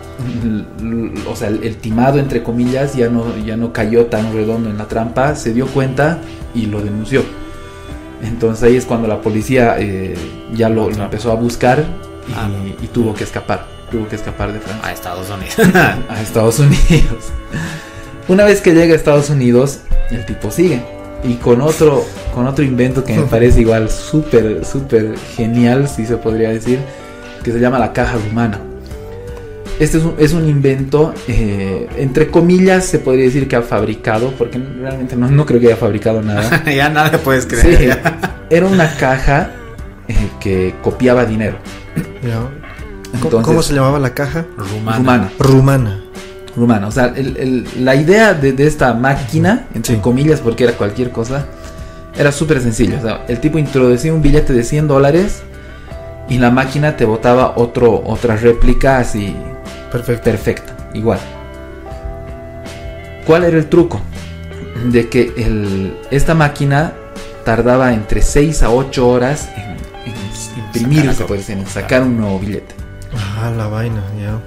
[1.31, 4.87] O sea, el, timado, entre comillas, ya no, ya no cayó tan redondo en la
[4.89, 6.19] trampa, se dio cuenta
[6.55, 7.23] y lo denunció.
[8.23, 10.15] Entonces ahí es cuando la policía eh,
[10.55, 11.85] ya lo, lo empezó a buscar
[12.29, 12.49] y, Ah.
[12.83, 13.67] y tuvo que escapar.
[13.91, 15.77] Tuvo que escapar de Francia A Estados Unidos.
[16.09, 17.31] a Estados Unidos.
[18.29, 20.83] Una vez que llega a Estados Unidos, el tipo sigue.
[21.23, 22.05] Y con otro,
[22.35, 26.81] con otro invento que me parece igual súper, súper genial, si se podría decir,
[27.45, 28.61] que se llama la caja rumana.
[29.79, 34.31] Este es un, es un invento, eh, entre comillas, se podría decir que ha fabricado,
[34.39, 36.65] porque realmente no, no creo que haya fabricado nada.
[36.75, 38.01] ya nada puedes Sí, creer.
[38.49, 39.51] era una caja
[40.09, 41.59] eh, que copiaba dinero.
[42.23, 42.39] Ya.
[42.41, 44.47] ¿Cómo- Entonces, ¿Cómo se llamaba la caja?
[44.57, 44.97] Rumana.
[44.99, 45.31] rumana.
[45.39, 46.01] Rumana.
[46.57, 46.87] rumana.
[46.87, 50.01] O sea, el- el- la idea de, de esta máquina, entre Sí.
[50.01, 51.45] comillas, porque era cualquier cosa,
[52.17, 52.97] era súper sencillo.
[52.99, 55.43] O sea, el tipo introducía un billete de 100 dólares
[56.31, 59.37] y la máquina te botaba otro, otra réplica así
[59.91, 60.23] Perfecto.
[60.25, 61.19] perfecta, igual.
[63.27, 64.01] ¿Cuál era el truco?
[64.91, 66.93] De que el- esta máquina
[67.45, 72.19] tardaba entre 6 a 8 horas en, en imprimir, se puede decir, en sacar un
[72.19, 72.75] nuevo billete.
[73.39, 74.39] Ah, la vaina, ya.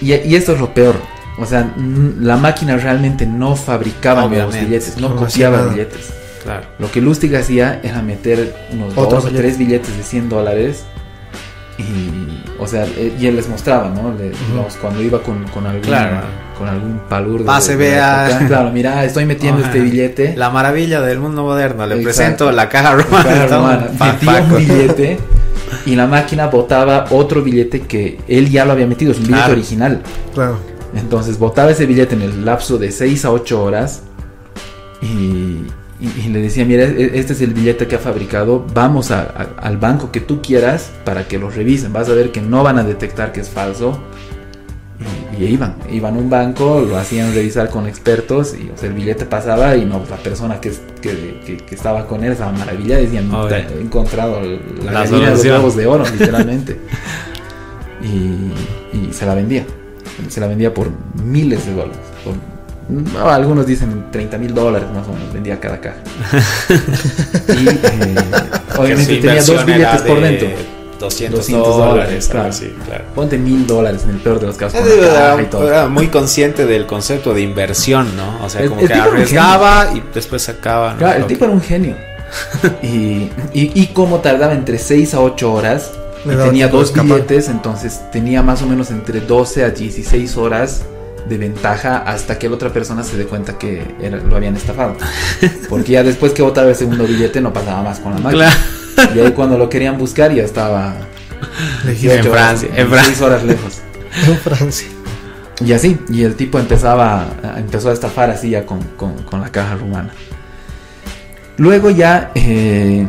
[0.00, 0.96] Y, y esto es lo peor.
[1.38, 1.72] O sea,
[2.20, 5.70] la máquina realmente no fabricaba nuevos billetes, no No copiaba nada.
[5.72, 6.12] billetes.
[6.42, 6.66] Claro.
[6.78, 9.40] Lo que Lustig hacía era meter unos Otros dos o billetes.
[9.40, 10.84] tres billetes de 100 dólares.
[11.76, 14.14] Y, o sea, eh, y él les mostraba, ¿no?
[14.16, 16.18] Le- digamos, cuando iba con, con algún, Claro.
[16.56, 17.44] con algún palurdo.
[17.46, 18.30] Pase, la vea.
[18.30, 18.46] época.
[18.46, 19.68] Claro, mira, estoy metiendo Ajá.
[19.70, 20.34] este billete.
[20.36, 21.84] La maravilla del mundo moderno.
[21.86, 22.04] Le Exacto.
[22.04, 23.44] presento la caja romana.
[23.44, 25.18] hermano, metía un billete
[25.86, 29.40] y la máquina botaba otro billete que él ya lo había metido, es un billete
[29.42, 29.52] Claro.
[29.54, 30.02] original.
[30.32, 30.58] Claro.
[30.94, 34.02] Entonces botaba ese billete en el lapso de 6 a 8 horas
[35.02, 35.64] y,
[36.00, 39.22] y- y le decía, mira, e- este es el billete que ha fabricado, vamos a-
[39.22, 42.62] a- al banco que tú quieras para que lo revisen, vas a ver que no
[42.62, 43.98] van a detectar que es falso.
[45.38, 48.88] Y, y iban, iban a un banco, lo hacían revisar con expertos y o sea,
[48.88, 50.72] el billete pasaba y no, la persona que,
[51.02, 53.28] que, que- que estaba con él estaba maravillada, decían,
[53.76, 56.78] he encontrado la, La gallina de los huevos de oro, literalmente.
[58.02, 59.64] y, y se la vendía.
[60.28, 60.88] Se la vendía por
[61.24, 61.98] miles de dólares.
[62.24, 62.53] por-
[62.88, 65.96] no, algunos dicen 30 mil dólares más o menos vendía cada caja.
[67.48, 68.14] y eh,
[68.76, 70.48] obviamente tenía dos billetes por dentro.
[71.00, 72.48] 200, 200 dólares, claro.
[72.48, 73.04] así, claro.
[73.14, 74.80] Ponte mil dólares en el peor de los casos.
[74.80, 75.68] la Era, caja y todo.
[75.68, 78.44] era muy consciente del concepto de inversión, ¿no?
[78.44, 80.92] O sea, El- como el que tipo era un arriesgaba y después sacaba.
[80.92, 80.98] ¿no?
[80.98, 81.96] Claro, el tipo que- era un genio.
[82.82, 82.86] y,
[83.52, 85.90] y, y como tardaba entre 6 a 8 horas,
[86.24, 90.84] y tenía dos billetes, entonces tenía más o menos entre 12 a 16 horas
[91.28, 94.96] de ventaja hasta que la otra persona se dé cuenta que era- lo habían estafado.
[95.68, 98.50] Porque ya después que botaba el segundo billete no pasaba más con la máquina.
[98.94, 99.14] Claro.
[99.16, 100.94] Y ahí cuando lo querían buscar ya estaba
[101.84, 102.12] Legítimo.
[102.14, 103.78] 18 En Francia, en 16 horas lejos.
[104.26, 104.88] En Francia.
[105.64, 109.40] Y así, y el tipo empezaba, a- empezó a estafar así ya con, con- con
[109.40, 110.10] la caja rumana.
[111.56, 113.06] Luego ya eh,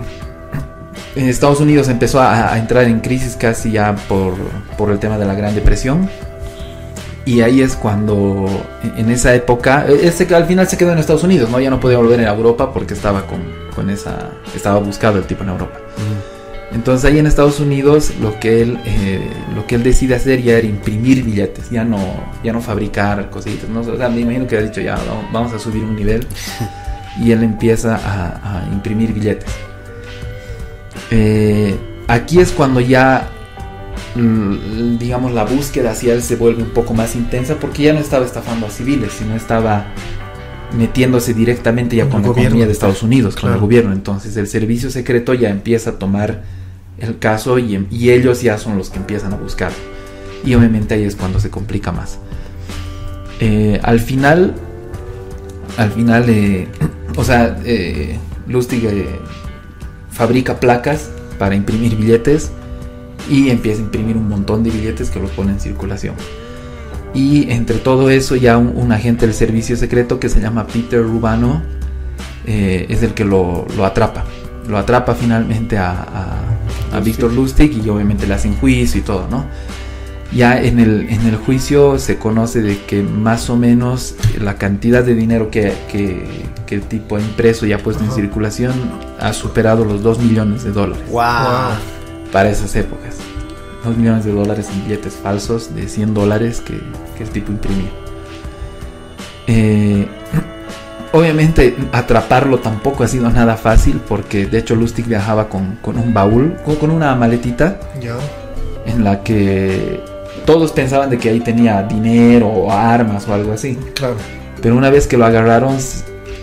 [1.15, 4.35] en Estados Unidos empezó a, a entrar en crisis casi ya por,
[4.77, 6.09] por el tema de la Gran Depresión.
[7.25, 8.45] Y ahí es cuando,
[8.83, 11.59] en en esa época, eh, él se- al final se quedó en Estados Unidos, ¿no?
[11.59, 13.41] Ya no podía volver a Europa porque estaba con,
[13.75, 15.79] con esa, estaba buscado el tipo en Europa.
[16.71, 19.21] Entonces ahí en Estados Unidos lo que él eh,
[19.55, 21.97] lo que él decide hacer ya era imprimir billetes, ya no
[22.43, 23.79] ya no fabricar cositas, ¿no?
[23.79, 24.97] O sea, me imagino que ha dicho ya
[25.31, 26.27] vamos- a subir un nivel
[27.21, 29.49] y él empieza a, a imprimir billetes.
[31.11, 31.75] Eh,
[32.07, 33.29] aquí es cuando ya
[34.15, 38.25] digamos la búsqueda hacia él se vuelve un poco más intensa porque ya no estaba
[38.25, 39.87] estafando a civiles, sino estaba
[40.77, 42.41] metiéndose directamente ya Con el la gobierno.
[42.43, 43.91] economía de Estados Unidos, con el gobierno.
[43.93, 46.43] Entonces el servicio secreto ya empieza a tomar
[46.97, 49.71] el caso y, y ellos ya son los que empiezan a buscar.
[50.45, 52.19] Y obviamente ahí es cuando se complica más.
[53.39, 54.55] Eh, al final,
[55.77, 56.67] al final, eh,
[57.17, 58.17] o sea, eh,
[58.47, 58.87] Lustig
[60.11, 62.51] fabrica placas para imprimir billetes
[63.29, 66.15] y empieza a imprimir un montón de billetes que los pone en circulación.
[67.13, 71.01] Y entre todo eso ya un, un agente del servicio secreto que se llama Peter
[71.01, 71.61] Rubano
[72.45, 74.23] eh, es el que lo, lo atrapa.
[74.67, 79.27] Lo atrapa finalmente a, a, a Víctor Lustig y obviamente le hacen juicio y todo,
[79.29, 79.45] ¿no?
[80.33, 85.03] Ya en el, en el juicio se conoce de que más o menos la cantidad
[85.03, 86.23] de dinero que, que,
[86.65, 88.73] que el tipo ha impreso y ha puesto en circulación
[89.19, 91.21] ha superado los 2 millones de dólares Wow.
[92.31, 93.15] Para esas épocas.
[93.83, 96.79] 2 millones de dólares en billetes falsos de 100 dólares que,
[97.17, 97.89] que el tipo imprimía.
[99.47, 100.07] Eh,
[101.13, 106.13] obviamente atraparlo tampoco ha sido nada fácil porque de hecho Lustig viajaba con, con un
[106.13, 107.79] baúl, con, con una maletita
[108.87, 110.01] en la que
[110.45, 113.77] todos pensaban de que ahí tenía dinero o armas o algo así.
[113.93, 114.15] Claro.
[114.61, 115.77] Pero una vez que lo agarraron,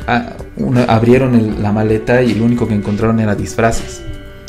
[0.06, 4.02] ah, una- abrieron el- la maleta y lo único que encontraron era disfraces.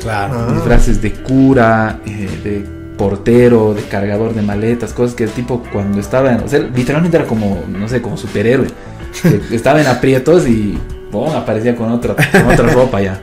[0.03, 0.33] Claro.
[0.47, 0.51] Ah.
[0.53, 2.65] Disfraces de cura, eh, de
[2.97, 6.41] portero, de cargador de maletas, cosas que el tipo cuando estaba en...
[6.43, 8.67] O sea, literalmente era como, no sé, como superhéroe.
[9.51, 10.77] Estaba en aprietos y
[11.11, 11.29] ¡pum!
[11.35, 13.21] aparecía con otra, con otra ropa ya.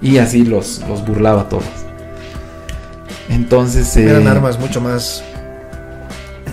[0.00, 1.64] Y así los, los burlaba a todos.
[3.28, 3.96] Entonces...
[3.96, 5.22] eh, Eran armas mucho más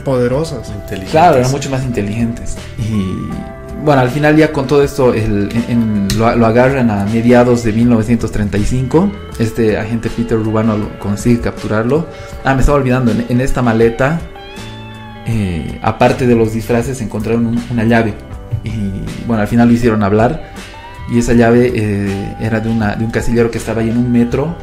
[0.04, 0.70] poderosas.
[0.70, 1.12] Inteligentes.
[1.12, 2.56] Claro, eran mucho más inteligentes.
[2.78, 3.16] Y
[3.84, 5.50] bueno, al final ya con todo esto en-
[6.18, 9.12] lo, agarran a mediados de 1935.
[9.40, 12.08] Este agente Peter Rubano consigue capturarlo.
[12.44, 14.20] Ah, me estaba olvidando, en, esta maleta,
[15.26, 18.14] eh, aparte de los disfraces, encontraron un- una llave.
[18.64, 18.72] Y
[19.28, 20.52] bueno, al final lo hicieron hablar.
[21.12, 24.12] Y esa llave eh, era de, una, de un casillero que estaba ahí en un
[24.12, 24.56] metro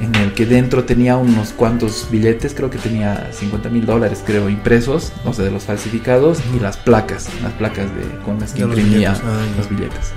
[0.00, 4.48] en el que dentro tenía unos cuantos billetes, creo que tenía 50 mil dólares, creo,
[4.48, 8.60] impresos, no sé, de los falsificados, y las placas, las placas de, con las que
[8.62, 10.12] De los imprimía billetes, ah, los billetes.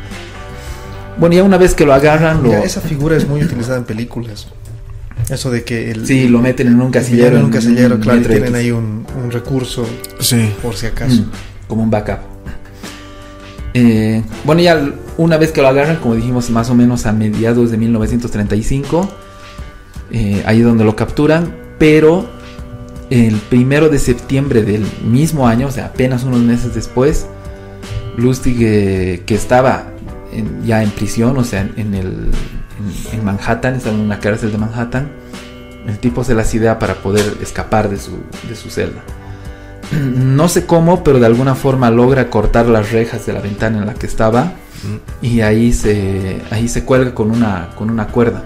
[1.17, 3.85] Bueno, ya una vez que lo agarran, lo, Ya, esa figura es muy utilizada en
[3.85, 4.47] películas.
[5.29, 7.37] Eso de que el, sí, lo meten en un casillero.
[7.37, 9.85] en un casillero, un claro, tienen ahí un, un recurso
[10.19, 10.53] Sí.
[10.61, 11.21] por si acaso.
[11.23, 11.31] Mm,
[11.67, 12.19] como un backup.
[13.73, 17.71] Eh, bueno, ya una vez que lo agarran, como dijimos, más o menos a mediados
[17.71, 19.09] de 1935,
[20.11, 22.25] eh, ahí es donde lo capturan, pero
[23.09, 27.27] el primero de septiembre del mismo año, o sea, apenas unos meses después,
[28.17, 29.83] Lustig, eh, que estaba
[30.33, 34.19] en- ya en prisión, o sea, en, en el, en, en Manhattan, estaba en una
[34.19, 35.09] cárcel de Manhattan,
[35.87, 38.11] el tipo se las idea para poder escapar de su,
[38.49, 39.01] de su celda.
[40.15, 43.85] No sé cómo, pero de alguna forma logra cortar las rejas de la ventana en
[43.85, 44.51] la que estaba
[45.21, 48.43] y ahí se, ahí se cuelga con una, con una cuerda.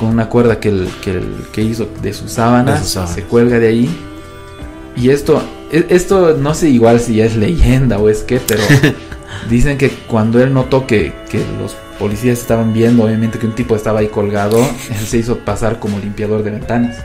[0.00, 3.14] Con una cuerda que, el, que, el- que hizo de sus sábanas, sábanas.
[3.14, 3.90] se cuelga de ahí.
[4.96, 5.40] Y esto,
[5.70, 8.62] e- esto no sé igual si ya es leyenda o es qué, pero
[9.50, 13.76] dicen que cuando él notó que, que los policías estaban viendo, obviamente que un tipo
[13.76, 16.96] estaba ahí colgado, él se hizo pasar como limpiador de ventanas.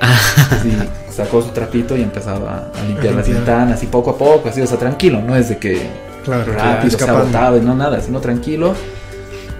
[0.00, 0.70] Así,
[1.10, 4.60] sacó su trapito y empezaba a, a limpiar las ventanas y poco a poco, así,
[4.60, 5.88] o sea, tranquilo, no es de que
[6.24, 8.74] Claro, rápido se agotaba y no nada, sino tranquilo.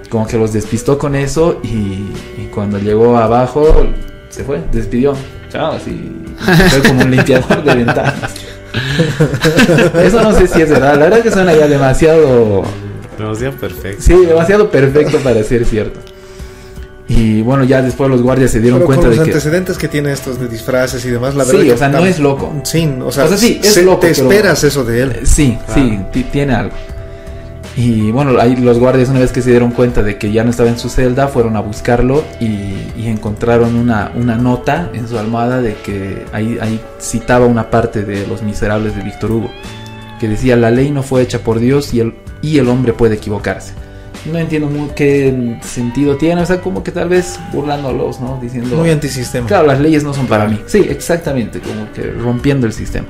[0.08, 1.68] Como que los despistó con eso y,
[2.40, 3.86] y cuando llegó abajo
[4.30, 5.14] se fue, despidió.
[5.52, 6.12] Chao, así.
[6.70, 8.30] Fue como un limpiador de ventanas.
[10.02, 10.94] Eso no sé si es verdad.
[10.98, 12.62] La verdad que suena ya demasiado.
[13.18, 14.02] Demasiado perfecto.
[14.02, 16.00] Sí, demasiado perfecto para ser cierto.
[17.08, 19.30] Y bueno, ya después los guardias se dieron Pero cuenta con los de que.
[19.30, 21.60] antecedentes que tiene estos de disfraces y demás, la verdad.
[21.60, 22.52] Sí, que o sea, no es loco.
[22.64, 25.20] Sí, o sea, O sea, sí, es se- loco, te pero- esperas eso de él.
[25.24, 25.80] Sí, Claro.
[25.82, 26.74] sí, ti- tiene algo.
[27.78, 30.50] Y bueno, ahí los guardias una vez que se dieron cuenta de que ya no
[30.50, 32.46] estaba en su celda, fueron a buscarlo y,
[32.96, 38.02] y encontraron una, una nota en su almohada de que ahí, ahí citaba una parte
[38.02, 39.50] de Los Miserables de Víctor Hugo,
[40.18, 43.14] que decía, la ley no fue hecha por Dios y el, y el hombre puede
[43.14, 43.74] equivocarse.
[44.32, 48.40] No entiendo muy qué sentido tiene, o sea, como que tal vez burlándolos, ¿no?
[48.42, 48.74] Diciendo...
[48.74, 49.46] Muy antisistema.
[49.46, 50.58] Claro, las leyes no son para mí.
[50.66, 53.06] Sí, exactamente, como que rompiendo el sistema.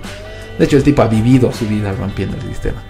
[0.58, 2.82] De hecho, el tipo ha vivido su vida rompiendo el sistema.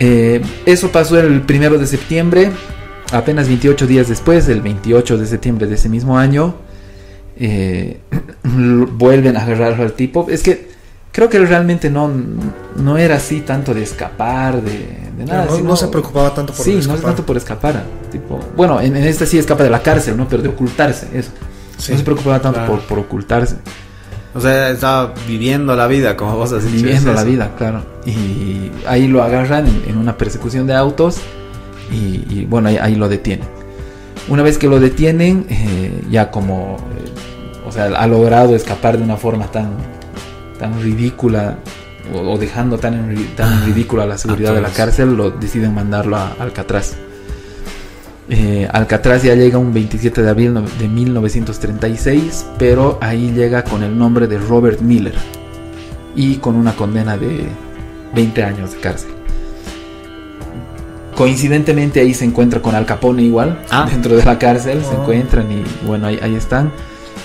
[0.00, 2.50] Eh, eso pasó el primero de septiembre,
[3.12, 6.54] apenas 28 días después, el 28 de septiembre de ese mismo año,
[7.36, 8.00] eh,
[8.44, 10.26] vuelven a agarrar al tipo.
[10.30, 10.68] Es que
[11.12, 12.10] creo que él realmente no,
[12.76, 15.46] no era así tanto de escapar, de, de nada.
[15.46, 16.98] no, sino- no se preocupaba tanto por sí, no escapar.
[16.98, 17.82] es tanto por escapar.
[18.12, 20.28] Tipo, bueno, en, en esta sí escapa de la cárcel, ¿no?
[20.28, 21.30] Pero de ocultarse, eso.
[21.76, 21.92] Sí.
[21.92, 22.72] No se preocupaba tanto claro.
[22.74, 23.56] por, por ocultarse,
[24.34, 26.74] O sea, estaba viviendo la vida, como vos has dicho.
[26.76, 27.82] viviendo es la vida, claro.
[28.08, 31.18] Y ahí lo agarran en, en una persecución de autos
[31.92, 33.46] y, y, bueno, ahí, ahí lo detienen.
[34.28, 39.04] Una vez que lo detienen, eh, ya como, eh, o sea, ha logrado escapar de
[39.04, 39.72] una forma tan,
[40.58, 41.58] tan ridícula
[42.14, 45.74] o, o dejando tan en, tan en ridícula la seguridad de la cárcel, lo deciden
[45.74, 46.96] mandarlo a Alcatraz.
[48.30, 53.96] Eh, Alcatraz ya llega un 27 de abril de 1936, pero ahí llega con el
[53.96, 55.14] nombre de Robert Miller
[56.14, 57.46] y con una condena de
[58.14, 59.10] 20 años de cárcel.
[61.16, 63.86] Coincidentemente ahí se encuentra con Al Capone igual, Ah.
[63.90, 65.00] dentro de la cárcel, se Oh.
[65.02, 66.70] encuentran y bueno, ahí, ahí están.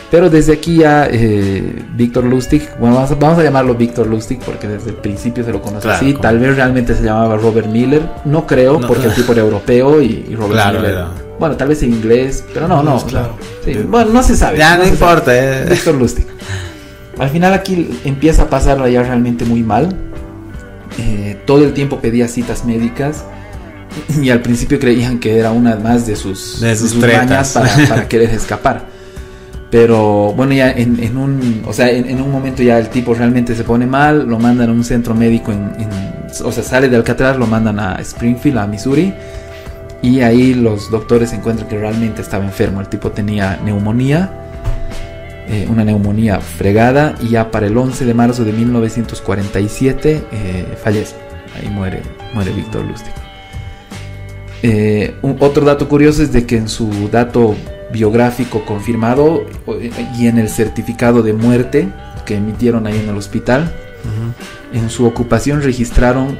[0.09, 4.39] Pero desde aquí ya eh, Víctor Lustig, bueno, vamos a, vamos a llamarlo Víctor Lustig
[4.45, 6.11] porque desde el principio se lo conoce Claro, así.
[6.13, 8.87] como- Tal vez realmente se llamaba Robert Miller, no creo, No.
[8.87, 10.93] porque el tipo era europeo y, y Robert Claro, Miller.
[10.93, 11.07] era.
[11.39, 12.91] Bueno, tal vez en inglés, pero no, no.
[12.93, 13.35] Inglés, claro.
[13.65, 14.59] Sí, bueno, no se sabe.
[14.59, 15.65] Ya no, importa, eh.
[15.69, 16.27] Víctor Lustig.
[17.17, 19.95] Al final aquí empieza a pasarla ya realmente muy mal.
[20.97, 23.23] Eh, todo el tiempo pedía citas médicas.
[24.21, 28.07] Y al principio creían que era una más de sus, De sus mañas para, para
[28.07, 28.85] querer escapar.
[29.69, 33.13] Pero bueno, ya en, en un, o sea, en, en un momento ya el tipo
[33.15, 35.89] realmente se pone mal, lo mandan a un centro médico, en, en-
[36.43, 39.13] o sea, sale de Alcatraz, lo mandan a Springfield, a Missouri,
[40.01, 42.81] y ahí los doctores encuentran que realmente estaba enfermo.
[42.81, 44.31] El tipo tenía neumonía,
[45.47, 51.15] eh, una neumonía fregada, y ya para el 11 de marzo de 1947 eh, fallece.
[51.59, 52.01] Ahí muere,
[52.33, 53.13] muere Víctor Lustig.
[54.61, 57.55] Eh, un- otro dato curioso es de que en su dato
[57.91, 59.43] biográfico confirmado
[60.17, 61.89] y en el certificado de muerte
[62.25, 63.71] que emitieron ahí en el hospital,
[64.73, 66.37] en su ocupación registraron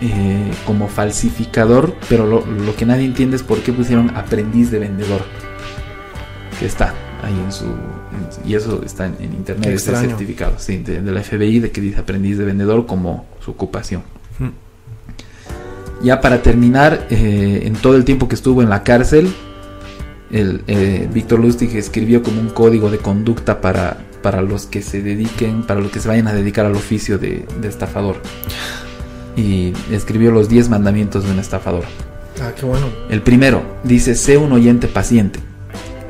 [0.00, 4.78] eh, como falsificador, pero lo, lo que nadie entiende es por qué pusieron aprendiz de
[4.78, 5.22] vendedor,
[6.58, 7.66] que está ahí en su...
[8.46, 10.08] y eso está en, en internet, extraño.
[10.08, 14.02] certificado sí, de, de la FBI de que dice aprendiz de vendedor como su ocupación.
[16.02, 19.32] Ya para terminar, eh, en todo el tiempo que estuvo en la cárcel,
[20.30, 25.00] el, eh, Víctor Lustig escribió como un código de conducta para, para los que se
[25.00, 28.16] dediquen, para los que se vayan a dedicar al oficio de, de estafador.
[29.34, 31.84] Y escribió los 10 mandamientos de un estafador.
[32.42, 32.86] Ah, qué bueno.
[33.08, 35.40] El primero dice, sé un oyente paciente.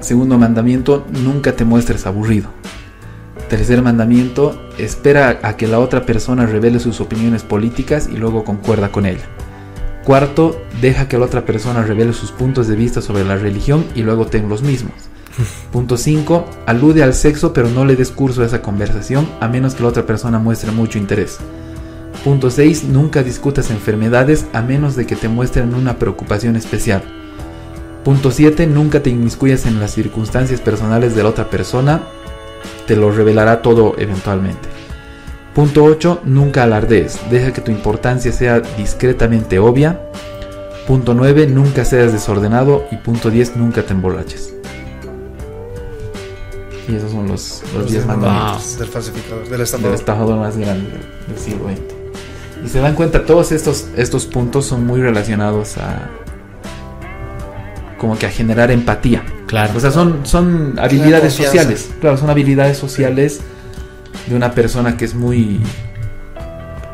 [0.05, 2.51] Segundo mandamiento, nunca te muestres aburrido.
[3.49, 8.93] Tercer mandamiento, espera a que la otra persona revele sus opiniones políticas y luego concuerda
[8.93, 9.25] con ella.
[10.05, 14.03] Cuarto, deja que la otra persona revele sus puntos de vista sobre la religión y
[14.03, 14.93] luego ten los mismos.
[15.73, 16.51] Punto 5.
[16.67, 19.89] Alude al sexo pero no le des curso a esa conversación a menos que la
[19.89, 21.39] otra persona muestre mucho interés.
[22.25, 22.85] Punto 6.
[22.91, 27.24] Nunca discutas enfermedades a menos de que te muestren una preocupación especial.
[28.05, 28.67] Punto 7.
[28.67, 32.03] Nunca te inmiscuyas en las circunstancias personales de la otra persona.
[32.87, 34.69] Te lo revelará todo eventualmente.
[35.55, 36.21] Punto 8.
[36.25, 37.19] Nunca alardees.
[37.31, 40.01] Deja que tu importancia sea discretamente obvia.
[40.87, 41.47] Punto 9.
[41.47, 42.85] Nunca seas desordenado.
[42.91, 43.57] Y punto 10.
[43.57, 44.53] Nunca te emborraches.
[46.87, 50.37] Y esos son los, los Los 10 del- mandamientos Del falsificador, del del estafador.
[50.39, 51.81] más grande del, del siglo XX.
[52.67, 56.11] Y se dan cuenta, todos estos, estos puntos son muy relacionados a.
[58.05, 59.23] como que a generar empatía.
[59.47, 59.73] Claro.
[59.75, 61.89] O sea, son, son habilidades sociales.
[62.03, 63.41] Claro, son habilidades sociales
[64.27, 65.59] de una persona que es muy.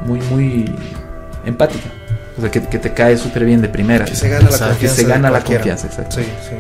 [0.07, 0.73] muy, muy
[1.45, 1.89] empática.
[2.39, 4.05] O sea, que, que te cae súper bien de primera.
[4.05, 4.97] Que se gana la O sea, que confianza.
[4.97, 6.17] que se gana la confianza, exacto.
[6.17, 6.55] Sí, sí.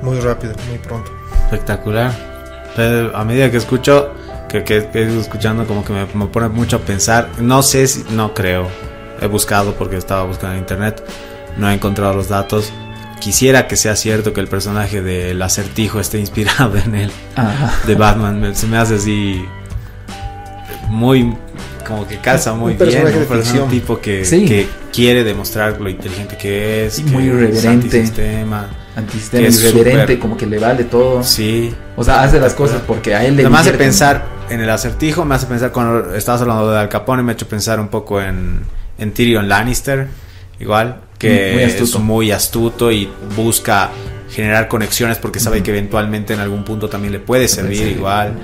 [0.00, 1.10] Muy rápido, muy pronto.
[1.46, 2.12] Espectacular.
[3.14, 4.12] A medida que escucho,
[4.48, 7.28] que, que, que he ido escuchando, como que me, me pone mucho a pensar.
[7.40, 8.68] No sé si, no creo.
[9.20, 11.02] He buscado porque estaba buscando en internet.
[11.56, 12.72] No he encontrado los datos.
[13.20, 17.72] Quisiera que sea cierto que el personaje del acertijo esté inspirado en él, Ajá.
[17.86, 18.40] de Batman.
[18.40, 19.44] Me- Se me hace así.
[20.88, 21.34] Muy.
[21.86, 23.22] Como que calza Un muy personaje bien.
[23.22, 24.44] Un personaje tipo que, Sí.
[24.44, 26.94] que quiere demostrar lo inteligente que es.
[26.94, 27.68] Sí, que muy irreverente.
[27.68, 28.66] antisistema.
[28.94, 31.22] Antisistema, Que es irreverente, súper- como que le vale todo.
[31.22, 31.74] Sí.
[31.96, 35.24] O sea, hace las cosas porque a él le Me hace pensar en el acertijo,
[35.24, 38.20] me hace pensar cuando estabas hablando de Al Capone, me ha hecho pensar un poco
[38.20, 38.60] en,
[38.98, 40.08] en Tyrion Lannister,
[40.60, 41.98] igual, que Muy astuto.
[41.98, 43.90] es muy astuto y busca
[44.30, 48.34] generar conexiones porque sabe que eventualmente en algún punto también le puede servir igual.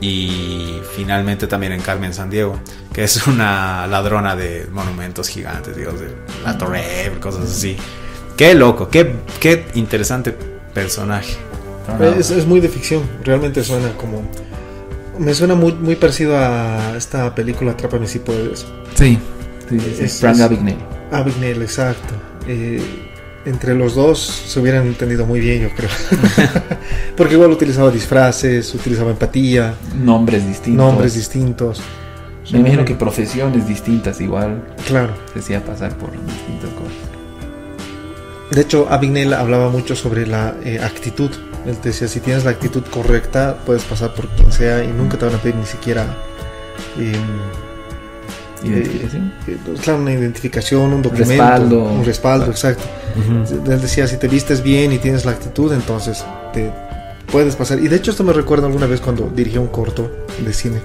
[0.00, 2.58] Y finalmente también en Carmen San Diego,
[2.92, 6.08] que es una ladrona de monumentos gigantes, digamos, de
[6.44, 7.76] la Torre, cosas así.
[8.36, 10.36] Qué loco, qué, qué interesante
[10.74, 11.36] personaje.
[12.18, 14.22] Es, es muy de ficción, realmente suena como...
[15.18, 18.66] Me suena muy, muy parecido a esta película Atrápame si puedes.
[18.94, 19.18] Sí,
[19.70, 20.04] sí, sí, sí.
[20.04, 20.20] Es-
[21.12, 22.14] Abigail, exacto.
[22.46, 22.80] Eh,
[23.44, 25.88] entre los dos se hubieran entendido muy bien, yo creo.
[27.16, 30.84] Porque igual utilizaba disfraces, utilizaba empatía, Nombres distintos.
[30.86, 31.80] nombres distintos.
[32.52, 35.12] Me imagino que profesiones distintas igual Claro.
[35.32, 38.52] se hacía pasar por distintas cosas.
[38.52, 41.30] De hecho, Abigail hablaba mucho sobre la eh, actitud.
[41.66, 45.16] Él te decía, si tienes la actitud correcta, puedes pasar por quien sea y nunca
[45.18, 46.04] te van a pedir ni siquiera...
[46.98, 47.12] eh,
[48.72, 49.32] Identificación.
[49.46, 51.84] eh, claro, una identificación, un documento, Respaldo.
[51.84, 52.84] un respaldo, exacto.
[53.70, 56.70] Él decía, si te vistes bien y tienes la actitud, entonces te
[57.30, 57.78] puedes pasar.
[57.80, 60.10] Y de hecho esto me recuerda alguna vez cuando dirigí un corto
[60.44, 60.78] de cine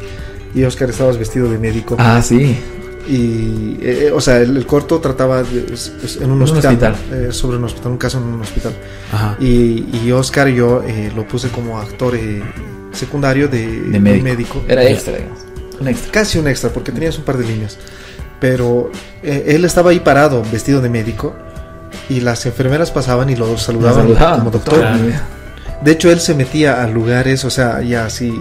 [0.55, 1.95] y Oscar estabas vestido de médico.
[1.99, 2.57] Ah, sí.
[3.09, 6.43] Y, eh, eh, o sea, el, el corto trataba de- es- es en un Un
[6.43, 6.95] hospital, hospital.
[7.29, 8.73] eh, sobre un hospital, un caso en un hospital.
[9.11, 9.37] Ajá.
[9.39, 12.41] Y, y Oscar yo eh, lo puse como actor eh,
[12.93, 13.65] secundario de
[13.99, 14.23] médico.
[14.23, 14.63] médico.
[14.67, 15.39] Era extra, digamos.
[15.81, 16.11] Un extra.
[16.11, 17.77] Casi un extra, porque tenías un par de líneas.
[18.39, 18.89] Pero
[19.21, 21.35] eh, él estaba ahí parado, vestido de médico,
[22.09, 24.83] y las enfermeras pasaban y lo saludaban, Saludaban, como doctor.
[25.81, 28.33] De hecho, él se metía a lugares, o sea, ya así,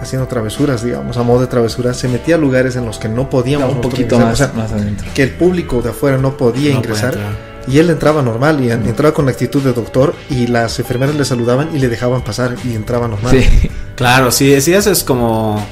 [0.00, 3.28] haciendo travesuras, digamos, a modo de travesuras, se metía a lugares en los que no
[3.28, 5.06] podíamos un nosotros poquito más, o sea, más adentro.
[5.14, 7.18] que el público de afuera no podía No ingresar.
[7.66, 11.24] Y él entraba normal y entraba con la actitud de doctor y las enfermeras le
[11.24, 13.32] saludaban y le dejaban pasar y entraba normal.
[13.32, 13.70] Sí.
[13.96, 15.64] Claro, sí, sí, eso es como.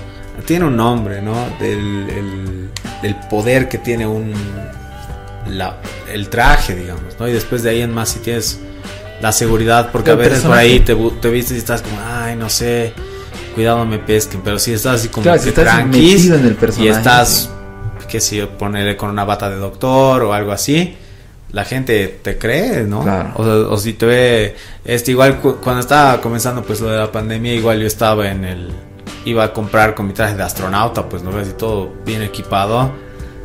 [0.47, 1.35] Tiene un nombre, ¿no?
[1.61, 2.71] Del, el-
[3.03, 4.33] del poder que tiene un.
[5.49, 5.77] la-
[6.13, 7.29] el traje, digamos, ¿no?
[7.29, 8.61] Y después de ahí en más, si tienes
[9.21, 12.37] la seguridad, porque El a veces por ahí te, te vistes y estás como, ay,
[12.37, 12.93] no sé,
[13.55, 16.47] cuidado me pesquen, pero si estás así como Claro, que si estás tranquis metido en
[16.47, 16.89] el personaje.
[16.89, 17.51] y estás,
[18.09, 20.97] qué sé yo, ponerle con una bata de doctor o algo así.
[21.53, 23.03] La gente te cree, ¿no?
[23.03, 23.33] Claro.
[23.37, 23.43] O,
[23.75, 27.53] o si te ve, este igual cu- cuando estaba comenzando pues lo de la pandemia,
[27.55, 28.71] igual yo estaba en el,
[29.25, 32.93] iba a comprar con mi traje de astronauta, pues no ves, y todo bien equipado,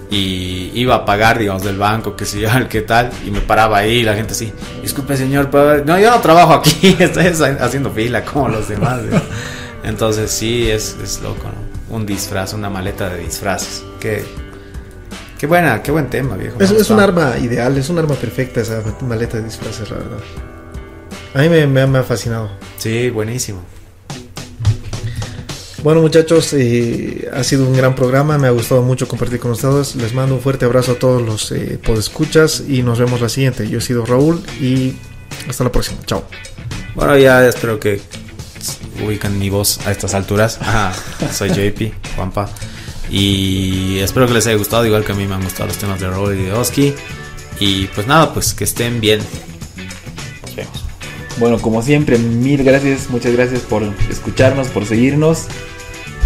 [0.10, 3.42] y iba a pagar, digamos, del banco, que sé yo, el qué tal, y me
[3.42, 4.52] paraba ahí, y la gente así,
[4.82, 9.22] disculpe señor, pero no, yo no trabajo aquí, estoy haciendo fila como los demás, ¿no?
[9.84, 11.96] entonces sí, es, es loco, ¿no?
[11.96, 14.26] Un disfraz, una maleta de disfraces, qué,
[15.38, 16.58] qué buena, qué buen tema, viejo.
[16.60, 20.18] Es, es un arma ideal, es un arma perfecta esa maleta de disfraces, la verdad.
[21.34, 22.50] A mí me, me me ha fascinado.
[22.78, 23.77] Sí, buenísimo.
[25.84, 29.96] Bueno muchachos, eh, ha sido un gran programa, me ha gustado mucho compartir con ustedes.
[29.96, 33.70] Les mando un fuerte abrazo a todos los eh, podescuchas y nos vemos la siguiente.
[33.70, 34.96] Yo he sido Raúl y
[35.48, 36.00] hasta la próxima.
[36.06, 36.24] Chao.
[36.96, 38.02] Bueno, ya espero que
[39.06, 40.58] ubican mi voz a estas alturas.
[40.60, 40.94] Ajá,
[41.32, 42.50] soy JP, Juanpa.
[43.12, 46.00] Y espero que les haya gustado, igual que a mí me han gustado los temas
[46.00, 46.96] de Raúl y de Oski.
[47.60, 49.22] Y pues nada, pues que estén bien.
[51.40, 55.46] Bueno, como siempre, mil gracias, muchas gracias por escucharnos, por seguirnos.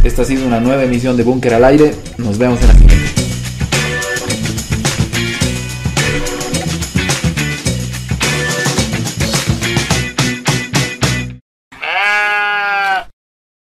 [0.04, 1.94] Esta ha sido una nueva emisión de Búnker al Aire.
[2.18, 3.01] Nos vemos en la siguiente.